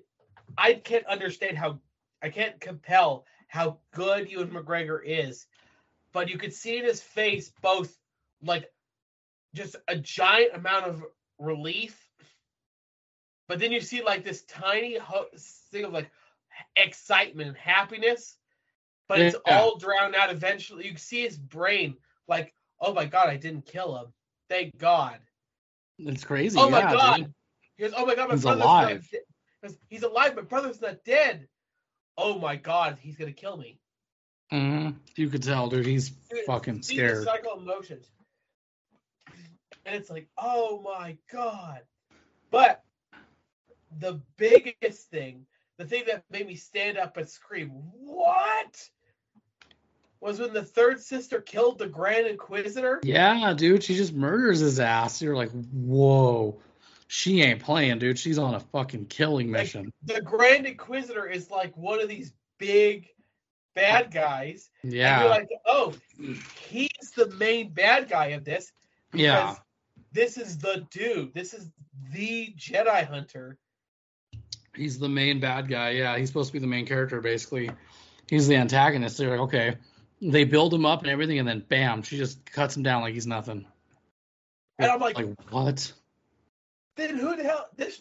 I 0.59 0.75
can't 0.75 1.07
understand 1.07 1.57
how 1.59 1.81
I 2.23 2.29
can't 2.29 2.61
compel 2.61 3.25
how 3.49 3.79
good 3.92 4.31
Ewan 4.31 4.51
McGregor 4.51 5.01
is, 5.05 5.47
but 6.12 6.29
you 6.31 6.38
could 6.38 6.53
see 6.55 6.79
in 6.79 6.85
his 6.85 7.03
face 7.03 7.53
both 7.61 7.97
like 8.42 8.71
just 9.55 9.77
a 9.88 9.97
giant 9.97 10.55
amount 10.55 10.87
of 10.87 11.05
relief, 11.38 11.99
but 13.49 13.59
then 13.59 13.73
you 13.73 13.81
see 13.81 14.03
like 14.03 14.25
this 14.25 14.42
tiny 14.45 14.97
ho- 14.97 15.27
thing 15.71 15.85
of 15.85 15.92
like 15.92 16.11
excitement 16.77 17.49
and 17.49 17.57
happiness, 17.57 18.37
but 19.12 19.20
it's 19.20 19.37
all 19.46 19.77
drowned 19.77 20.14
out 20.14 20.31
eventually. 20.31 20.87
You 20.88 20.96
see 20.96 21.22
his 21.22 21.37
brain 21.37 21.96
like, 22.29 22.55
oh 22.81 22.94
my 22.94 23.05
god, 23.05 23.29
I 23.29 23.37
didn't 23.37 23.66
kill 23.66 23.96
him. 23.96 24.07
Thank 24.48 24.79
God. 24.79 25.18
It's 25.98 26.25
crazy. 26.25 26.59
Oh 26.59 26.70
my 26.70 26.79
yeah, 26.81 26.92
God. 26.92 27.16
dude. 27.18 27.35
He 27.77 27.83
goes, 27.85 27.92
oh 27.96 28.07
my 28.07 28.14
god, 28.14 28.29
my 28.29 28.35
He's 28.35 28.42
brother's 28.42 28.62
alive. 28.62 29.11
not 29.12 29.70
dead. 29.70 29.77
He's 29.88 30.03
alive. 30.03 30.35
My 30.37 30.42
brother's 30.42 30.81
not 30.81 31.05
dead. 31.05 31.46
Oh 32.16 32.38
my 32.38 32.57
god, 32.57 32.98
he's 33.01 33.16
gonna 33.16 33.33
kill 33.33 33.57
me. 33.57 33.79
Mhm. 34.53 34.96
You 35.16 35.29
could 35.29 35.42
tell, 35.42 35.68
dude. 35.68 35.87
He's 35.87 36.11
Dude, 36.11 36.44
fucking 36.46 36.83
scared. 36.83 37.25
cycle 37.25 37.53
of 37.53 37.62
emotions, 37.62 38.10
and 39.87 39.94
it's 39.94 40.10
like, 40.10 40.29
oh 40.37 40.83
my 40.83 41.17
god. 41.31 41.81
But 42.50 42.83
the 43.98 44.21
biggest 44.37 45.08
thing, 45.10 45.46
the 45.79 45.85
thing 45.87 46.04
that 46.06 46.25
made 46.31 46.46
me 46.46 46.54
stand 46.56 46.98
up 46.98 47.17
and 47.17 47.29
scream, 47.29 47.69
"What?" 47.71 48.90
Was 50.23 50.38
when 50.38 50.52
the 50.54 50.64
third 50.64 51.00
sister 51.00 51.40
killed 51.40 51.79
the 51.79 51.88
Grand 51.88 52.27
Inquisitor. 52.29 53.00
Yeah, 53.02 53.52
dude. 53.54 53.83
She 53.83 53.96
just 53.96 54.14
murders 54.14 54.60
his 54.60 54.79
ass. 54.79 55.20
You're 55.20 55.35
like, 55.37 55.50
whoa. 55.73 56.60
She 57.08 57.42
ain't 57.42 57.60
playing, 57.60 57.98
dude. 57.98 58.18
She's 58.18 58.38
on 58.38 58.54
a 58.54 58.60
fucking 58.60 59.06
killing 59.06 59.50
Like, 59.50 59.62
mission. 59.64 59.92
The 60.04 60.23
Grand 60.23 60.64
Inquisitor 60.64 61.27
is 61.27 61.50
like 61.50 61.77
one 61.77 62.00
of 62.00 62.08
these 62.08 62.33
big 62.58 63.08
bad 63.75 64.12
guys. 64.12 64.70
And 64.83 64.92
you're 64.92 65.02
Yeah. 65.02 65.25
like, 65.25 65.48
oh, 65.66 65.92
he's 66.68 67.10
the 67.16 67.27
main 67.38 67.73
bad 67.73 68.08
guy 68.08 68.27
of 68.29 68.44
this. 68.44 68.73
Yeah. 69.12 69.40
because 69.50 69.60
This 70.12 70.37
is 70.38 70.58
the 70.58 70.87
dude. 70.90 71.35
This 71.35 71.52
is 71.52 71.68
the 72.12 72.54
Jedi 72.56 73.06
Hunter. 73.06 73.58
He's 74.77 74.98
the 74.98 75.08
main 75.08 75.40
bad 75.40 75.68
guy. 75.68 75.90
Yeah. 75.90 76.16
He's 76.16 76.29
supposed 76.29 76.48
to 76.50 76.52
be 76.52 76.58
the 76.60 76.66
main 76.66 76.87
character, 76.87 77.20
basically. 77.20 77.70
He's 78.31 78.46
the 78.46 78.56
antagonist. 78.56 79.18
They're 79.18 79.31
like, 79.31 79.40
okay. 79.40 79.77
They 80.23 80.44
build 80.44 80.73
him 80.73 80.87
up 80.87 81.02
and 81.02 81.10
everything, 81.10 81.40
and 81.40 81.48
then 81.48 81.64
bam, 81.68 82.02
she 82.02 82.16
just 82.16 82.44
cuts 82.46 82.77
him 82.77 82.85
down 82.85 83.02
like 83.02 83.14
he's 83.14 83.27
nothing. 83.27 83.66
And 84.79 84.90
I'm 84.90 85.00
like, 85.00 85.16
like 85.16 85.29
what? 85.50 85.92
then 86.96 87.18
who 87.18 87.37
the 87.37 87.44
hell? 87.44 87.68
This 87.77 88.00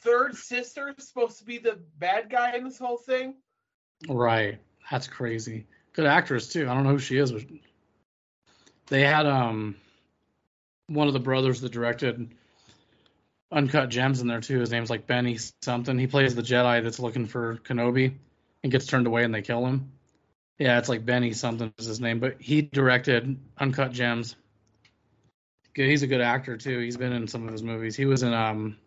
third 0.00 0.36
sister 0.36 0.94
is 0.96 1.08
supposed 1.08 1.38
to 1.38 1.44
be 1.44 1.58
the 1.58 1.78
bad 1.98 2.30
guy 2.30 2.56
in 2.56 2.64
this 2.64 2.78
whole 2.78 2.98
thing. 2.98 3.34
Right. 4.08 4.58
That's 4.90 5.08
crazy. 5.08 5.66
Good 5.92 6.06
actress 6.06 6.48
too. 6.48 6.68
I 6.68 6.74
don't 6.74 6.84
know 6.84 6.90
who 6.90 6.98
she 6.98 7.18
is, 7.18 7.32
but 7.32 7.42
they 8.88 9.02
had 9.02 9.26
um 9.26 9.76
one 10.88 11.08
of 11.08 11.14
the 11.14 11.20
brothers 11.20 11.60
that 11.62 11.72
directed 11.72 12.30
Uncut 13.50 13.88
Gems 13.88 14.20
in 14.20 14.28
there 14.28 14.40
too. 14.40 14.60
His 14.60 14.70
name's 14.70 14.90
like 14.90 15.06
Benny 15.06 15.38
something. 15.62 15.98
He 15.98 16.06
plays 16.06 16.34
the 16.34 16.42
Jedi 16.42 16.82
that's 16.82 17.00
looking 17.00 17.26
for 17.26 17.56
Kenobi 17.64 18.14
and 18.62 18.72
gets 18.72 18.86
turned 18.86 19.06
away 19.06 19.24
and 19.24 19.34
they 19.34 19.42
kill 19.42 19.64
him. 19.66 19.92
Yeah, 20.58 20.78
it's 20.78 20.88
like 20.88 21.04
Benny 21.04 21.32
something 21.32 21.72
is 21.78 21.86
his 21.86 22.00
name, 22.00 22.18
but 22.18 22.40
he 22.40 22.62
directed 22.62 23.38
Uncut 23.58 23.92
Gems. 23.92 24.36
Good, 25.74 25.88
he's 25.90 26.02
a 26.02 26.06
good 26.06 26.22
actor 26.22 26.56
too. 26.56 26.78
He's 26.78 26.96
been 26.96 27.12
in 27.12 27.28
some 27.28 27.46
of 27.46 27.52
his 27.52 27.62
movies. 27.62 27.94
He 27.94 28.06
was 28.06 28.22
in 28.22 28.32
um 28.32 28.78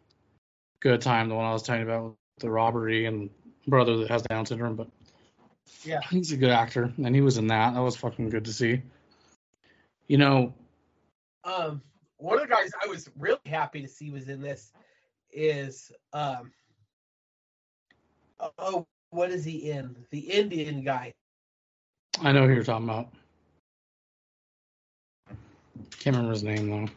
Good 0.79 1.01
Time, 1.01 1.29
the 1.29 1.35
one 1.35 1.45
I 1.45 1.53
was 1.53 1.61
telling 1.63 1.81
you 1.81 1.87
about, 1.87 2.15
the 2.39 2.49
robbery 2.49 3.05
and 3.05 3.29
brother 3.67 3.97
that 3.97 4.09
has 4.09 4.23
Down 4.23 4.45
syndrome, 4.45 4.75
but 4.75 4.87
Yeah. 5.83 5.99
he's 6.09 6.31
a 6.31 6.37
good 6.37 6.49
actor, 6.49 6.91
and 6.97 7.13
he 7.13 7.21
was 7.21 7.37
in 7.37 7.47
that. 7.47 7.75
That 7.75 7.81
was 7.81 7.95
fucking 7.97 8.29
good 8.29 8.45
to 8.45 8.53
see. 8.53 8.81
You 10.07 10.17
know, 10.17 10.53
Um, 11.43 11.81
one 12.17 12.35
of 12.35 12.41
the 12.41 12.53
guys 12.53 12.71
I 12.83 12.87
was 12.87 13.09
really 13.17 13.39
happy 13.45 13.81
to 13.81 13.87
see 13.87 14.09
was 14.09 14.27
in 14.27 14.41
this 14.41 14.71
is 15.31 15.91
um. 16.13 16.51
Oh, 18.57 18.87
what 19.11 19.31
is 19.31 19.43
he 19.43 19.69
in? 19.69 19.95
The 20.09 20.19
Indian 20.19 20.83
guy. 20.83 21.13
I 22.21 22.31
know 22.31 22.47
who 22.47 22.53
you're 22.53 22.63
talking 22.63 22.89
about. 22.89 23.09
Can't 25.99 26.15
remember 26.15 26.31
his 26.31 26.43
name 26.43 26.69
though. 26.69 26.89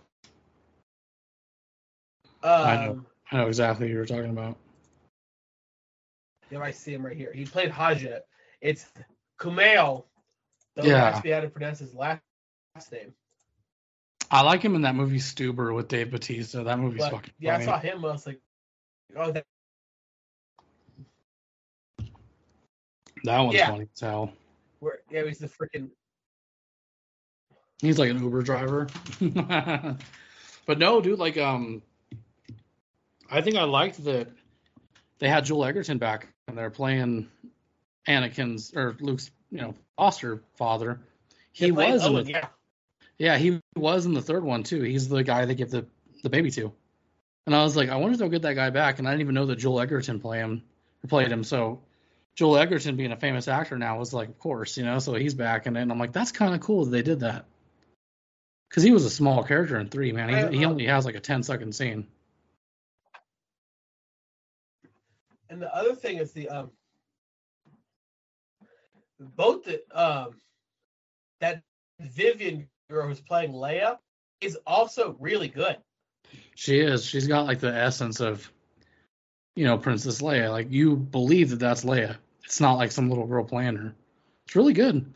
Um, 2.45 2.67
I 2.67 2.77
know. 2.77 3.07
I 3.31 3.37
know 3.37 3.47
exactly 3.47 3.89
who 3.89 3.95
you're 3.95 4.07
talking 4.07 4.31
about. 4.31 4.57
Yeah, 6.51 6.61
I 6.61 6.71
see 6.71 6.93
him 6.93 7.05
right 7.07 7.17
here. 7.17 7.33
He 7.33 7.45
played 7.45 7.71
Haja. 7.71 8.21
It's 8.61 8.87
Kumail. 9.39 10.05
Don't 10.77 10.87
Yeah. 10.87 11.09
ask 11.09 11.25
me 11.25 11.31
how 11.31 11.41
to 11.41 11.49
pronounce 11.49 11.79
his 11.79 11.95
last 11.95 12.21
name. 12.91 13.15
I 14.31 14.43
like 14.43 14.63
him 14.63 14.75
in 14.75 14.83
that 14.83 14.95
movie 14.95 15.19
Stuber 15.19 15.75
with 15.75 15.89
Dave 15.89 16.11
Batista. 16.11 16.65
That 16.65 16.79
movie's 16.79 17.01
But 17.01 17.11
fucking 17.13 17.35
yeah, 17.39 17.57
I 17.57 17.65
saw 17.65 17.79
him. 17.79 18.05
I 18.05 18.13
was 18.13 18.27
like, 18.27 18.41
oh, 19.17 19.31
that, 19.33 19.45
that 23.25 23.41
one's 23.41 23.57
Yeah. 23.57 23.71
funny 23.71 23.89
as 23.95 24.01
hell. 24.01 24.33
Where, 24.83 24.99
yeah, 25.13 25.23
he's 25.25 25.39
the 25.39 25.47
freaking. 25.47 25.91
He's 27.81 28.01
like 28.01 28.11
an 28.11 28.21
Uber 28.21 28.43
driver. 28.43 28.89
but 30.67 30.79
no, 30.79 31.01
dude, 31.01 31.21
like 31.21 31.39
um 31.39 31.83
I 33.31 33.43
think 33.43 33.55
I 33.55 33.63
liked 33.63 34.03
that 34.05 34.29
they 35.21 35.29
had 35.29 35.45
Joel 35.45 35.67
Edgerton 35.67 35.99
back 35.99 36.27
and 36.49 36.59
they're 36.59 36.69
playing 36.69 37.29
Anakin's 38.09 38.73
or 38.75 38.97
Luke's, 38.99 39.31
you 39.53 39.59
know, 39.59 39.77
foster 39.97 40.43
father. 40.57 40.99
He 41.53 41.71
played 41.71 41.93
was 41.93 42.05
in 42.05 42.15
the, 42.15 42.25
yeah. 42.25 42.49
yeah, 43.19 43.39
he 43.39 43.61
was 43.77 44.05
in 44.05 44.15
the 44.15 44.23
third 44.23 44.43
one 44.43 44.65
too. 44.65 44.83
He's 44.83 45.09
the 45.09 45.23
guy 45.23 45.45
they 45.45 45.55
give 45.55 45.71
the, 45.71 45.87
the 46.25 46.29
baby 46.29 46.51
to. 46.53 46.73
And 47.47 47.55
I 47.55 47.63
was 47.63 47.77
like, 47.77 47.89
I 47.89 47.97
wonder 47.97 48.15
if 48.15 48.19
they'll 48.19 48.29
get 48.29 48.43
that 48.43 48.55
guy 48.55 48.71
back. 48.71 48.99
And 48.99 49.07
I 49.07 49.13
didn't 49.13 49.23
even 49.23 49.37
know 49.37 49.47
that 49.47 49.61
Joel 49.61 49.81
Edgerton 49.81 50.19
play 50.19 50.39
him 50.39 50.65
played 51.09 51.31
him. 51.31 51.45
So 51.45 51.83
Joel 52.35 52.59
Edgerton 52.59 52.97
being 52.97 53.13
a 53.13 53.17
famous 53.17 53.49
actor 53.49 53.79
now 53.79 53.99
was 53.99 54.15
like, 54.15 54.29
of 54.29 54.39
course, 54.39 54.77
you 54.77 54.85
know, 54.85 54.99
so 54.99 55.15
he's 55.15 55.35
back 55.35 55.67
in 55.67 55.77
it. 55.77 55.83
And 55.83 55.93
I'm 55.93 55.99
like, 55.99 56.13
that's 56.13 56.33
kind 56.33 56.55
of 56.55 56.61
cool 56.61 56.85
that 56.85 56.91
they 56.91 57.03
did 57.03 57.21
that. 57.21 57.45
Because 58.69 58.83
he 58.83 58.91
was 58.91 59.05
a 59.05 59.11
small 59.11 59.45
character 59.45 59.79
in 59.79 59.89
three, 59.89 60.13
man. 60.13 60.51
He, 60.51 60.59
he 60.59 60.65
only 60.65 60.87
has 60.87 61.05
like 61.05 61.15
a 61.15 61.21
10 61.21 61.43
second 61.43 61.75
scene. 61.75 62.07
And 65.51 65.61
the 65.61 65.75
other 65.75 65.95
thing 65.95 66.17
is 66.17 66.33
the 66.33 66.49
um 66.49 66.71
both 69.21 69.65
the 69.65 69.83
um 69.93 70.31
that 71.41 71.63
Vivian 72.01 72.69
girl 72.89 73.07
who's 73.07 73.21
playing 73.21 73.53
Leia 73.53 73.99
is 74.41 74.57
also 74.67 75.17
really 75.21 75.49
good. 75.49 75.77
She 76.55 76.81
is. 76.81 77.05
She's 77.05 77.27
got 77.27 77.47
like 77.47 77.61
the 77.61 77.75
essence 77.75 78.21
of, 78.21 78.51
you 79.55 79.65
know, 79.65 79.79
Princess 79.79 80.21
Leia. 80.23 80.51
Like 80.51 80.71
you 80.71 80.97
believe 80.97 81.51
that 81.51 81.61
that's 81.61 81.85
Leia. 81.85 82.17
It's 82.45 82.61
not 82.61 82.75
like 82.75 82.93
some 82.93 83.09
little 83.09 83.27
girl 83.27 83.45
playing 83.45 83.77
her. 83.77 83.95
It's 84.47 84.57
really 84.57 84.73
good. 84.73 85.13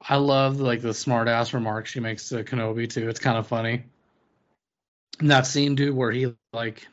I 0.00 0.16
love 0.16 0.60
like 0.60 0.82
the 0.82 0.94
smart 0.94 1.28
ass 1.28 1.52
remarks 1.52 1.90
she 1.90 2.00
makes 2.00 2.28
to 2.28 2.44
Kenobi 2.44 2.88
too. 2.88 3.08
It's 3.08 3.20
kind 3.20 3.38
of 3.38 3.46
funny. 3.46 3.84
And 5.18 5.30
that 5.30 5.46
scene, 5.46 5.74
dude, 5.74 5.94
where 5.94 6.12
he 6.12 6.34
like 6.52 6.86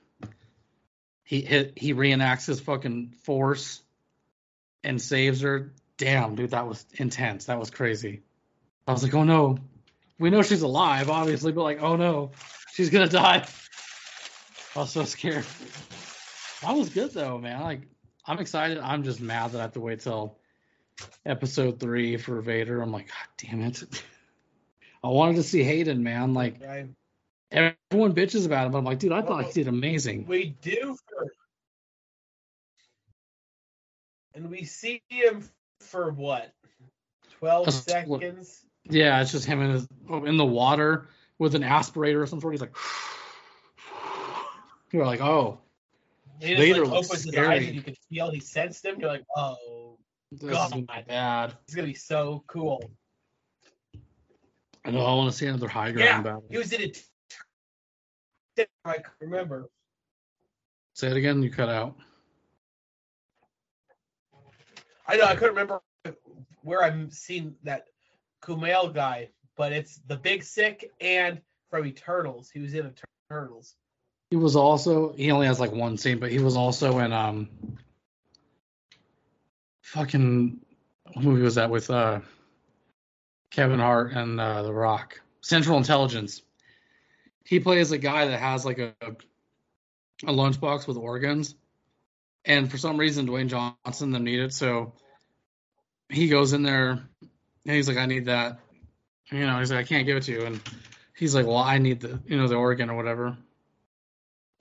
he 1.23 1.41
hit 1.41 1.73
he 1.77 1.93
reenacts 1.93 2.47
his 2.47 2.59
fucking 2.59 3.15
force 3.23 3.81
and 4.83 5.01
saves 5.01 5.41
her. 5.41 5.73
Damn, 5.97 6.35
dude, 6.35 6.51
that 6.51 6.67
was 6.67 6.85
intense. 6.95 7.45
That 7.45 7.59
was 7.59 7.69
crazy. 7.69 8.21
I 8.87 8.91
was 8.91 9.03
like, 9.03 9.13
oh 9.13 9.23
no, 9.23 9.59
we 10.19 10.29
know 10.29 10.41
she's 10.41 10.61
alive, 10.61 11.09
obviously, 11.09 11.51
but 11.51 11.63
like, 11.63 11.81
oh 11.81 11.95
no, 11.95 12.31
she's 12.73 12.89
gonna 12.89 13.07
die. 13.07 13.45
I 14.75 14.79
was 14.79 14.91
so 14.91 15.03
scared. 15.03 15.45
That 16.63 16.75
was 16.75 16.89
good 16.89 17.11
though, 17.11 17.37
man. 17.37 17.61
Like, 17.61 17.81
I'm 18.25 18.39
excited. 18.39 18.77
I'm 18.79 19.03
just 19.03 19.19
mad 19.21 19.51
that 19.51 19.59
I 19.59 19.61
have 19.63 19.73
to 19.73 19.79
wait 19.81 19.99
till 19.99 20.37
episode 21.25 21.79
three 21.79 22.17
for 22.17 22.39
Vader. 22.41 22.81
I'm 22.81 22.91
like, 22.91 23.07
God 23.07 23.27
damn 23.49 23.61
it. 23.61 23.83
I 25.03 25.07
wanted 25.09 25.35
to 25.35 25.43
see 25.43 25.63
Hayden, 25.63 26.03
man. 26.03 26.33
Like, 26.33 26.61
Right? 26.65 26.87
everyone 27.51 28.13
bitches 28.15 28.45
about 28.45 28.65
him, 28.67 28.71
but 28.71 28.77
I'm 28.79 28.85
like, 28.85 28.99
dude, 28.99 29.11
I 29.11 29.21
thought 29.21 29.45
he 29.45 29.51
did 29.51 29.67
amazing. 29.67 30.25
We 30.25 30.55
do 30.61 30.97
for 31.09 31.27
and 34.35 34.49
we 34.49 34.63
see 34.63 35.01
him 35.09 35.47
for 35.81 36.11
what? 36.11 36.51
Twelve 37.39 37.65
That's 37.65 37.77
what- 38.07 38.21
seconds. 38.21 38.61
Yeah, 38.89 39.21
it's 39.21 39.31
just 39.31 39.45
him 39.45 39.61
in 39.61 39.71
his 39.71 39.87
oh, 40.09 40.25
in 40.25 40.35
the 40.35 40.45
water 40.45 41.07
with 41.39 41.55
an 41.55 41.61
aspirator 41.61 42.21
or 42.21 42.27
some 42.27 42.41
sort. 42.41 42.53
He's 42.53 42.59
like, 42.61 42.75
you're 44.91 45.05
like, 45.05 45.21
oh, 45.21 45.59
He 46.43 46.55
just 46.55 46.61
Vader 46.61 46.85
like, 46.85 46.93
looks 46.93 47.09
opens 47.09 47.23
his 47.23 47.37
eyes 47.37 47.65
and 47.67 47.75
you 47.75 47.81
can 47.81 47.95
feel 48.09 48.29
he 48.29 48.41
sensed 48.41 48.83
him. 48.83 48.99
You're 48.99 49.09
like, 49.09 49.23
oh, 49.35 49.97
this 50.31 50.43
is 50.43 50.49
gonna 50.49 50.75
be 50.75 50.81
God. 50.81 51.05
bad. 51.07 51.53
it's 51.63 51.73
gonna 51.73 51.87
be 51.87 51.93
so 51.93 52.43
cool. 52.47 52.91
I 54.83 54.91
know. 54.91 55.05
I 55.05 55.13
want 55.13 55.31
to 55.31 55.37
see 55.37 55.45
another 55.45 55.69
high 55.69 55.91
ground 55.91 56.05
Yeah, 56.05 56.21
battle. 56.21 56.43
He 56.49 56.57
was 56.57 56.73
in 56.73 56.81
it. 56.81 57.01
I 58.83 58.95
can 58.95 59.03
remember. 59.21 59.69
Say 60.93 61.07
it 61.07 61.15
again. 61.15 61.41
You 61.41 61.49
cut 61.49 61.69
out. 61.69 61.95
I 65.07 65.15
know 65.15 65.23
I 65.23 65.35
couldn't 65.35 65.55
remember 65.55 65.81
where 66.61 66.83
I've 66.83 67.13
seen 67.13 67.55
that 67.63 67.85
Kumail 68.41 68.93
guy, 68.93 69.29
but 69.55 69.71
it's 69.71 70.01
the 70.07 70.17
Big 70.17 70.43
Sick 70.43 70.91
and 70.99 71.41
from 71.69 71.85
Eternals. 71.85 72.49
He 72.49 72.59
was 72.59 72.73
in 72.73 72.93
Eternals. 73.29 73.75
He 74.33 74.37
was 74.37 74.55
also 74.55 75.13
he 75.13 75.29
only 75.29 75.45
has 75.45 75.59
like 75.59 75.71
one 75.71 75.95
scene, 75.95 76.17
but 76.17 76.31
he 76.31 76.39
was 76.39 76.57
also 76.57 76.97
in 76.97 77.13
um 77.13 77.49
fucking 79.83 80.59
what 81.11 81.23
movie 81.23 81.43
was 81.43 81.53
that 81.53 81.69
with 81.69 81.91
uh 81.91 82.21
Kevin 83.51 83.77
Hart 83.77 84.13
and 84.13 84.41
uh 84.41 84.63
The 84.63 84.73
Rock? 84.73 85.21
Central 85.41 85.77
Intelligence. 85.77 86.41
He 87.43 87.59
plays 87.59 87.91
a 87.91 87.99
guy 87.99 88.25
that 88.25 88.39
has 88.39 88.65
like 88.65 88.79
a 88.79 88.95
a 90.23 90.33
lunchbox 90.33 90.87
with 90.87 90.97
organs. 90.97 91.53
And 92.43 92.71
for 92.71 92.79
some 92.79 92.97
reason 92.97 93.27
Dwayne 93.27 93.49
Johnson 93.49 94.09
them 94.09 94.23
need 94.23 94.39
it, 94.39 94.51
so 94.51 94.93
he 96.09 96.27
goes 96.27 96.53
in 96.53 96.63
there 96.63 96.89
and 96.89 97.75
he's 97.75 97.87
like, 97.87 97.97
I 97.97 98.07
need 98.07 98.25
that. 98.25 98.61
You 99.31 99.45
know, 99.45 99.59
he's 99.59 99.69
like, 99.69 99.81
I 99.81 99.87
can't 99.87 100.07
give 100.07 100.17
it 100.17 100.23
to 100.23 100.31
you. 100.31 100.45
And 100.45 100.59
he's 101.15 101.35
like, 101.35 101.45
Well, 101.45 101.57
I 101.57 101.77
need 101.77 101.99
the 101.99 102.19
you 102.25 102.35
know, 102.35 102.47
the 102.47 102.55
organ 102.55 102.89
or 102.89 102.95
whatever. 102.95 103.37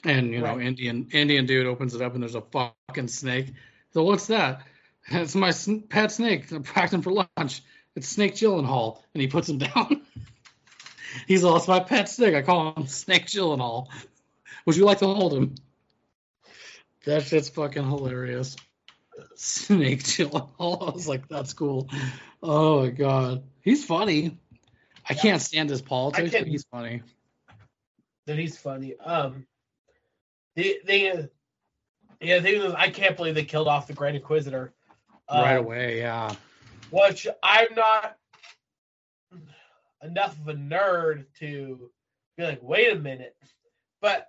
And 0.05 0.33
you 0.33 0.41
know, 0.41 0.57
Right. 0.57 0.67
Indian 0.67 1.09
Indian 1.13 1.47
dude 1.47 1.67
opens 1.67 1.95
it 1.95 2.03
up 2.03 2.15
and 2.15 2.23
there's 2.23 2.35
a 2.35 2.41
fucking 2.41 3.09
snake. 3.09 3.53
So 3.93 4.03
what's 4.05 4.27
that? 4.29 4.63
It's 5.11 5.35
my 5.35 5.53
pet 5.89 6.13
snake. 6.13 6.53
I 6.53 6.59
packed 6.59 6.93
him 6.95 7.03
for 7.03 7.11
lunch. 7.13 7.63
It's 7.97 8.07
Snake 8.09 8.35
Gyllenhaal, 8.37 9.01
and 9.15 9.21
he 9.21 9.27
puts 9.27 9.49
him 9.49 9.59
down. 9.67 10.03
He's 11.27 11.43
lost 11.43 11.67
my 11.67 11.81
pet 11.81 12.09
snake. 12.09 12.37
I 12.37 12.43
call 12.43 12.73
him 12.75 12.87
Snake 13.03 13.27
Gyllenhaal. 13.27 13.89
Would 14.65 14.77
you 14.77 14.85
like 14.85 14.99
to 15.01 15.07
hold 15.09 15.35
him? 15.35 15.57
That 17.05 17.25
shit's 17.25 17.49
fucking 17.49 17.85
hilarious. 17.85 18.57
Snake 19.35 20.05
Gyllenhaal. 20.05 20.89
I 20.89 20.93
was 20.93 21.09
like, 21.09 21.27
that's 21.29 21.53
cool. 21.53 21.89
Oh 22.41 22.83
my 22.83 22.91
god, 22.91 23.43
he's 23.61 23.85
funny. 23.85 24.39
I 25.09 25.15
Yeah. 25.15 25.21
can't 25.21 25.43
stand 25.43 25.69
his 25.69 25.83
politics, 25.83 26.31
but 26.33 26.47
he's 26.47 26.65
funny. 26.71 27.03
That 28.27 28.39
he's 28.39 28.57
funny. 28.57 28.97
Um, 28.97 29.47
the 30.57 30.81
the 30.87 31.31
yeah, 32.21 32.39
the 32.39 32.43
thing 32.43 32.63
is, 32.63 32.75
I 32.75 32.91
can't 32.91 33.17
believe 33.17 33.35
they 33.35 33.45
killed 33.45 33.69
off 33.69 33.87
the 33.87 33.93
Grand 33.95 34.17
Inquisitor. 34.17 34.73
right 35.31 35.57
Um, 35.57 35.65
away, 35.65 35.99
yeah. 35.99 36.35
Which 36.91 37.27
I'm 37.43 37.75
not 37.75 38.17
enough 40.03 40.39
of 40.41 40.49
a 40.49 40.55
nerd 40.55 41.25
to 41.41 41.91
be 42.37 42.45
like, 42.45 42.63
wait 42.63 42.93
a 42.93 42.99
minute. 42.99 43.37
But 44.01 44.29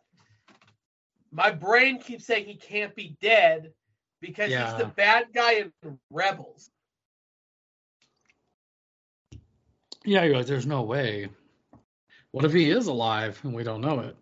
my 1.32 1.52
brain 1.52 2.00
keeps 2.00 2.26
saying 2.26 2.46
he 2.46 2.56
can't 2.56 2.96
be 2.96 3.18
dead 3.22 3.74
because 4.22 4.52
he's 4.66 4.78
the 4.78 4.86
bad 4.88 5.28
guy 5.34 5.54
in 5.84 6.00
Rebels. 6.10 6.72
Yeah, 10.06 10.24
you're 10.24 10.38
like, 10.38 10.46
there's 10.48 10.68
no 10.68 10.82
way. 10.84 11.30
What 12.32 12.46
if 12.46 12.54
he 12.54 12.70
is 12.70 12.88
alive 12.88 13.40
and 13.44 13.54
we 13.54 13.64
don't 13.64 13.82
know 13.82 14.00
it? 14.00 14.18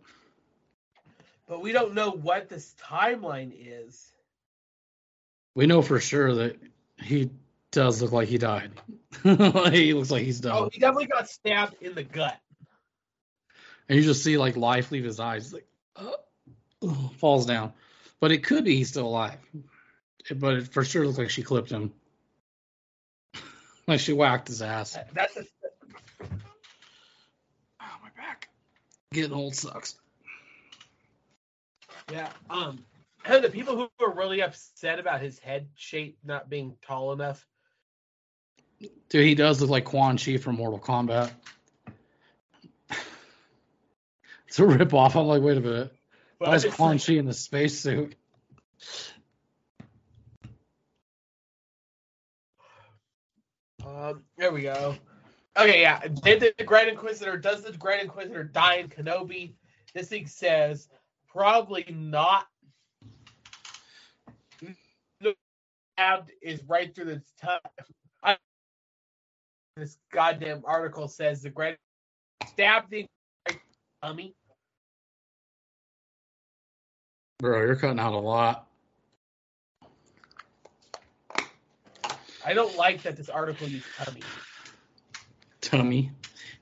But 1.51 1.61
we 1.61 1.73
don't 1.73 1.95
know 1.95 2.11
what 2.11 2.47
this 2.47 2.73
timeline 2.81 3.51
is. 3.53 4.13
We 5.53 5.65
know 5.65 5.81
for 5.81 5.99
sure 5.99 6.33
that 6.33 6.55
he 6.97 7.29
does 7.71 8.01
look 8.01 8.13
like 8.13 8.29
he 8.29 8.37
died. 8.37 8.71
he 9.23 9.93
looks 9.93 10.11
like 10.11 10.23
he's 10.23 10.39
done. 10.39 10.53
Oh, 10.55 10.69
he 10.71 10.79
definitely 10.79 11.07
got 11.07 11.27
stabbed 11.27 11.75
in 11.81 11.93
the 11.93 12.03
gut. 12.03 12.39
and 13.89 13.99
you 13.99 14.05
just 14.05 14.23
see 14.23 14.37
like 14.37 14.55
life 14.55 14.93
leave 14.93 15.03
his 15.03 15.19
eyes, 15.19 15.51
He's 15.51 15.53
like 15.55 15.67
uh, 15.97 16.93
falls 17.17 17.45
down. 17.45 17.73
But 18.21 18.31
it 18.31 18.45
could 18.45 18.63
be 18.63 18.77
he's 18.77 18.87
still 18.87 19.07
alive. 19.07 19.37
But 20.33 20.53
it 20.53 20.67
for 20.69 20.85
sure 20.85 21.05
looks 21.05 21.17
like 21.17 21.31
she 21.31 21.43
clipped 21.43 21.69
him. 21.69 21.91
like 23.87 23.99
she 23.99 24.13
whacked 24.13 24.47
his 24.47 24.61
ass. 24.61 24.97
That's 25.11 25.35
a, 25.35 25.43
Oh, 27.81 27.97
my 28.01 28.09
back. 28.15 28.47
Getting 29.11 29.33
old 29.33 29.53
sucks. 29.53 29.97
Yeah. 32.11 32.29
Um, 32.49 32.83
and 33.25 33.43
the 33.43 33.49
people 33.49 33.75
who 33.75 34.05
are 34.05 34.13
really 34.13 34.41
upset 34.41 34.99
about 34.99 35.21
his 35.21 35.39
head 35.39 35.67
shape 35.75 36.17
not 36.23 36.49
being 36.49 36.75
tall 36.81 37.13
enough. 37.13 37.45
Dude, 39.09 39.25
he 39.25 39.35
does 39.35 39.61
look 39.61 39.69
like 39.69 39.85
Quan 39.85 40.17
Chi 40.17 40.37
from 40.37 40.55
Mortal 40.55 40.79
Kombat. 40.79 41.31
it's 44.47 44.59
a 44.59 44.65
rip 44.65 44.93
off. 44.93 45.15
I'm 45.15 45.27
like, 45.27 45.41
wait 45.41 45.57
a 45.57 45.61
minute. 45.61 45.93
But 46.39 46.49
Why 46.49 46.55
is 46.55 46.65
Quan 46.65 46.93
like- 46.93 47.05
Chi 47.05 47.13
in 47.13 47.25
the 47.25 47.33
spacesuit? 47.33 48.15
Um, 53.85 54.23
there 54.37 54.51
we 54.51 54.63
go. 54.63 54.95
Okay, 55.57 55.81
yeah. 55.81 56.01
Did 56.23 56.53
the 56.57 56.63
Grand 56.63 56.89
Inquisitor 56.89 57.37
does 57.37 57.63
the 57.63 57.71
Grand 57.73 58.01
Inquisitor 58.01 58.43
die 58.43 58.75
in 58.75 58.87
Kenobi? 58.87 59.53
This 59.93 60.07
thing 60.07 60.27
says 60.27 60.87
probably 61.33 61.85
not. 61.89 62.45
Stabbed 65.97 66.31
is 66.41 66.63
right 66.67 66.93
through 66.93 67.05
the 67.05 67.21
tongue. 67.41 67.59
This 69.77 69.97
goddamn 70.11 70.63
article 70.65 71.07
says 71.07 71.41
the 71.41 71.49
Grand 71.49 71.77
stabbed 72.47 72.91
the 72.91 73.05
right 73.47 73.59
tummy. 74.03 74.35
Bro, 77.39 77.61
you're 77.61 77.75
cutting 77.75 77.99
out 77.99 78.13
a 78.13 78.17
lot. 78.17 78.67
I 82.45 82.53
don't 82.53 82.75
like 82.75 83.03
that 83.03 83.15
this 83.15 83.29
article 83.29 83.67
used 83.67 83.85
tummy. 83.97 84.21
Tummy. 85.61 86.11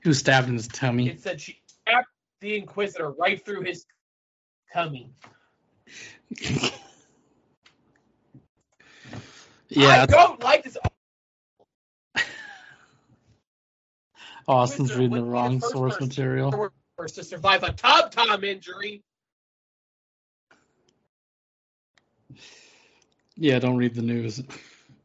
Who 0.02 0.14
stabbed 0.14 0.48
in 0.48 0.54
his 0.54 0.68
tummy. 0.68 1.08
It 1.08 1.20
said 1.20 1.40
she 1.40 1.60
stabbed 1.66 2.06
the 2.40 2.56
Inquisitor 2.56 3.10
right 3.10 3.44
through 3.44 3.62
his 3.62 3.84
tummy. 4.72 5.12
yeah, 9.68 10.02
I 10.02 10.06
don't 10.06 10.42
like 10.42 10.64
this 10.64 10.76
Austin's 14.48 14.94
reading 14.94 15.10
the 15.10 15.16
be 15.16 15.20
the 15.22 15.26
wrong 15.26 15.60
source 15.60 16.00
material. 16.00 16.70
First 16.96 17.16
to 17.16 17.24
survive 17.24 17.62
a 17.62 17.72
Tom 17.72 18.10
Tom 18.10 18.44
injury. 18.44 19.02
Yeah, 23.36 23.58
don't 23.58 23.76
read 23.76 23.94
the 23.94 24.02
news. 24.02 24.42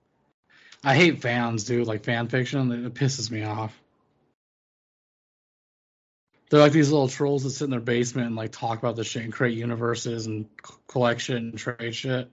I 0.83 0.95
hate 0.95 1.21
fans, 1.21 1.63
dude. 1.63 1.87
Like 1.87 2.03
fan 2.03 2.27
fiction, 2.27 2.71
it 2.71 2.93
pisses 2.93 3.31
me 3.31 3.43
off. 3.43 3.73
They're 6.49 6.59
like 6.59 6.71
these 6.71 6.91
little 6.91 7.07
trolls 7.07 7.43
that 7.43 7.51
sit 7.51 7.65
in 7.65 7.71
their 7.71 7.79
basement 7.79 8.27
and 8.27 8.35
like 8.35 8.51
talk 8.51 8.77
about 8.77 8.95
the 8.95 9.03
shit 9.03 9.23
and 9.23 9.33
create 9.33 9.57
universes 9.57 10.27
and 10.27 10.45
c- 10.65 10.75
collect 10.87 11.21
shit 11.21 11.37
and 11.37 11.57
trade 11.57 11.95
shit. 11.95 12.31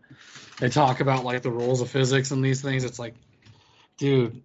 They 0.59 0.69
talk 0.69 1.01
about 1.01 1.25
like 1.25 1.43
the 1.43 1.51
rules 1.51 1.81
of 1.81 1.91
physics 1.91 2.31
and 2.31 2.45
these 2.45 2.61
things. 2.61 2.85
It's 2.85 2.99
like, 2.99 3.15
dude, 3.97 4.43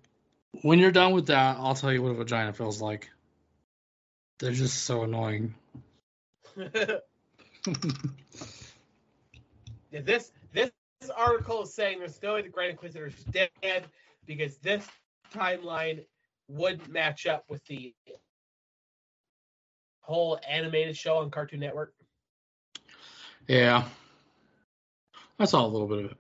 when 0.62 0.80
you're 0.80 0.92
done 0.92 1.12
with 1.12 1.28
that, 1.28 1.58
I'll 1.60 1.76
tell 1.76 1.92
you 1.92 2.02
what 2.02 2.12
a 2.12 2.16
vagina 2.16 2.54
feels 2.54 2.82
like. 2.82 3.10
They're 4.40 4.52
just 4.52 4.84
so 4.84 5.04
annoying. 5.04 5.56
This 9.92 10.32
this 10.54 10.72
article 11.16 11.64
is 11.64 11.74
saying 11.74 12.00
there's 12.00 12.22
no 12.22 12.36
way 12.36 12.42
the 12.42 12.50
Grand 12.50 12.72
Inquisitor 12.72 13.08
is 13.08 13.24
dead 13.26 13.86
because 14.26 14.58
this 14.58 14.88
timeline 15.34 16.06
wouldn't 16.48 16.90
match 16.90 17.26
up 17.26 17.46
with 17.50 17.66
the 17.66 17.94
whole 20.08 20.40
animated 20.50 20.96
show 20.96 21.18
on 21.18 21.30
Cartoon 21.30 21.60
Network. 21.60 21.94
Yeah. 23.48 23.84
I 25.38 25.46
saw 25.46 25.66
a 25.66 25.68
little 25.68 25.88
bit 25.88 26.06
of 26.06 26.12
it. 26.12 26.18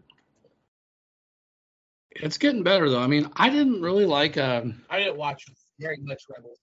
It's 2.11 2.37
getting 2.37 2.63
better 2.63 2.89
though. 2.89 2.99
I 2.99 3.07
mean, 3.07 3.29
I 3.35 3.49
didn't 3.49 3.81
really 3.81 4.05
like 4.05 4.37
um 4.37 4.83
I 4.89 4.99
didn't 4.99 5.17
watch 5.17 5.45
very 5.79 5.97
much 6.01 6.23
Rebels. 6.29 6.59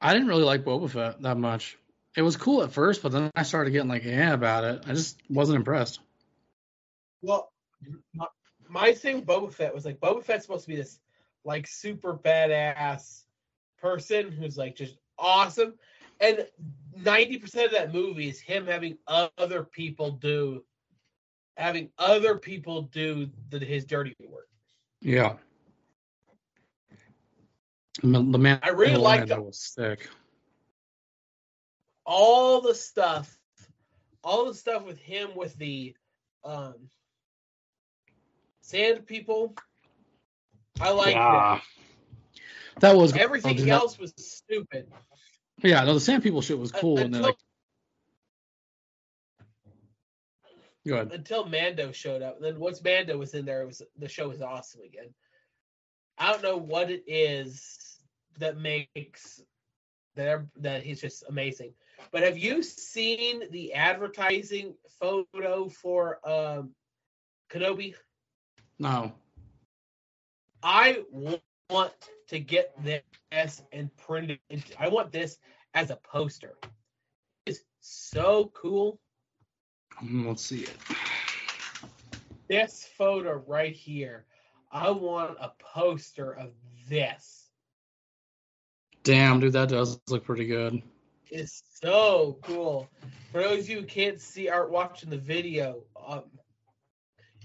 I 0.00 0.12
didn't 0.12 0.28
really 0.28 0.44
like 0.44 0.64
Boba 0.64 0.90
Fett 0.90 1.22
that 1.22 1.36
much. 1.36 1.76
It 2.16 2.22
was 2.22 2.36
cool 2.36 2.62
at 2.62 2.72
first, 2.72 3.02
but 3.02 3.12
then 3.12 3.30
I 3.34 3.42
started 3.42 3.70
getting 3.70 3.88
like 3.88 4.04
yeah 4.04 4.32
about 4.32 4.64
it. 4.64 4.82
I 4.86 4.92
just 4.92 5.18
wasn't 5.28 5.56
impressed. 5.56 6.00
Well, 7.22 7.50
my, 8.14 8.26
my 8.68 8.92
thing 8.92 9.16
with 9.16 9.26
Boba 9.26 9.52
Fett 9.52 9.74
was 9.74 9.84
like 9.84 10.00
Boba 10.00 10.22
Fett's 10.22 10.44
supposed 10.44 10.64
to 10.64 10.68
be 10.68 10.76
this 10.76 10.98
like 11.44 11.66
super 11.66 12.14
badass 12.14 13.24
person 13.80 14.30
who's 14.30 14.58
like 14.58 14.76
just 14.76 14.96
awesome, 15.18 15.74
and 16.20 16.46
ninety 16.96 17.38
percent 17.38 17.66
of 17.66 17.72
that 17.72 17.92
movie 17.92 18.28
is 18.28 18.40
him 18.40 18.66
having 18.66 18.98
other 19.06 19.64
people 19.64 20.12
do, 20.12 20.64
having 21.56 21.90
other 21.98 22.38
people 22.38 22.82
do 22.82 23.28
the, 23.48 23.58
his 23.58 23.84
dirty 23.84 24.14
work. 24.28 24.48
Yeah. 25.00 25.34
The 28.02 28.20
man 28.20 28.60
I 28.62 28.70
really 28.70 28.96
like 28.96 29.26
that 29.26 29.44
was 29.44 29.58
sick. 29.58 30.08
All 32.06 32.60
the 32.60 32.74
stuff, 32.74 33.38
all 34.24 34.46
the 34.46 34.54
stuff 34.54 34.84
with 34.84 34.98
him 34.98 35.30
with 35.34 35.54
the 35.56 35.94
um 36.44 36.74
sand 38.62 39.06
people. 39.06 39.54
I 40.80 40.90
like 40.90 41.14
yeah. 41.14 41.60
That 42.80 42.96
was. 42.96 43.14
Everything 43.14 43.68
else 43.68 43.98
was 43.98 44.14
stupid. 44.16 44.90
Yeah, 45.62 45.84
no, 45.84 45.94
the 45.94 46.00
Sand 46.00 46.22
People 46.22 46.40
shit 46.42 46.58
was 46.58 46.72
cool, 46.72 46.98
and 46.98 47.12
then 47.14 47.20
Until- 47.22 47.26
like, 47.26 47.36
go 50.86 50.94
ahead. 50.94 51.12
until 51.12 51.44
Mando 51.46 51.92
showed 51.92 52.22
up. 52.22 52.40
Then 52.40 52.58
once 52.58 52.82
Mando 52.82 53.16
was 53.18 53.34
in 53.34 53.44
there, 53.44 53.62
it 53.62 53.66
was 53.66 53.82
the 53.98 54.08
show 54.08 54.28
was 54.28 54.40
awesome 54.40 54.80
again. 54.82 55.12
I 56.18 56.32
don't 56.32 56.42
know 56.42 56.56
what 56.56 56.90
it 56.90 57.04
is 57.06 57.98
that 58.38 58.58
makes 58.58 59.42
that 60.16 60.40
that 60.56 60.82
he's 60.82 61.00
just 61.00 61.24
amazing. 61.28 61.74
But 62.12 62.22
have 62.22 62.38
you 62.38 62.62
seen 62.62 63.50
the 63.50 63.74
advertising 63.74 64.74
photo 64.98 65.68
for 65.68 66.18
um 66.28 66.74
Kenobi? 67.50 67.94
No. 68.78 69.12
I 70.62 71.02
want 71.70 71.92
to 72.28 72.38
get 72.40 72.72
this 72.82 73.62
and 73.72 73.94
print 73.96 74.32
it. 74.50 74.64
I 74.78 74.88
want 74.88 75.12
this 75.12 75.38
as 75.74 75.90
a 75.90 75.96
poster. 75.96 76.54
It's 77.46 77.60
so 77.80 78.50
cool. 78.54 78.98
Mm, 80.02 80.26
Let's 80.28 80.44
see 80.44 80.62
it. 80.62 80.76
this 82.48 82.88
photo 82.96 83.42
right 83.46 83.72
here. 83.74 84.24
I 84.72 84.90
want 84.90 85.36
a 85.40 85.52
poster 85.58 86.32
of 86.32 86.50
this. 86.88 87.48
Damn, 89.02 89.40
dude, 89.40 89.54
that 89.54 89.68
does 89.70 90.00
look 90.08 90.24
pretty 90.24 90.46
good. 90.46 90.82
It's 91.30 91.62
so 91.82 92.38
cool. 92.42 92.88
For 93.32 93.40
those 93.40 93.60
of 93.64 93.68
you 93.70 93.80
who 93.80 93.86
can't 93.86 94.20
see 94.20 94.48
art 94.48 94.70
watching 94.70 95.10
the 95.10 95.16
video, 95.18 95.82
um, 96.06 96.24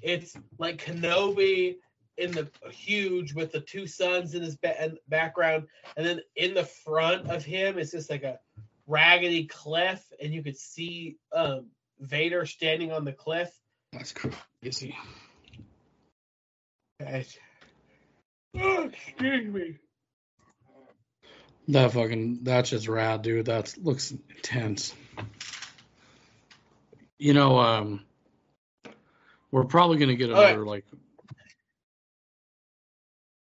it's 0.02 0.36
like 0.58 0.84
Kenobi 0.84 1.76
in 2.18 2.32
the 2.32 2.50
huge 2.70 3.34
with 3.34 3.52
the 3.52 3.60
two 3.60 3.88
suns 3.88 4.34
in 4.34 4.42
his 4.42 4.56
ba- 4.56 4.94
background, 5.08 5.68
and 5.98 6.06
then 6.06 6.22
in 6.36 6.54
the 6.54 6.64
front 6.64 7.30
of 7.30 7.44
him 7.44 7.78
it's 7.78 7.92
just 7.92 8.10
like 8.10 8.24
a 8.24 8.40
raggedy 8.88 9.46
cliff, 9.46 10.04
and 10.22 10.34
you 10.34 10.44
could 10.44 10.58
see 10.58 11.18
um, 11.34 11.68
Vader 12.00 12.46
standing 12.46 12.92
on 12.92 13.06
the 13.06 13.14
cliff. 13.14 13.52
That's 13.92 14.14
crazy. 14.14 14.96
Guys. 17.00 17.38
Oh, 18.58 18.84
excuse 18.84 19.54
me. 19.54 19.78
That 21.70 21.92
fucking 21.94 22.40
that's 22.44 22.70
just 22.70 22.88
rad, 22.88 23.24
dude. 23.24 23.48
That 23.48 23.74
looks 23.82 24.12
intense. 24.12 24.94
You 27.18 27.34
know, 27.34 27.58
um, 27.58 28.06
we're 29.52 29.64
probably 29.64 29.98
gonna 29.98 30.16
get 30.16 30.30
another 30.30 30.66
like. 30.66 30.86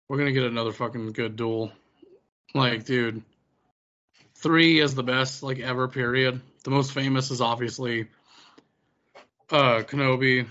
We're 0.08 0.16
gonna 0.18 0.32
get 0.32 0.44
another 0.44 0.72
fucking 0.72 1.12
good 1.12 1.36
duel. 1.36 1.70
Like, 2.54 2.84
dude, 2.86 3.22
three 4.36 4.80
is 4.80 4.94
the 4.94 5.02
best 5.02 5.42
like 5.42 5.58
ever. 5.58 5.86
Period. 5.86 6.40
The 6.64 6.70
most 6.70 6.92
famous 6.92 7.30
is 7.30 7.40
obviously 7.40 8.08
uh 9.50 9.82
Kenobi, 9.86 10.46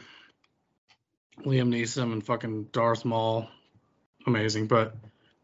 Liam 1.42 1.70
Neeson, 1.70 2.14
and 2.14 2.24
fucking 2.24 2.66
Darth 2.66 3.04
Maul. 3.04 3.48
Amazing, 4.28 4.68
but 4.68 4.96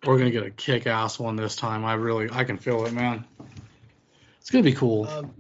we're 0.06 0.18
gonna 0.18 0.32
get 0.32 0.46
a 0.46 0.52
kick-ass 0.52 1.18
one 1.18 1.36
this 1.36 1.56
time. 1.56 1.86
I 1.86 1.94
really, 1.94 2.30
I 2.32 2.44
can 2.44 2.58
feel 2.58 2.86
it, 2.86 2.94
man. 2.94 3.26
It's 4.42 4.52
gonna 4.52 4.64
be 4.64 4.74
cool. 4.74 5.08
Um, 5.08 5.34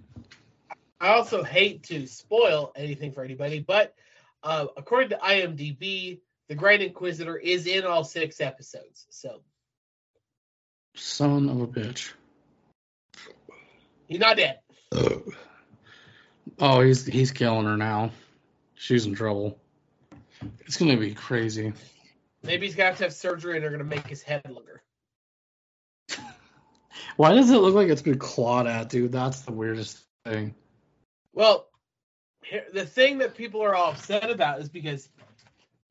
I 0.99 1.09
also 1.09 1.43
hate 1.43 1.83
to 1.83 2.07
spoil 2.07 2.71
anything 2.75 3.11
for 3.11 3.23
anybody, 3.23 3.59
but 3.59 3.93
uh, 4.41 4.67
according 4.77 5.09
to 5.09 5.17
IMDb, 5.17 6.19
the 6.49 6.55
Grand 6.55 6.81
Inquisitor 6.81 7.37
is 7.37 7.67
in 7.67 7.85
all 7.85 8.03
six 8.03 8.41
episodes. 8.41 9.05
So 9.09 9.41
Son 10.95 11.49
of 11.49 11.61
a 11.61 11.67
bitch. 11.67 12.11
he's 14.07 14.19
not 14.19 14.37
dead. 14.37 14.59
Oh, 16.59 16.81
he's 16.81 17.05
he's 17.05 17.31
killing 17.31 17.65
her 17.65 17.77
now. 17.77 18.11
She's 18.75 19.05
in 19.05 19.15
trouble. 19.15 19.57
It's 20.65 20.77
gonna 20.77 20.97
be 20.97 21.13
crazy. 21.13 21.73
Maybe 22.43 22.67
he's 22.67 22.75
gonna 22.75 22.89
have 22.89 22.97
to 22.97 23.05
have 23.05 23.13
surgery 23.13 23.55
and 23.55 23.63
they're 23.63 23.71
gonna 23.71 23.83
make 23.83 24.07
his 24.07 24.21
head 24.21 24.43
longer. 24.47 24.83
Why 27.17 27.33
does 27.33 27.49
it 27.49 27.57
look 27.57 27.73
like 27.73 27.89
it's 27.89 28.01
been 28.01 28.19
clawed 28.19 28.67
at, 28.67 28.89
dude? 28.89 29.11
That's 29.11 29.41
the 29.41 29.51
weirdest 29.51 29.99
thing. 30.25 30.53
Well, 31.33 31.67
here, 32.43 32.65
the 32.71 32.85
thing 32.85 33.19
that 33.19 33.35
people 33.35 33.63
are 33.63 33.73
all 33.73 33.91
upset 33.91 34.29
about 34.29 34.59
is 34.59 34.69
because 34.69 35.09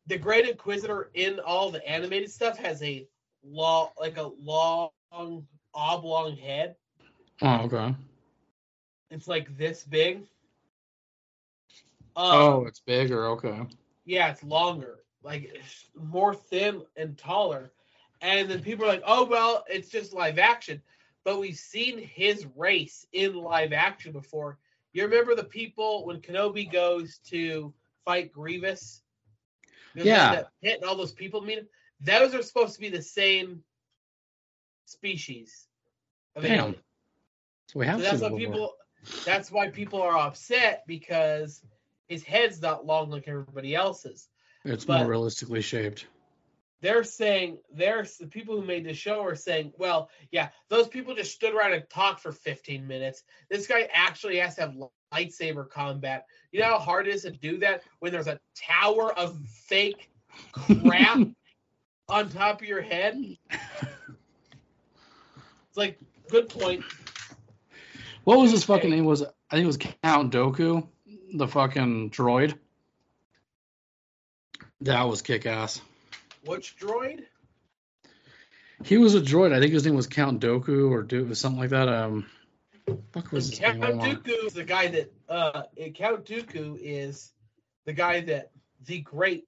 the 0.06 0.18
Great 0.18 0.48
Inquisitor 0.48 1.10
in 1.14 1.40
all 1.40 1.70
the 1.70 1.86
animated 1.88 2.30
stuff 2.30 2.58
has 2.58 2.82
a 2.82 3.06
long, 3.44 3.88
like 3.98 4.16
a 4.16 4.30
long 4.40 4.90
oblong 5.74 6.36
head. 6.36 6.76
Oh, 7.40 7.62
okay. 7.64 7.94
It's 9.10 9.28
like 9.28 9.56
this 9.56 9.84
big. 9.84 10.26
Um, 12.16 12.26
oh, 12.32 12.64
it's 12.66 12.80
bigger. 12.80 13.26
Okay. 13.28 13.62
yeah, 14.04 14.30
it's 14.30 14.42
longer, 14.42 15.04
like 15.22 15.50
it's 15.54 15.86
more 15.96 16.34
thin 16.34 16.82
and 16.96 17.16
taller. 17.16 17.72
And 18.20 18.50
then 18.50 18.62
people 18.62 18.84
are 18.84 18.88
like, 18.88 19.02
"Oh 19.06 19.24
well, 19.24 19.64
it's 19.68 19.88
just 19.88 20.12
live 20.12 20.38
action." 20.38 20.82
But 21.24 21.38
we've 21.38 21.56
seen 21.56 21.98
his 21.98 22.46
race 22.56 23.06
in 23.12 23.34
live 23.34 23.72
action 23.72 24.12
before. 24.12 24.58
You 24.92 25.04
remember 25.04 25.34
the 25.34 25.44
people 25.44 26.04
when 26.04 26.20
Kenobi 26.20 26.70
goes 26.70 27.18
to 27.28 27.72
fight 28.04 28.32
Grievous? 28.32 29.01
There's 29.94 30.06
Yeah. 30.06 30.34
That 30.36 30.48
pit 30.62 30.80
and 30.80 30.84
all 30.88 30.96
those 30.96 31.12
people 31.12 31.40
meet 31.40 31.58
him. 31.58 31.68
Those 32.00 32.34
are 32.34 32.42
supposed 32.42 32.74
to 32.74 32.80
be 32.80 32.88
the 32.88 33.02
same 33.02 33.62
species. 34.86 35.66
of 36.34 36.42
Damn. 36.44 36.58
alien. 36.58 36.82
So 37.66 37.78
we 37.78 37.86
have 37.86 38.00
So 38.00 38.04
that's 38.10 38.22
why 38.22 38.38
people. 38.38 38.74
That's 39.24 39.50
why 39.50 39.68
people 39.68 40.00
are 40.00 40.16
upset 40.16 40.84
because 40.86 41.60
his 42.06 42.22
head's 42.22 42.62
not 42.62 42.86
long 42.86 43.10
like 43.10 43.26
everybody 43.28 43.74
else's. 43.74 44.28
It's 44.64 44.84
but- 44.84 44.98
more 45.00 45.08
realistically 45.08 45.60
shaped. 45.60 46.06
They're 46.80 47.04
saying 47.04 47.58
there's 47.72 48.16
the 48.16 48.26
people 48.26 48.60
who 48.60 48.66
made 48.66 48.84
the 48.84 48.94
show 48.94 49.22
are 49.22 49.36
saying, 49.36 49.72
well, 49.78 50.10
yeah, 50.32 50.48
those 50.68 50.88
people 50.88 51.14
just 51.14 51.32
stood 51.32 51.54
around 51.54 51.74
and 51.74 51.88
talked 51.88 52.20
for 52.20 52.32
15 52.32 52.88
minutes. 52.88 53.22
This 53.48 53.68
guy 53.68 53.88
actually 53.92 54.38
has 54.38 54.56
to 54.56 54.62
have 54.62 54.74
lightsaber 55.12 55.68
combat. 55.68 56.26
You 56.50 56.60
know 56.60 56.66
how 56.66 56.78
hard 56.78 57.08
it 57.08 57.14
is 57.14 57.22
to 57.22 57.30
do 57.30 57.58
that 57.58 57.82
when 58.00 58.12
there's 58.12 58.28
a 58.28 58.40
tower 58.54 59.12
of 59.18 59.36
fake 59.46 60.10
crap 60.82 61.18
on 62.08 62.28
top 62.30 62.62
of 62.62 62.66
your 62.66 62.82
head? 62.82 63.16
It's 63.50 63.58
like 65.76 65.98
good 66.30 66.48
point. 66.48 66.84
What 68.24 68.38
was 68.38 68.50
his 68.50 68.64
fucking 68.64 68.90
name? 68.90 69.04
Was 69.04 69.22
it- 69.22 69.30
I 69.50 69.56
think 69.56 69.64
it 69.64 69.66
was 69.66 69.78
Count 70.02 70.32
Dooku, 70.32 70.86
the 71.34 71.46
fucking 71.46 72.10
droid. 72.10 72.58
That 74.80 75.02
was 75.02 75.22
kick 75.22 75.46
ass. 75.46 75.80
Which 76.46 76.76
droid? 76.78 77.24
He 78.84 78.98
was 78.98 79.14
a 79.14 79.20
droid. 79.20 79.52
I 79.52 79.60
think 79.60 79.72
his 79.72 79.84
name 79.84 79.94
was 79.94 80.06
Count 80.06 80.40
Dooku 80.40 80.90
or 80.90 81.02
do 81.02 81.32
something 81.34 81.60
like 81.60 81.70
that. 81.70 81.88
Um, 81.88 82.26
fuck 83.12 83.32
was 83.32 83.50
Count 83.58 83.78
name? 83.80 83.98
Hold 83.98 84.00
on. 84.08 84.16
Dooku 84.16 84.44
is 84.46 84.52
the 84.54 84.64
guy 84.64 84.88
that 84.88 85.12
uh 85.28 85.62
Count 85.94 86.24
Dooku 86.24 86.78
is 86.80 87.32
the 87.86 87.92
guy 87.92 88.20
that 88.22 88.50
the 88.86 89.00
great 89.00 89.46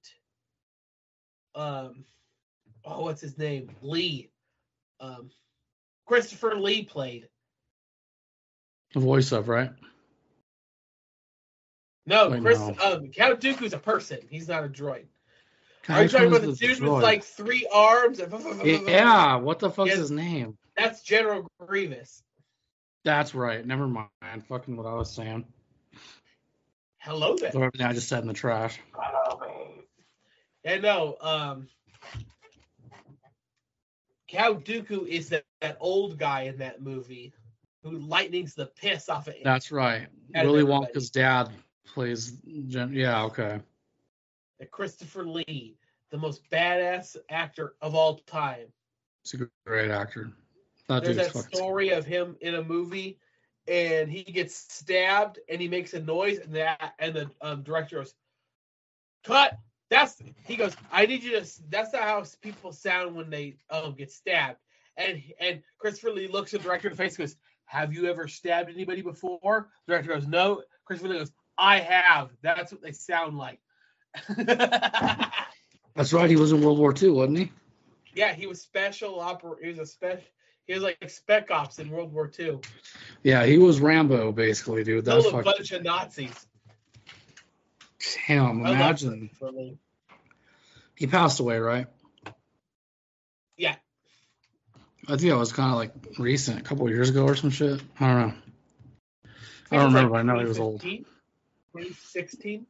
um 1.55 2.05
oh 2.85 3.03
what's 3.03 3.21
his 3.21 3.39
name? 3.39 3.71
Lee. 3.83 4.31
Um 5.01 5.31
Christopher 6.07 6.57
Lee 6.57 6.85
played. 6.85 7.29
The 8.93 9.01
voice 9.01 9.33
of 9.33 9.49
right. 9.49 9.71
No, 12.07 12.29
Wait, 12.31 12.43
Chris 12.43 12.59
no. 12.59 12.75
um 12.83 13.09
Count 13.09 13.41
Dooku's 13.41 13.73
a 13.73 13.79
person. 13.79 14.19
He's 14.31 14.49
not 14.49 14.65
a 14.65 14.69
droid. 14.69 15.07
God, 15.87 15.99
Are 15.99 16.03
you 16.05 16.09
talking 16.09 16.29
about 16.29 16.41
the 16.43 16.53
dude 16.53 16.79
droid? 16.79 16.95
with 16.95 17.03
like 17.03 17.25
three 17.25 17.67
arms? 17.73 18.19
and- 18.21 18.33
Yeah, 18.89 19.37
what 19.37 19.59
the 19.59 19.71
fuck's 19.71 19.95
his 19.95 20.11
name? 20.11 20.57
That's 20.77 21.03
General 21.03 21.47
Grievous. 21.61 22.23
That's 23.05 23.35
right. 23.35 23.65
Never 23.65 23.87
mind. 23.87 24.09
Fucking 24.49 24.77
what 24.77 24.87
I 24.87 24.95
was 24.95 25.11
saying. 25.11 25.45
Hello 26.99 27.37
there. 27.37 27.51
Everything 27.55 27.87
I 27.87 27.93
just 27.93 28.09
said 28.09 28.23
in 28.23 28.29
the 28.29 28.35
trash. 28.35 28.81
Hello, 28.95 29.39
babe. 29.39 29.85
And 30.65 30.83
no, 30.83 31.17
um, 31.21 31.69
Count 34.29 34.65
Dooku 34.65 35.07
is 35.07 35.29
that, 35.29 35.45
that 35.61 35.77
old 35.81 36.19
guy 36.19 36.43
in 36.43 36.59
that 36.59 36.81
movie 36.81 37.35
who 37.83 37.99
lightnings 37.99 38.55
the 38.55 38.67
piss 38.67 39.11
off 39.11 39.29
of 39.29 39.35
That's 39.45 39.71
right. 39.71 40.09
Out 40.35 40.47
Willy 40.47 40.61
everybody. 40.61 40.87
Wonka's 40.87 41.11
dad 41.11 41.51
plays. 41.85 42.33
Gen- 42.69 42.95
yeah. 42.95 43.25
Okay. 43.25 43.61
Christopher 44.71 45.25
Lee, 45.27 45.77
the 46.11 46.17
most 46.17 46.41
badass 46.51 47.19
actor 47.29 47.75
of 47.83 47.95
all 47.95 48.17
time. 48.21 48.67
He's 49.23 49.41
a 49.41 49.47
great 49.67 49.91
actor. 49.91 50.33
There's 50.89 51.17
that 51.17 51.55
story 51.55 51.91
of 51.91 52.05
him 52.05 52.37
in 52.41 52.55
a 52.55 52.63
movie, 52.63 53.19
and 53.67 54.11
he 54.11 54.23
gets 54.23 54.55
stabbed, 54.57 55.39
and 55.49 55.61
he 55.61 55.69
makes 55.69 55.95
a 55.95 56.01
noise, 56.01 56.39
and 56.39 56.55
that 56.55 56.95
and 56.99 57.15
the 57.15 57.31
um, 57.41 57.63
director 57.63 57.97
goes, 57.97 58.15
"Cut." 59.25 59.59
That's 59.91 60.21
he 60.45 60.57
goes. 60.57 60.75
I 60.91 61.07
need 61.07 61.23
you 61.23 61.39
to. 61.41 61.47
That's 61.69 61.93
not 61.93 62.03
how 62.03 62.25
people 62.43 62.73
sound 62.73 63.15
when 63.15 63.31
they 63.31 63.57
um 63.71 63.95
get 63.95 64.11
stabbed. 64.11 64.59
And 64.97 65.23
and 65.41 65.63
Christopher 65.79 66.11
Lee 66.11 66.29
looks 66.29 66.55
at 66.55 66.61
the 66.61 66.65
director 66.65 66.89
in 66.89 66.95
the 66.95 67.03
face, 67.03 67.19
and 67.19 67.29
goes, 67.29 67.37
"Have 67.67 67.93
you 67.93 68.07
ever 68.07 68.29
stabbed 68.29 68.71
anybody 68.71 69.03
before?" 69.03 69.69
The 69.87 69.93
director 69.93 70.15
goes, 70.15 70.27
"No." 70.27 70.63
Christopher 70.85 71.13
Lee 71.13 71.19
goes, 71.19 71.33
"I 71.57 71.81
have. 71.81 72.31
That's 72.43 72.73
what 72.73 72.83
they 72.83 72.93
sound 72.93 73.39
like." 73.39 73.61
That's 74.37 76.13
right. 76.13 76.31
He 76.31 76.37
was 76.37 76.53
in 76.53 76.61
World 76.61 76.79
War 76.79 76.95
II, 77.01 77.11
wasn't 77.11 77.39
he? 77.39 77.53
yeah, 78.15 78.33
he 78.33 78.47
was 78.47 78.61
special 78.61 79.19
oper. 79.19 79.57
He 79.61 79.69
was 79.69 79.79
a 79.79 79.87
special. 79.87 80.25
He 80.67 80.75
was 80.75 80.83
like 80.83 80.99
spec 81.09 81.51
ops 81.51 81.79
in 81.79 81.91
World 81.91 82.13
War 82.13 82.31
II. 82.39 82.61
Yeah, 83.23 83.45
he 83.45 83.59
was 83.59 83.81
Rambo, 83.81 84.33
basically, 84.33 84.83
dude. 84.83 85.05
That's 85.05 85.27
a 85.27 85.31
fucking. 85.31 85.45
bunch 85.45 85.73
of 85.73 85.83
Nazis. 85.83 86.47
Damn, 88.27 88.65
I 88.65 88.71
imagine. 88.71 89.31
He 90.95 91.07
passed 91.07 91.41
away, 91.41 91.59
right? 91.59 91.87
Yeah. 93.57 93.77
I 95.07 95.17
think 95.17 95.31
that 95.31 95.37
was 95.37 95.53
kind 95.53 95.71
of 95.71 95.77
like 95.77 95.93
recent, 96.19 96.61
a 96.61 96.63
couple 96.63 96.89
years 96.89 97.11
ago 97.11 97.25
or 97.25 97.35
some 97.35 97.51
shit. 97.51 97.83
I 98.01 98.07
don't 98.07 98.21
know. 98.21 98.35
I 99.25 99.69
think 99.69 99.71
don't 99.71 99.81
it 99.81 99.85
remember. 99.85 100.11
like 100.13 100.21
I 100.21 100.23
know 100.23 100.39
he 100.39 100.47
was 100.47 100.59
old. 100.59 100.81
2015, 100.81 101.05
2016. 101.73 102.67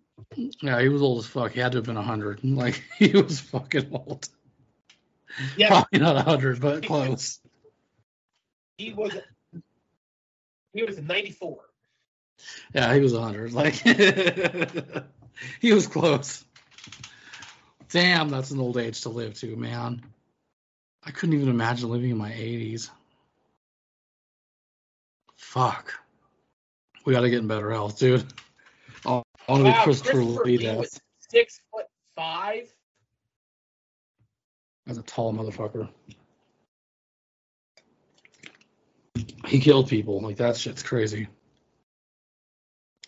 Yeah, 0.63 0.81
he 0.81 0.89
was 0.89 1.03
old 1.03 1.19
as 1.19 1.27
fuck. 1.27 1.53
He 1.53 1.61
had 1.61 1.73
to 1.73 1.79
have 1.79 1.85
been 1.85 1.95
100. 1.97 2.41
Like, 2.45 2.83
he 2.99 3.09
was 3.11 3.41
fucking 3.41 3.91
old. 3.93 4.29
Yeah, 5.57 5.69
Probably 5.69 5.99
not 6.01 6.17
100, 6.17 6.61
but 6.61 6.87
close. 6.87 7.41
He 8.79 8.93
was. 8.93 9.13
He 10.73 10.83
was 10.83 10.99
94. 10.99 11.61
Yeah, 12.75 12.93
he 12.95 13.01
was 13.01 13.13
100. 13.13 13.53
Like, 13.53 13.75
he 15.61 15.73
was 15.73 15.87
close. 15.87 16.45
Damn, 17.91 18.29
that's 18.29 18.51
an 18.51 18.59
old 18.59 18.77
age 18.77 19.03
to 19.03 19.09
live 19.09 19.35
to, 19.35 19.55
man. 19.55 20.03
I 21.05 21.11
couldn't 21.13 21.37
even 21.37 21.49
imagine 21.49 21.91
living 21.91 22.11
in 22.11 22.19
my 22.19 22.31
80s. 22.31 22.91
Fuck. 25.37 25.95
We 27.05 27.13
got 27.13 27.21
to 27.21 27.31
get 27.31 27.39
in 27.39 27.47
better 27.47 27.71
health, 27.71 27.99
dude. 27.99 28.25
I 29.07 29.23
want 29.49 29.65
to 29.65 29.73
be 29.73 29.79
Christopher 29.85 30.13
Christopher 30.13 30.45
Lee 30.45 30.59
Lee 30.59 30.77
was 30.77 30.99
six 31.31 31.61
foot 31.71 31.87
five. 32.17 32.73
That's 34.87 34.99
a 34.99 35.03
tall 35.03 35.33
motherfucker. 35.33 35.89
He 39.47 39.61
killed 39.61 39.89
people. 39.89 40.21
Like 40.21 40.37
that 40.37 40.57
shit's 40.57 40.83
crazy. 40.83 41.29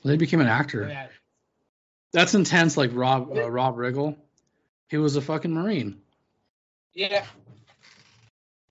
They 0.04 0.16
became 0.16 0.40
an 0.40 0.46
actor. 0.46 0.86
Yeah. 0.88 1.08
That's 2.12 2.34
intense. 2.34 2.76
Like 2.76 2.90
Rob 2.94 3.36
uh, 3.36 3.50
Rob 3.50 3.76
Riggle, 3.76 4.16
he 4.88 4.96
was 4.96 5.16
a 5.16 5.20
fucking 5.20 5.52
marine, 5.52 6.00
yeah, 6.94 7.26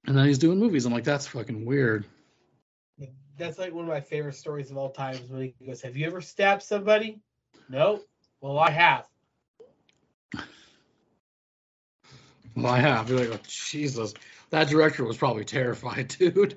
and 0.08 0.18
then 0.18 0.26
he's 0.26 0.40
doing 0.40 0.58
movies. 0.58 0.86
I'm 0.86 0.94
like, 0.94 1.04
that's 1.04 1.28
fucking 1.28 1.66
weird. 1.66 2.06
that's 3.38 3.60
like 3.60 3.74
one 3.74 3.84
of 3.84 3.90
my 3.90 4.00
favorite 4.02 4.36
stories 4.36 4.72
of 4.72 4.78
all 4.78 4.90
time. 4.90 5.16
Is 5.16 5.30
when 5.30 5.54
he 5.60 5.66
goes, 5.66 5.82
"Have 5.82 5.96
you 5.96 6.08
ever 6.08 6.22
stabbed 6.22 6.64
somebody?" 6.64 7.20
No. 7.70 8.02
Well, 8.42 8.58
I 8.58 8.72
have. 8.72 9.08
Well, 12.56 12.68
I 12.68 12.80
have. 12.80 13.10
You're 13.10 13.20
like, 13.20 13.30
oh, 13.34 13.40
Jesus, 13.48 14.14
that 14.50 14.70
director 14.70 15.04
was 15.04 15.18
probably 15.18 15.44
terrified, 15.46 16.08
dude. 16.20 16.56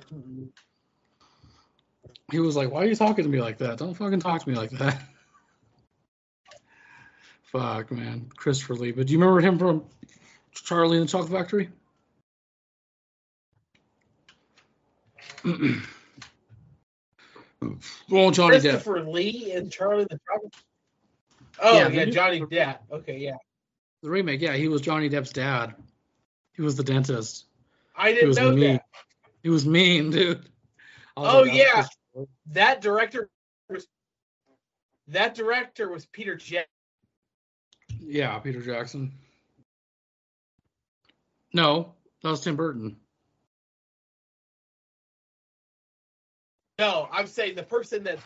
He 2.30 2.40
was 2.40 2.56
like, 2.56 2.70
"Why 2.70 2.82
are 2.82 2.86
you 2.86 2.94
talking 2.94 3.24
to 3.24 3.30
me 3.30 3.40
like 3.40 3.58
that? 3.58 3.78
Don't 3.78 3.94
fucking 3.94 4.20
talk 4.20 4.42
to 4.44 4.48
me 4.48 4.56
like 4.56 4.70
that." 4.70 5.00
Fuck, 7.44 7.90
man, 7.90 8.30
Christopher 8.36 8.74
Lee. 8.74 8.92
But 8.92 9.06
do 9.06 9.12
you 9.14 9.18
remember 9.18 9.40
him 9.40 9.58
from 9.58 9.84
Charlie 10.52 10.98
and 10.98 11.08
the 11.08 11.10
Chocolate 11.10 11.32
Factory? 11.32 11.70
well, 18.10 18.30
Johnny 18.30 18.58
Depp. 18.58 18.60
Christopher 18.60 19.02
Lee 19.04 19.52
and 19.52 19.72
Charlie 19.72 20.04
the 20.04 20.20
Chocolate. 20.26 20.54
Oh 21.60 21.78
Yeah, 21.78 21.88
yeah, 21.88 22.04
Johnny 22.06 22.40
Depp. 22.42 22.78
Okay, 22.92 23.18
yeah. 23.18 23.36
The 24.02 24.10
remake, 24.10 24.42
yeah, 24.42 24.54
he 24.54 24.68
was 24.68 24.82
Johnny 24.82 25.08
Depp's 25.08 25.32
dad. 25.32 25.74
He 26.52 26.62
was 26.62 26.76
the 26.76 26.84
dentist. 26.84 27.46
I 27.96 28.12
didn't 28.12 28.36
know 28.36 28.52
mean. 28.52 28.74
that. 28.74 28.84
He 29.42 29.48
was 29.48 29.66
mean, 29.66 30.10
dude. 30.12 30.46
Oh, 31.16 31.22
that's 31.22 31.34
oh, 31.34 31.44
yeah. 31.44 31.86
That 32.46 32.80
director 32.80 33.28
was. 33.68 33.86
That 35.08 35.34
director 35.34 35.90
was 35.90 36.06
Peter 36.06 36.36
Jackson. 36.36 36.66
Yeah, 38.00 38.38
Peter 38.38 38.60
Jackson. 38.60 39.12
No, 41.52 41.94
that 42.22 42.30
was 42.30 42.40
Tim 42.42 42.56
Burton. 42.56 42.96
No, 46.78 47.08
I'm 47.10 47.26
saying 47.26 47.56
the 47.56 47.62
person 47.62 48.04
that 48.04 48.18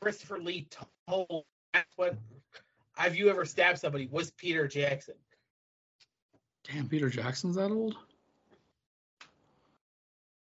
Christopher 0.00 0.38
Lee 0.38 0.68
told 1.08 1.44
that's 1.72 1.96
what 1.96 2.16
have 2.96 3.16
you 3.16 3.28
ever 3.28 3.44
stabbed 3.44 3.78
somebody 3.78 4.08
was 4.10 4.30
Peter 4.32 4.66
Jackson. 4.66 5.14
Damn, 6.64 6.88
Peter 6.88 7.08
Jackson's 7.08 7.56
that 7.56 7.70
old? 7.70 7.96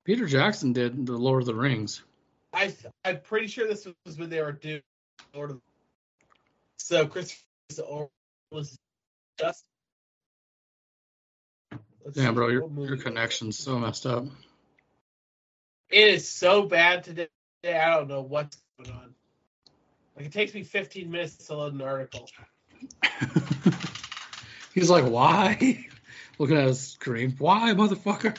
Peter 0.04 0.26
Jackson 0.26 0.72
did 0.72 1.06
the 1.06 1.16
Lord 1.16 1.42
of 1.42 1.46
the 1.46 1.54
Rings. 1.54 2.02
I 2.54 2.74
I'm 3.04 3.20
pretty 3.20 3.48
sure 3.48 3.66
this 3.66 3.86
was 4.06 4.18
when 4.18 4.30
they 4.30 4.40
were 4.40 4.52
doing 4.52 4.82
Lord 5.34 5.50
of 5.52 5.60
So 6.78 7.06
Christopher 7.06 8.08
was 8.50 8.76
just 9.38 9.64
Let's 12.04 12.16
Yeah, 12.16 12.32
bro, 12.32 12.48
your 12.48 12.70
your 12.78 12.96
connection's 12.98 13.58
so 13.58 13.78
messed 13.78 14.06
up. 14.06 14.26
It 15.90 16.08
is 16.08 16.28
so 16.28 16.64
bad 16.64 17.04
today. 17.04 17.28
I 17.64 17.90
don't 17.90 18.08
know 18.08 18.20
what's 18.20 18.58
going 18.78 18.90
on. 18.94 19.14
Like 20.16 20.26
it 20.26 20.32
takes 20.32 20.54
me 20.54 20.62
15 20.62 21.10
minutes 21.10 21.36
to 21.46 21.56
load 21.56 21.72
an 21.72 21.82
article. 21.82 22.28
He's 24.74 24.90
like, 24.90 25.04
why? 25.04 25.86
Looking 26.38 26.56
at 26.56 26.66
his 26.66 26.80
screen. 26.80 27.34
Why, 27.38 27.72
motherfucker? 27.72 28.36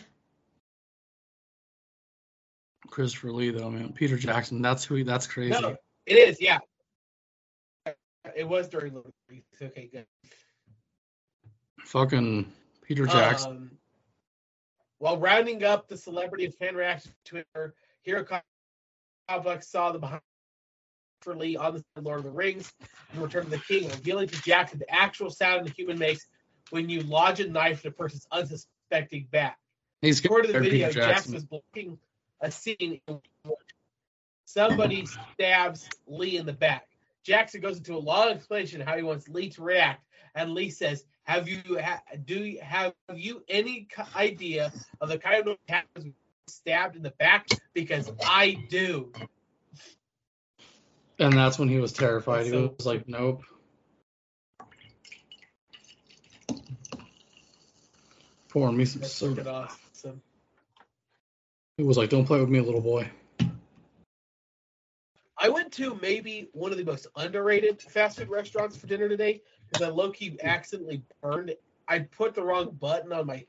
Christopher 2.95 3.33
Lee, 3.33 3.49
though, 3.49 3.69
man. 3.69 3.91
Peter 3.91 4.15
Jackson. 4.15 4.61
That's 4.61 4.85
who 4.85 4.95
he. 4.95 5.03
That's 5.03 5.27
crazy. 5.27 5.49
No, 5.49 5.75
it 6.05 6.13
is, 6.13 6.39
yeah. 6.39 6.59
It 8.33 8.47
was 8.47 8.69
during 8.69 8.93
Lord 8.93 9.07
of 9.07 9.11
the 9.27 9.33
Rings. 9.33 9.43
Okay, 9.61 9.89
good. 9.91 10.05
Fucking 11.81 12.49
Peter 12.81 13.05
Jackson. 13.05 13.51
Um, 13.51 13.71
while 14.99 15.17
rounding 15.17 15.65
up 15.65 15.89
the 15.89 15.97
celebrity 15.97 16.45
and 16.45 16.55
fan 16.55 16.73
reaction 16.73 17.11
to 17.11 17.29
Twitter, 17.29 17.73
Hero 18.03 18.25
Complex 19.27 19.69
saw 19.69 19.91
the 19.91 19.99
behind 19.99 20.21
for 21.19 21.35
Lee 21.35 21.57
on 21.57 21.83
the 21.95 22.01
Lord 22.01 22.19
of 22.19 22.23
the 22.23 22.31
Rings 22.31 22.71
and 23.11 23.21
Return 23.21 23.43
of 23.43 23.49
the 23.49 23.57
King, 23.57 23.89
revealing 23.89 24.29
to 24.29 24.41
Jackson 24.41 24.79
the 24.79 24.89
actual 24.89 25.29
sound 25.29 25.67
a 25.67 25.71
human 25.71 25.99
makes 25.99 26.25
when 26.69 26.87
you 26.87 27.01
lodge 27.01 27.41
a 27.41 27.49
knife 27.49 27.83
in 27.83 27.91
a 27.91 27.93
person's 27.93 28.25
unsuspecting 28.31 29.27
back. 29.31 29.57
He's 30.01 30.23
According 30.23 30.53
to 30.53 30.59
the 30.59 30.63
video, 30.63 30.87
Jackson. 30.87 31.09
Jackson. 31.09 31.33
was 31.33 31.43
blocking 31.43 31.97
a 32.41 32.51
scene 32.51 33.01
in 33.07 33.21
which 33.43 33.55
somebody 34.45 35.05
stabs 35.33 35.89
Lee 36.07 36.37
in 36.37 36.45
the 36.45 36.53
back. 36.53 36.87
Jackson 37.23 37.61
goes 37.61 37.77
into 37.77 37.95
a 37.95 37.97
long 37.97 38.29
explanation 38.29 38.81
how 38.81 38.95
he 38.97 39.03
wants 39.03 39.27
Lee 39.27 39.49
to 39.49 39.63
react, 39.63 40.05
and 40.35 40.53
Lee 40.53 40.69
says, 40.69 41.03
"Have 41.23 41.47
you 41.47 41.79
ha- 41.81 42.01
do 42.23 42.35
you, 42.35 42.59
have 42.61 42.93
you 43.15 43.43
any 43.49 43.87
idea 44.15 44.71
of 45.01 45.09
the 45.09 45.17
kind 45.17 45.47
of 45.47 45.57
happens 45.67 46.13
stabbed 46.47 46.95
in 46.95 47.01
the 47.01 47.13
back? 47.17 47.47
Because 47.73 48.11
I 48.23 48.65
do." 48.69 49.11
And 51.17 51.33
that's 51.33 51.57
when 51.57 51.69
he 51.69 51.79
was 51.79 51.93
terrified. 51.93 52.45
He 52.45 52.51
was 52.51 52.85
like, 52.85 53.07
nope. 53.07 53.43
Pour 58.49 58.71
me 58.71 58.85
some 58.85 59.03
soda. 59.03 59.69
He 61.77 61.83
was 61.83 61.97
like, 61.97 62.09
don't 62.09 62.25
play 62.25 62.39
with 62.39 62.49
me, 62.49 62.61
little 62.61 62.81
boy. 62.81 63.09
I 65.37 65.49
went 65.49 65.73
to 65.73 65.99
maybe 66.01 66.47
one 66.53 66.71
of 66.71 66.77
the 66.77 66.85
most 66.85 67.07
underrated 67.17 67.81
fast 67.81 68.17
food 68.17 68.29
restaurants 68.29 68.77
for 68.77 68.87
dinner 68.87 69.09
today 69.09 69.41
because 69.67 69.85
I 69.85 69.91
low 69.91 70.11
key 70.11 70.37
accidentally 70.41 71.03
burned. 71.21 71.53
I 71.89 71.99
put 71.99 72.33
the 72.33 72.43
wrong 72.43 72.77
button 72.79 73.11
on 73.11 73.27
my 73.27 73.45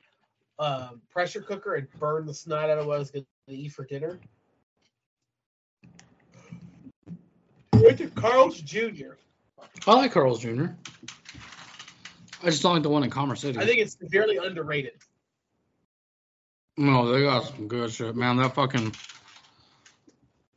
um, 0.59 1.01
pressure 1.09 1.41
cooker 1.41 1.75
and 1.75 1.89
burned 2.01 2.29
the 2.29 2.35
snot 2.35 2.69
out 2.69 2.79
of 2.79 2.87
what 2.87 2.97
I 2.97 2.99
was 2.99 3.13
going 3.13 3.25
to 3.49 3.55
eat 3.55 3.73
for 3.73 3.85
dinner. 3.85 4.19
Went 7.75 7.99
to 7.99 8.09
Carl's 8.09 8.61
Jr. 8.61 9.13
I 9.87 9.95
like 9.95 10.13
Carl's 10.13 10.41
Jr. 10.41 10.67
I 12.43 12.47
just 12.47 12.63
don't 12.63 12.75
like 12.75 12.83
the 12.83 12.89
one 12.89 13.05
in 13.05 13.11
Commerce 13.11 13.43
City. 13.43 13.59
I 13.59 13.65
think 13.65 13.79
it's 13.79 13.97
severely 13.97 14.39
underrated. 14.39 14.95
No, 16.77 17.13
they 17.13 17.23
got 17.23 17.47
some 17.47 17.69
good 17.69 17.91
shit, 17.93 18.15
man. 18.15 18.37
That 18.37 18.55
fucking 18.55 18.95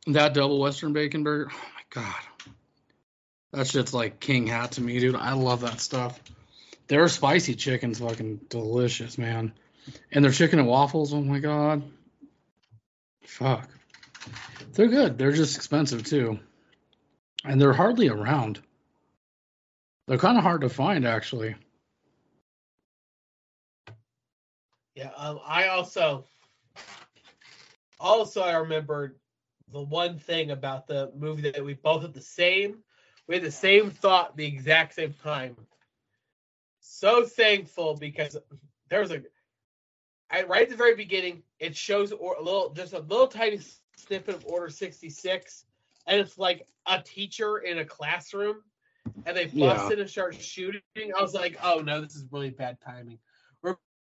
that 0.08 0.34
double 0.34 0.60
Western 0.60 0.92
bacon 0.92 1.22
burger. 1.22 1.50
Oh 1.52 1.68
my 1.74 2.02
god, 2.02 2.52
that 3.52 3.66
shit's 3.66 3.94
like 3.94 4.20
king 4.20 4.46
hat 4.46 4.72
to 4.72 4.80
me, 4.80 4.98
dude. 4.98 5.16
I 5.16 5.32
love 5.32 5.62
that 5.62 5.80
stuff. 5.80 6.20
Their 6.88 7.08
spicy 7.08 7.54
chicken's 7.54 8.00
fucking 8.00 8.40
delicious, 8.48 9.16
man. 9.18 9.52
And 10.12 10.24
their 10.24 10.32
chicken 10.32 10.58
and 10.58 10.68
waffles. 10.68 11.14
Oh 11.14 11.20
my 11.20 11.38
god, 11.38 11.82
fuck. 13.22 13.68
They're 14.72 14.88
good. 14.88 15.18
They're 15.18 15.32
just 15.32 15.56
expensive 15.56 16.04
too, 16.04 16.38
and 17.44 17.60
they're 17.60 17.72
hardly 17.72 18.08
around. 18.08 18.60
They're 20.06 20.18
kind 20.18 20.36
of 20.36 20.42
hard 20.42 20.62
to 20.62 20.68
find, 20.68 21.06
actually. 21.06 21.54
Yeah, 25.00 25.12
um, 25.16 25.40
I 25.46 25.68
also, 25.68 26.26
also 27.98 28.42
I 28.42 28.52
remembered 28.56 29.16
the 29.72 29.80
one 29.80 30.18
thing 30.18 30.50
about 30.50 30.86
the 30.86 31.10
movie 31.16 31.50
that 31.50 31.64
we 31.64 31.72
both 31.72 32.02
had 32.02 32.12
the 32.12 32.20
same, 32.20 32.82
we 33.26 33.36
had 33.36 33.44
the 33.44 33.50
same 33.50 33.90
thought 33.90 34.36
the 34.36 34.44
exact 34.44 34.92
same 34.92 35.14
time. 35.22 35.56
So 36.80 37.24
thankful 37.24 37.96
because 37.96 38.36
there 38.90 39.00
was 39.00 39.10
a, 39.10 39.22
I, 40.30 40.42
right 40.42 40.64
at 40.64 40.68
the 40.68 40.76
very 40.76 40.96
beginning, 40.96 41.44
it 41.58 41.74
shows 41.74 42.12
or, 42.12 42.34
a 42.34 42.42
little, 42.42 42.68
just 42.74 42.92
a 42.92 42.98
little 42.98 43.26
tiny 43.26 43.58
snippet 43.96 44.34
of 44.34 44.44
Order 44.44 44.68
sixty 44.68 45.08
six, 45.08 45.64
and 46.06 46.20
it's 46.20 46.36
like 46.36 46.66
a 46.86 47.00
teacher 47.00 47.56
in 47.56 47.78
a 47.78 47.86
classroom, 47.86 48.56
and 49.24 49.34
they 49.34 49.46
bust 49.46 49.54
Yeah. 49.54 49.92
in 49.92 50.00
and 50.00 50.10
start 50.10 50.34
shooting. 50.34 50.82
I 50.98 51.22
was 51.22 51.32
like, 51.32 51.58
oh 51.64 51.78
no, 51.78 52.02
this 52.02 52.16
is 52.16 52.26
really 52.30 52.50
bad 52.50 52.76
timing. 52.84 53.18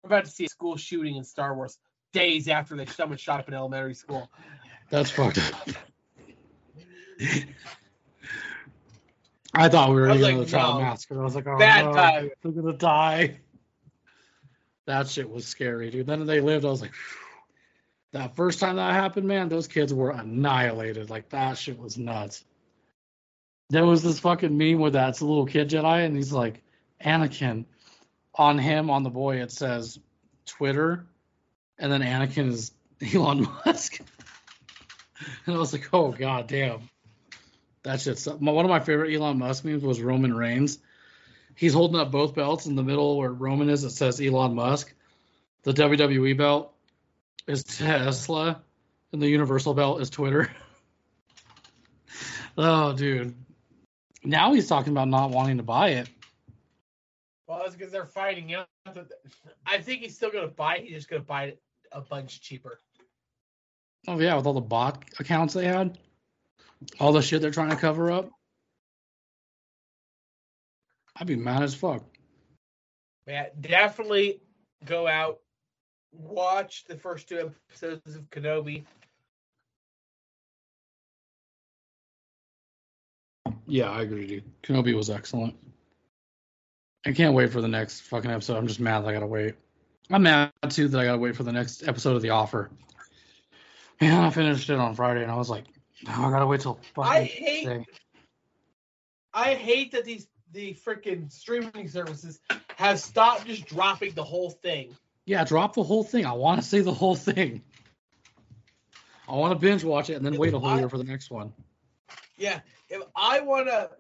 We're 0.05 0.09
about 0.09 0.27
to 0.27 0.31
see 0.31 0.45
a 0.45 0.49
school 0.51 0.77
shooting 0.77 1.17
in 1.17 1.25
Star 1.25 1.55
Wars 1.55 1.79
days 2.13 2.47
after 2.47 2.77
they 2.77 2.85
someone 2.85 3.17
shot 3.17 3.41
up 3.41 3.49
an 3.49 3.55
elementary 3.55 3.95
school. 3.95 4.31
That's 4.91 5.11
fucked 5.11 5.39
up. 5.39 5.71
I 9.55 9.69
thought 9.71 9.89
we 9.89 9.95
were 9.97 10.09
going 10.09 10.37
to 10.37 10.45
the 10.45 10.51
child 10.51 10.81
no. 10.81 10.85
massacre. 10.85 11.19
I 11.19 11.25
was 11.25 11.35
like, 11.35 11.47
oh 11.47 11.57
Bad 11.57 11.87
no, 11.87 11.93
time. 11.95 12.31
they're 12.43 12.53
gonna 12.53 12.77
die. 12.77 13.41
That 14.87 15.09
shit 15.09 15.31
was 15.31 15.47
scary, 15.47 15.91
dude. 15.91 16.07
Then 16.07 16.27
they 16.27 16.43
lived. 16.43 16.67
I 16.67 16.69
was 16.69 16.83
like, 16.83 16.93
phew. 16.93 17.19
that 18.13 18.37
first 18.37 18.61
time 18.61 18.77
that 18.77 18.93
happened, 18.93 19.27
man, 19.27 19.49
those 19.49 19.69
kids 19.69 19.95
were 19.95 20.11
annihilated. 20.11 21.09
Like 21.09 21.31
that 21.31 21.57
shit 21.57 21.79
was 21.79 21.97
nuts. 21.97 22.45
There 23.71 23.87
was 23.87 24.03
this 24.03 24.21
fucking 24.21 24.55
meme 24.59 24.81
with 24.81 24.93
that 24.93 25.19
little 25.23 25.47
kid 25.47 25.71
Jedi, 25.71 26.05
and 26.05 26.15
he's 26.15 26.31
like, 26.31 26.63
Anakin. 27.03 27.65
On 28.37 28.59
him, 28.59 28.91
on 28.91 29.03
the 29.03 29.11
boy, 29.11 29.43
it 29.43 29.53
says 29.53 29.99
Twitter, 30.47 31.07
and 31.79 31.91
then 31.91 32.03
Anakin 32.03 32.49
is 32.49 32.73
Elon 33.15 33.47
Musk. 33.65 34.01
And 35.47 35.55
I 35.55 35.59
was 35.59 35.73
like, 35.73 35.89
oh 35.93 36.13
god 36.13 36.49
damn. 36.49 36.89
That 37.85 38.01
shit's 38.01 38.27
one 38.27 38.65
of 38.65 38.71
my 38.71 38.81
favorite 38.81 39.15
Elon 39.15 39.39
Musk 39.39 39.65
memes 39.65 39.85
was 39.85 40.01
Roman 40.01 40.35
Reigns. 40.35 40.79
He's 41.55 41.75
holding 41.75 42.01
up 42.01 42.11
both 42.11 42.35
belts 42.35 42.67
in 42.67 42.75
the 42.75 42.83
middle 42.83 43.19
where 43.19 43.31
Roman 43.31 43.69
is. 43.69 43.85
It 43.85 43.91
says 43.91 44.21
Elon 44.21 44.55
Musk. 44.55 44.93
The 45.63 45.73
WWE 45.73 46.37
belt 46.37 46.75
is 47.47 47.63
Tesla, 47.63 48.63
and 49.13 49.23
the 49.23 49.29
Universal 49.29 49.75
belt 49.75 50.01
is 50.01 50.11
Twitter. 50.11 50.51
oh, 52.59 52.93
dude. 52.95 53.35
Now 54.25 54.55
he's 54.55 54.67
talking 54.67 54.93
about 54.93 55.09
not 55.09 55.31
wanting 55.31 55.59
to 55.59 55.63
buy 55.63 55.91
it. 55.91 56.09
Well, 57.47 57.63
it's 57.65 57.77
because 57.77 57.93
they're 57.93 58.07
fighting 58.07 58.55
out. 58.55 58.69
I 59.67 59.79
think 59.79 60.03
he's 60.03 60.17
still 60.17 60.31
going 60.31 60.49
to 60.49 60.55
buy 60.55 60.77
it. 60.77 60.85
He's 60.85 60.95
just 60.95 61.11
going 61.11 61.23
to 61.23 61.27
buy 61.27 61.45
it 61.45 61.63
a 61.93 62.01
bunch 62.01 62.41
cheaper. 62.41 62.81
Oh 64.07 64.19
yeah, 64.19 64.37
with 64.37 64.47
all 64.47 64.53
the 64.53 64.61
bot 64.61 65.05
accounts 65.19 65.55
they 65.55 65.67
had, 65.67 65.99
all 67.01 67.13
the 67.13 67.23
shit 67.23 67.41
they're 67.41 67.51
trying 67.51 67.71
to 67.71 67.77
cover 67.77 68.11
up. 68.11 68.31
I'd 71.17 71.27
be 71.27 71.37
mad 71.37 71.63
as 71.63 71.75
fuck. 71.75 72.03
Yeah, 73.27 73.47
definitely 73.61 74.43
go 74.85 75.07
out, 75.07 75.39
watch 76.13 76.85
the 76.87 76.97
first 76.97 77.29
two 77.29 77.53
episodes 77.71 78.17
of 78.17 78.29
Kenobi. 78.31 78.85
Yeah, 83.67 83.91
I 83.91 84.03
agree, 84.03 84.27
dude. 84.27 84.63
Kenobi 84.63 84.95
was 84.95 85.09
excellent. 85.09 85.57
I 87.07 87.13
can't 87.13 87.35
wait 87.35 87.53
for 87.53 87.61
the 87.61 87.69
next 87.69 88.01
fucking 88.03 88.31
episode. 88.31 88.57
I'm 88.57 88.67
just 88.67 88.81
mad 88.81 89.01
that 89.01 89.09
I 89.09 89.13
gotta 89.13 89.27
wait. 89.27 89.55
I'm 90.11 90.23
mad 90.23 90.53
too 90.69 90.89
that 90.89 90.99
I 90.99 91.05
gotta 91.05 91.19
wait 91.19 91.37
for 91.37 91.43
the 91.43 91.53
next 91.53 91.87
episode 91.87 92.17
of 92.17 92.23
The 92.23 92.31
Offer. 92.31 92.71
Yeah, 94.01 94.27
I 94.27 94.31
finished 94.31 94.71
it 94.71 94.79
on 94.79 94.95
Friday 94.95 95.23
and 95.23 95.31
I 95.31 95.37
was 95.37 95.51
like, 95.51 95.65
oh, 96.09 96.25
I 96.27 96.31
gotta 96.31 96.47
wait 96.47 96.61
till 96.61 96.81
fucking 96.95 97.13
I 97.13 97.23
hate 97.25 97.67
day. 97.67 97.87
I 99.33 99.55
hate 99.55 99.93
that 99.93 100.05
these 100.05 100.27
the 100.53 100.75
freaking 100.75 101.31
streaming 101.31 101.89
services 101.89 102.41
have 102.77 103.01
stopped 103.01 103.47
just 103.47 103.67
dropping 103.67 104.13
the 104.15 104.25
whole 104.25 104.51
thing. 104.51 104.97
Yeah, 105.27 105.45
drop 105.45 105.75
the 105.75 105.83
whole 105.83 106.05
thing. 106.05 106.27
I 106.27 106.33
want 106.33 106.63
to 106.63 106.67
see 106.67 106.81
the 106.81 106.93
whole 106.93 107.17
thing. 107.17 107.63
I 109.29 109.35
want 109.35 109.53
to 109.53 109.59
binge 109.59 109.85
watch 109.85 110.11
it 110.11 110.15
and 110.15 110.25
then 110.25 110.35
if 110.35 110.39
wait 110.39 110.55
a 110.55 110.59
whole 110.59 110.71
I, 110.71 110.79
year 110.79 110.89
for 110.89 110.99
the 110.99 111.05
next 111.05 111.31
one. 111.31 111.53
Yeah, 112.37 112.61
if 112.89 113.03
I 113.17 113.41
want 113.41 113.67
to 113.69 113.91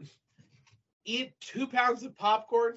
eat 1.05 1.38
two 1.40 1.66
pounds 1.66 2.02
of 2.02 2.16
popcorn 2.16 2.76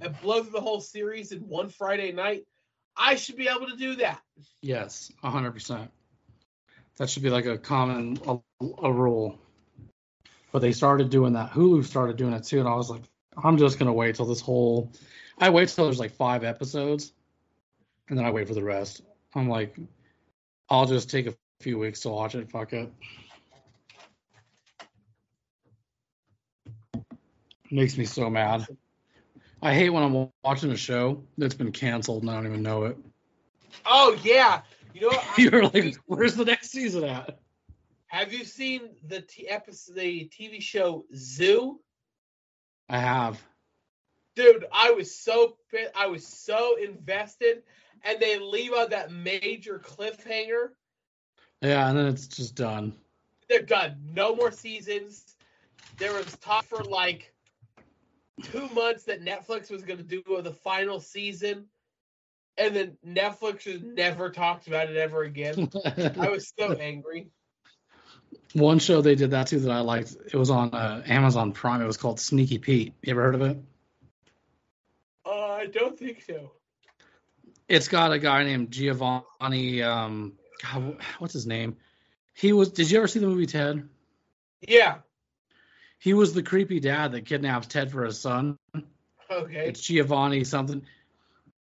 and 0.00 0.18
blow 0.20 0.42
through 0.42 0.52
the 0.52 0.60
whole 0.60 0.80
series 0.80 1.32
in 1.32 1.40
one 1.40 1.68
Friday 1.68 2.12
night, 2.12 2.46
I 2.96 3.14
should 3.14 3.36
be 3.36 3.48
able 3.48 3.66
to 3.66 3.76
do 3.76 3.96
that. 3.96 4.20
Yes, 4.62 5.12
hundred 5.22 5.52
percent. 5.52 5.90
That 6.96 7.08
should 7.08 7.22
be 7.22 7.30
like 7.30 7.46
a 7.46 7.58
common 7.58 8.18
a, 8.26 8.38
a 8.82 8.92
rule. 8.92 9.38
But 10.52 10.60
they 10.60 10.72
started 10.72 11.10
doing 11.10 11.34
that. 11.34 11.52
Hulu 11.52 11.84
started 11.84 12.16
doing 12.16 12.32
it 12.34 12.44
too, 12.44 12.58
and 12.58 12.68
I 12.68 12.74
was 12.74 12.90
like, 12.90 13.02
I'm 13.42 13.56
just 13.56 13.78
gonna 13.78 13.92
wait 13.92 14.16
till 14.16 14.26
this 14.26 14.40
whole. 14.40 14.92
I 15.38 15.50
wait 15.50 15.68
till 15.68 15.84
there's 15.84 16.00
like 16.00 16.12
five 16.12 16.44
episodes, 16.44 17.12
and 18.08 18.18
then 18.18 18.26
I 18.26 18.30
wait 18.30 18.48
for 18.48 18.54
the 18.54 18.64
rest. 18.64 19.02
I'm 19.34 19.48
like, 19.48 19.76
I'll 20.68 20.86
just 20.86 21.08
take 21.08 21.26
a 21.26 21.34
few 21.60 21.78
weeks 21.78 22.00
to 22.00 22.10
watch 22.10 22.34
it. 22.34 22.50
Fuck 22.50 22.72
it. 22.72 22.92
Makes 27.70 27.96
me 27.96 28.04
so 28.04 28.28
mad. 28.28 28.66
I 29.62 29.74
hate 29.74 29.90
when 29.90 30.02
I'm 30.02 30.28
watching 30.42 30.72
a 30.72 30.76
show 30.76 31.22
that's 31.36 31.54
been 31.54 31.72
canceled 31.72 32.22
and 32.22 32.30
I 32.30 32.34
don't 32.34 32.46
even 32.46 32.62
know 32.62 32.84
it. 32.84 32.96
Oh 33.84 34.16
yeah, 34.22 34.62
you 34.94 35.02
know 35.02 35.08
what? 35.16 35.38
you're 35.38 35.64
like, 35.68 35.96
where's 36.06 36.34
the 36.34 36.44
next 36.44 36.70
season 36.70 37.04
at? 37.04 37.38
Have 38.06 38.32
you 38.32 38.44
seen 38.44 38.90
the 39.06 39.20
t- 39.20 39.48
episode, 39.48 39.94
the 39.94 40.28
TV 40.28 40.60
show 40.60 41.04
Zoo? 41.14 41.80
I 42.88 42.98
have. 42.98 43.40
Dude, 44.34 44.64
I 44.72 44.90
was 44.90 45.14
so 45.14 45.56
I 45.94 46.06
was 46.06 46.26
so 46.26 46.76
invested, 46.76 47.62
and 48.02 48.18
they 48.18 48.38
leave 48.38 48.72
out 48.72 48.90
that 48.90 49.12
major 49.12 49.78
cliffhanger. 49.78 50.70
Yeah, 51.60 51.88
and 51.88 51.98
then 51.98 52.06
it's 52.06 52.26
just 52.26 52.54
done. 52.54 52.94
They're 53.48 53.62
done. 53.62 53.96
No 54.14 54.34
more 54.34 54.50
seasons. 54.50 55.36
There 55.98 56.14
was 56.14 56.36
talk 56.38 56.64
for 56.64 56.82
like 56.82 57.32
two 58.42 58.68
months 58.68 59.04
that 59.04 59.24
Netflix 59.24 59.70
was 59.70 59.82
going 59.82 59.98
to 59.98 60.04
do 60.04 60.22
the 60.42 60.52
final 60.52 61.00
season, 61.00 61.66
and 62.56 62.74
then 62.74 62.96
Netflix 63.06 63.60
just 63.60 63.82
never 63.82 64.30
talked 64.30 64.66
about 64.66 64.90
it 64.90 64.96
ever 64.96 65.22
again. 65.22 65.70
I 66.18 66.28
was 66.28 66.52
so 66.58 66.72
angry. 66.80 67.30
One 68.52 68.78
show 68.78 69.00
they 69.00 69.14
did 69.14 69.30
that 69.30 69.46
too 69.46 69.60
that 69.60 69.70
I 69.70 69.80
liked. 69.80 70.16
It 70.26 70.36
was 70.36 70.50
on 70.50 70.70
uh, 70.74 71.02
Amazon 71.06 71.52
Prime. 71.52 71.82
It 71.82 71.86
was 71.86 71.96
called 71.96 72.18
Sneaky 72.18 72.58
Pete. 72.58 72.94
You 73.02 73.12
ever 73.12 73.22
heard 73.22 73.34
of 73.36 73.42
it? 73.42 73.58
Uh, 75.24 75.52
I 75.52 75.66
don't 75.66 75.96
think 75.98 76.22
so. 76.22 76.52
It's 77.68 77.86
got 77.86 78.12
a 78.12 78.18
guy 78.18 78.42
named 78.42 78.72
Giovanni. 78.72 79.82
Um, 79.82 80.32
God, 80.62 80.96
what's 81.18 81.32
his 81.32 81.46
name? 81.46 81.76
He 82.34 82.52
was. 82.52 82.70
Did 82.70 82.90
you 82.90 82.98
ever 82.98 83.06
see 83.06 83.20
the 83.20 83.28
movie 83.28 83.46
Ted? 83.46 83.88
Yeah. 84.66 84.98
He 86.00 86.14
was 86.14 86.32
the 86.32 86.42
creepy 86.42 86.80
dad 86.80 87.12
that 87.12 87.26
kidnaps 87.26 87.66
Ted 87.66 87.92
for 87.92 88.04
his 88.04 88.18
son. 88.18 88.56
Okay. 89.30 89.68
It's 89.68 89.80
Giovanni 89.80 90.44
something. 90.44 90.82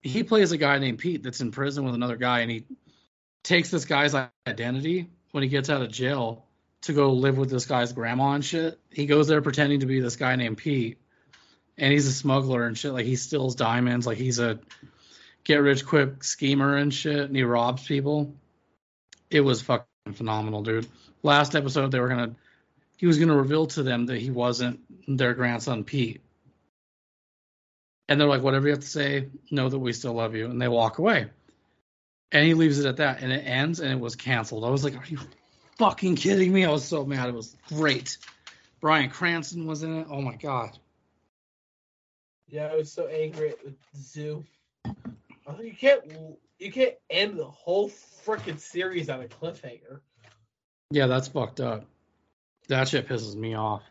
He 0.03 0.25
plays 0.25 0.51
a 0.51 0.57
guy 0.57 0.79
named 0.79 0.99
Pete 0.99 1.23
that's 1.23 1.41
in 1.41 1.53
prison 1.53 1.85
with 1.85 1.95
another 1.95 2.17
guy, 2.17 2.41
and 2.41 2.51
he 2.51 2.65
takes 3.43 3.71
this 3.71 3.85
guy's 3.85 4.15
identity 4.49 5.11
when 5.31 5.43
he 5.43 5.49
gets 5.49 5.71
out 5.71 5.83
of 5.83 5.93
jail 5.93 6.47
to 6.83 6.93
go 6.93 7.13
live 7.13 7.39
with 7.39 7.51
this 7.51 7.67
guy's 7.67 7.93
grandma 7.93 8.33
and 8.33 8.45
shit. 8.45 8.79
He 8.91 9.07
goes 9.07 9.29
there 9.29 9.43
pretending 9.43 9.81
to 9.81 9.87
be 9.87 10.01
this 10.01 10.17
guy 10.17 10.37
named 10.37 10.57
Pete, 10.57 10.99
and 11.77 11.93
he's 11.93 12.07
a 12.07 12.13
smuggler 12.13 12.67
and 12.67 12.77
shit. 12.77 12.93
Like 12.93 13.07
he 13.07 13.17
steals 13.17 13.55
diamonds, 13.55 14.07
like 14.07 14.19
he's 14.19 14.39
a 14.39 14.59
get 15.45 15.57
rich 15.57 15.85
quick 15.85 16.25
schemer 16.25 16.77
and 16.77 16.93
shit, 16.93 17.21
and 17.21 17.37
he 17.37 17.43
robs 17.43 17.87
people. 17.87 18.35
It 19.31 19.41
was 19.41 19.61
fucking 19.61 20.15
phenomenal, 20.15 20.63
dude. 20.63 20.89
Last 21.23 21.55
episode, 21.55 21.91
they 21.91 22.01
were 22.01 22.09
gonna 22.09 22.35
he 22.97 23.07
was 23.07 23.19
going 23.19 23.29
to 23.29 23.37
reveal 23.37 23.67
to 23.67 23.83
them 23.83 24.07
that 24.07 24.19
he 24.19 24.31
wasn't 24.31 24.81
their 25.07 25.35
grandson 25.35 25.85
Pete. 25.85 26.21
And 28.09 28.21
they're 28.21 28.29
like, 28.29 28.43
whatever 28.43 28.67
you 28.67 28.73
have 28.73 28.83
to 28.83 28.87
say, 28.87 29.29
know 29.51 29.69
that 29.69 29.79
we 29.79 29.93
still 29.93 30.13
love 30.13 30.35
you. 30.35 30.47
And 30.47 30.61
they 30.61 30.69
walk 30.69 30.99
away. 30.99 31.31
And 32.33 32.47
he 32.47 32.55
leaves 32.55 32.79
it 32.79 32.87
at 32.87 32.99
that. 32.99 33.23
And 33.23 33.33
it 33.33 33.47
ends 33.47 33.81
and 33.81 33.91
it 33.91 34.01
was 34.01 34.15
canceled. 34.17 34.65
I 34.65 34.71
was 34.71 34.85
like, 34.85 34.97
are 34.97 35.07
you 35.07 35.19
fucking 35.79 36.17
kidding 36.17 36.53
me? 36.53 36.65
I 36.65 36.71
was 36.71 36.85
so 36.85 37.05
mad. 37.05 37.29
It 37.29 37.35
was 37.35 37.57
great. 37.69 38.19
Bryan 38.81 39.09
Cranston 39.09 39.67
was 39.67 39.83
in 39.83 40.01
it. 40.01 40.07
Oh 40.11 40.21
my 40.21 40.37
God. 40.37 40.79
Yeah, 42.49 42.67
I 42.67 42.77
was 42.77 42.93
so 42.93 43.07
angry 43.07 43.55
with 43.65 43.75
Zoo. 43.97 44.45
You 45.63 45.75
can't 45.75 46.03
you 46.59 46.71
can't 46.71 46.95
end 47.11 47.39
the 47.39 47.47
whole 47.47 47.91
freaking 48.25 48.61
series 48.61 49.09
on 49.09 49.23
a 49.23 49.25
cliffhanger. 49.25 50.01
Yeah, 50.91 51.07
that's 51.07 51.29
fucked 51.29 51.61
up. 51.61 51.87
That 52.69 52.89
shit 52.89 53.09
pisses 53.09 53.35
me 53.35 53.55
off. 53.55 53.83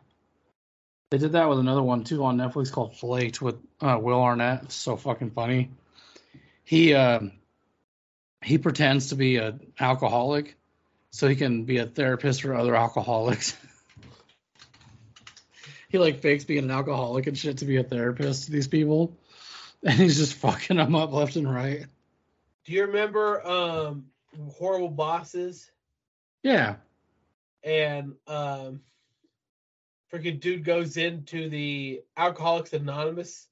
They 1.12 1.20
did 1.20 1.34
that 1.34 1.48
with 1.48 1.60
another 1.60 1.84
one 1.84 2.04
too 2.04 2.24
on 2.24 2.38
Netflix 2.38 2.72
called 2.72 2.98
Flaked 2.98 3.42
with 3.42 3.58
uh, 3.80 4.00
Will 4.02 4.20
Arnett. 4.20 4.64
It's 4.64 4.76
so 4.76 4.98
fucking 4.98 5.32
funny. 5.32 5.70
He 6.64 6.94
uh, 6.96 7.20
he 8.44 8.58
pretends 8.58 9.10
to 9.10 9.16
be 9.16 9.38
an 9.38 9.74
alcoholic 9.80 10.58
so 11.12 11.28
he 11.28 11.36
can 11.36 11.66
be 11.66 11.78
a 11.78 11.86
therapist 11.86 12.42
for 12.42 12.56
other 12.56 12.76
alcoholics. 12.76 13.56
he 15.90 16.00
like 16.00 16.22
fakes 16.22 16.46
being 16.46 16.64
an 16.64 16.72
alcoholic 16.72 17.28
and 17.28 17.38
shit 17.38 17.60
to 17.60 17.66
be 17.66 17.78
a 17.78 17.84
therapist 17.84 18.46
to 18.46 18.52
these 18.52 18.68
people, 18.68 19.16
and 19.84 19.94
he's 19.94 20.18
just 20.18 20.34
fucking 20.34 20.78
them 20.78 20.96
up 20.96 21.12
left 21.12 21.36
and 21.36 21.54
right. 21.54 21.86
Do 22.66 22.74
you 22.74 22.86
remember 22.86 23.46
um, 23.46 24.06
Horrible 24.58 24.90
Bosses? 24.90 25.70
Yeah 26.42 26.78
and 27.64 28.14
um, 28.28 28.82
freaking 30.12 30.40
dude 30.40 30.64
goes 30.64 30.98
into 30.98 31.50
the 31.50 32.02
Alcoholics 32.18 32.74
Anonymous 32.74 33.48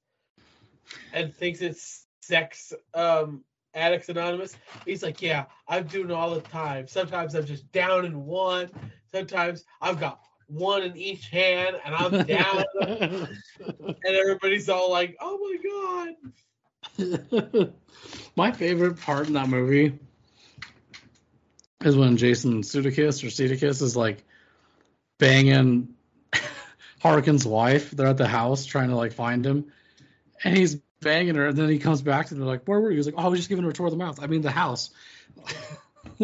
and 1.13 1.33
thinks 1.33 1.61
it's 1.61 2.05
sex 2.21 2.73
um, 2.93 3.43
addicts 3.73 4.09
anonymous. 4.09 4.55
He's 4.85 5.03
like, 5.03 5.21
yeah, 5.21 5.45
I'm 5.67 5.87
doing 5.87 6.11
all 6.11 6.35
the 6.35 6.41
time. 6.41 6.87
Sometimes 6.87 7.35
I'm 7.35 7.45
just 7.45 7.71
down 7.71 8.05
in 8.05 8.25
one. 8.25 8.69
Sometimes 9.11 9.63
I've 9.81 9.99
got 9.99 10.21
one 10.47 10.83
in 10.83 10.95
each 10.97 11.29
hand 11.29 11.77
and 11.85 11.95
I'm 11.95 12.25
down. 12.25 12.63
and 12.81 14.05
everybody's 14.05 14.69
all 14.69 14.91
like, 14.91 15.15
oh 15.19 15.39
my 15.39 16.15
god. 16.99 17.73
my 18.35 18.51
favorite 18.51 18.99
part 18.99 19.27
in 19.27 19.33
that 19.33 19.47
movie 19.47 19.97
is 21.85 21.95
when 21.95 22.17
Jason 22.17 22.61
Sudeikis 22.61 23.23
or 23.23 23.27
Sudeikis 23.27 23.81
is 23.81 23.95
like 23.95 24.23
banging 25.17 25.95
Harken's 27.03 27.45
wife. 27.45 27.91
They're 27.91 28.07
at 28.07 28.17
the 28.17 28.27
house 28.27 28.65
trying 28.65 28.89
to 28.89 28.95
like 28.95 29.13
find 29.13 29.45
him, 29.45 29.71
and 30.43 30.55
he's 30.55 30.75
banging 31.01 31.35
her, 31.35 31.47
and 31.47 31.57
then 31.57 31.69
he 31.69 31.79
comes 31.79 32.01
back 32.01 32.27
to 32.27 32.35
them 32.35 32.45
like, 32.45 32.65
"Where 32.65 32.79
were 32.79 32.91
you?" 32.91 32.97
He's 32.97 33.05
like, 33.05 33.15
"Oh, 33.17 33.23
I 33.23 33.27
was 33.27 33.39
just 33.39 33.49
giving 33.49 33.63
her 33.63 33.71
a 33.71 33.73
tour 33.73 33.87
of 33.87 33.91
the 33.91 33.97
mouth. 33.97 34.19
I 34.21 34.27
mean, 34.27 34.41
the 34.41 34.51
house." 34.51 34.91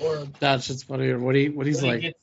or 0.00 0.26
that 0.40 0.62
shit's 0.62 0.82
funny. 0.82 1.08
Or 1.08 1.18
what 1.18 1.34
he 1.34 1.48
what 1.48 1.66
he's 1.66 1.82
like. 1.82 1.96
He 1.96 2.08
gets, 2.08 2.18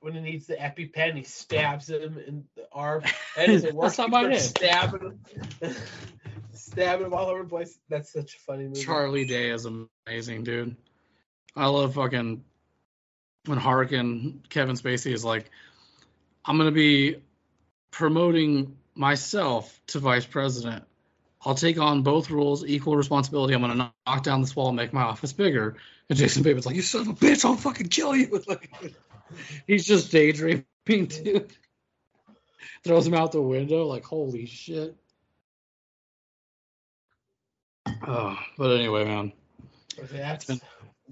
when 0.00 0.14
he 0.14 0.20
needs 0.20 0.46
the 0.46 0.54
EpiPen, 0.54 1.16
he 1.16 1.24
stabs 1.24 1.90
him 1.90 2.18
in 2.26 2.44
the 2.54 2.68
arm. 2.72 3.02
And 3.36 3.52
as 3.52 3.64
it 3.64 3.74
works, 3.74 3.96
That's 3.96 4.10
not 4.10 4.22
my 4.22 4.36
stabbing 4.36 5.00
him, 5.00 5.20
stabbing 6.78 7.06
him 7.06 7.14
all 7.14 7.26
over 7.26 7.42
the 7.42 7.48
place. 7.48 7.78
That's 7.88 8.12
such 8.12 8.36
a 8.36 8.38
funny 8.40 8.64
movie. 8.64 8.80
Charlie 8.80 9.24
Day 9.24 9.50
is 9.50 9.66
amazing, 9.66 10.44
dude. 10.44 10.76
I 11.56 11.66
love 11.66 11.94
fucking 11.94 12.44
when 13.46 13.58
Harken 13.58 14.42
Kevin 14.48 14.76
Spacey 14.76 15.12
is 15.12 15.24
like, 15.24 15.50
I'm 16.44 16.56
gonna 16.56 16.70
be 16.70 17.16
promoting 17.90 18.76
myself 18.94 19.80
to 19.88 19.98
vice 19.98 20.26
president. 20.26 20.84
I'll 21.44 21.54
take 21.54 21.78
on 21.78 22.02
both 22.02 22.30
roles, 22.30 22.64
equal 22.64 22.96
responsibility. 22.96 23.54
I'm 23.54 23.60
gonna 23.60 23.92
knock 24.06 24.22
down 24.22 24.40
this 24.40 24.54
wall 24.54 24.68
and 24.68 24.76
make 24.76 24.92
my 24.92 25.02
office 25.02 25.32
bigger. 25.32 25.76
And 26.08 26.18
Jason 26.18 26.42
Bateman's 26.42 26.66
like, 26.66 26.76
"You 26.76 26.82
son 26.82 27.02
of 27.02 27.08
a 27.08 27.12
bitch! 27.12 27.44
I'll 27.44 27.56
fucking 27.56 27.88
kill 27.88 28.14
you!" 28.14 28.42
Like, 28.48 28.70
he's 29.66 29.84
just 29.84 30.10
daydreaming, 30.10 30.64
dude. 30.86 31.52
Throws 32.84 33.06
him 33.06 33.14
out 33.14 33.32
the 33.32 33.42
window, 33.42 33.86
like, 33.86 34.04
holy 34.04 34.46
shit. 34.46 34.96
Oh, 38.06 38.38
but 38.56 38.70
anyway, 38.76 39.04
man. 39.04 39.32
That's 40.12 40.44
been- 40.46 40.60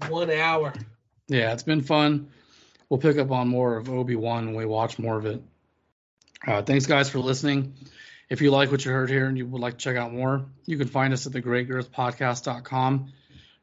one 0.09 0.29
hour. 0.31 0.73
Yeah, 1.27 1.53
it's 1.53 1.63
been 1.63 1.81
fun. 1.81 2.29
We'll 2.89 2.99
pick 2.99 3.17
up 3.17 3.31
on 3.31 3.47
more 3.47 3.77
of 3.77 3.89
Obi 3.89 4.15
Wan 4.15 4.45
when 4.45 4.55
we 4.55 4.65
watch 4.65 4.97
more 4.97 5.17
of 5.17 5.25
it. 5.25 5.41
Uh, 6.45 6.61
thanks, 6.61 6.85
guys, 6.85 7.09
for 7.09 7.19
listening. 7.19 7.73
If 8.29 8.41
you 8.41 8.51
like 8.51 8.71
what 8.71 8.85
you 8.85 8.91
heard 8.91 9.09
here 9.09 9.25
and 9.25 9.37
you 9.37 9.45
would 9.47 9.61
like 9.61 9.73
to 9.73 9.79
check 9.79 9.97
out 9.97 10.13
more, 10.13 10.45
you 10.65 10.77
can 10.77 10.87
find 10.87 11.13
us 11.13 11.25
at 11.25 11.33
thegreatgirthpodcast.com. 11.33 13.11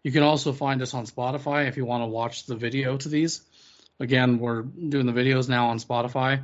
You 0.03 0.13
can 0.13 0.23
also 0.23 0.53
find 0.53 0.83
us 0.83 0.93
on 0.93 1.07
Spotify 1.07 1.69
if 1.69 1.77
you 1.77 1.85
want 1.85 2.03
to 2.03 2.07
watch 2.07 2.45
the 2.47 2.57
video 2.57 2.97
to 2.99 3.09
these. 3.09 3.43
Again, 4.01 4.39
we're 4.39 4.63
doing 4.63 5.07
the 5.07 5.13
videos 5.13 5.49
now 5.49 5.69
on 5.69 5.79
Spotify, 5.79 6.43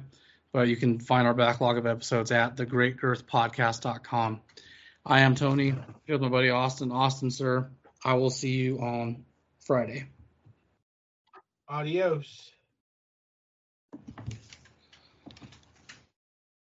but 0.53 0.68
you 0.68 0.77
can 0.77 0.99
find 1.01 1.27
our 1.27 1.35
backlog 1.35 1.77
of 1.77 1.87
episodes 1.87 2.31
at 2.31 2.57
thegreatgirthpodcast.com. 2.57 4.41
I 5.05 5.21
am 5.21 5.35
Tony. 5.35 5.75
Here's 6.05 6.21
my 6.21 6.29
buddy 6.29 6.51
Austin. 6.51 6.93
Austin, 6.93 7.31
sir, 7.31 7.71
I 8.05 8.15
will 8.15 8.31
see 8.31 8.53
you 8.53 8.79
on 8.81 9.25
Friday. 9.61 10.07
Adios. 11.69 12.51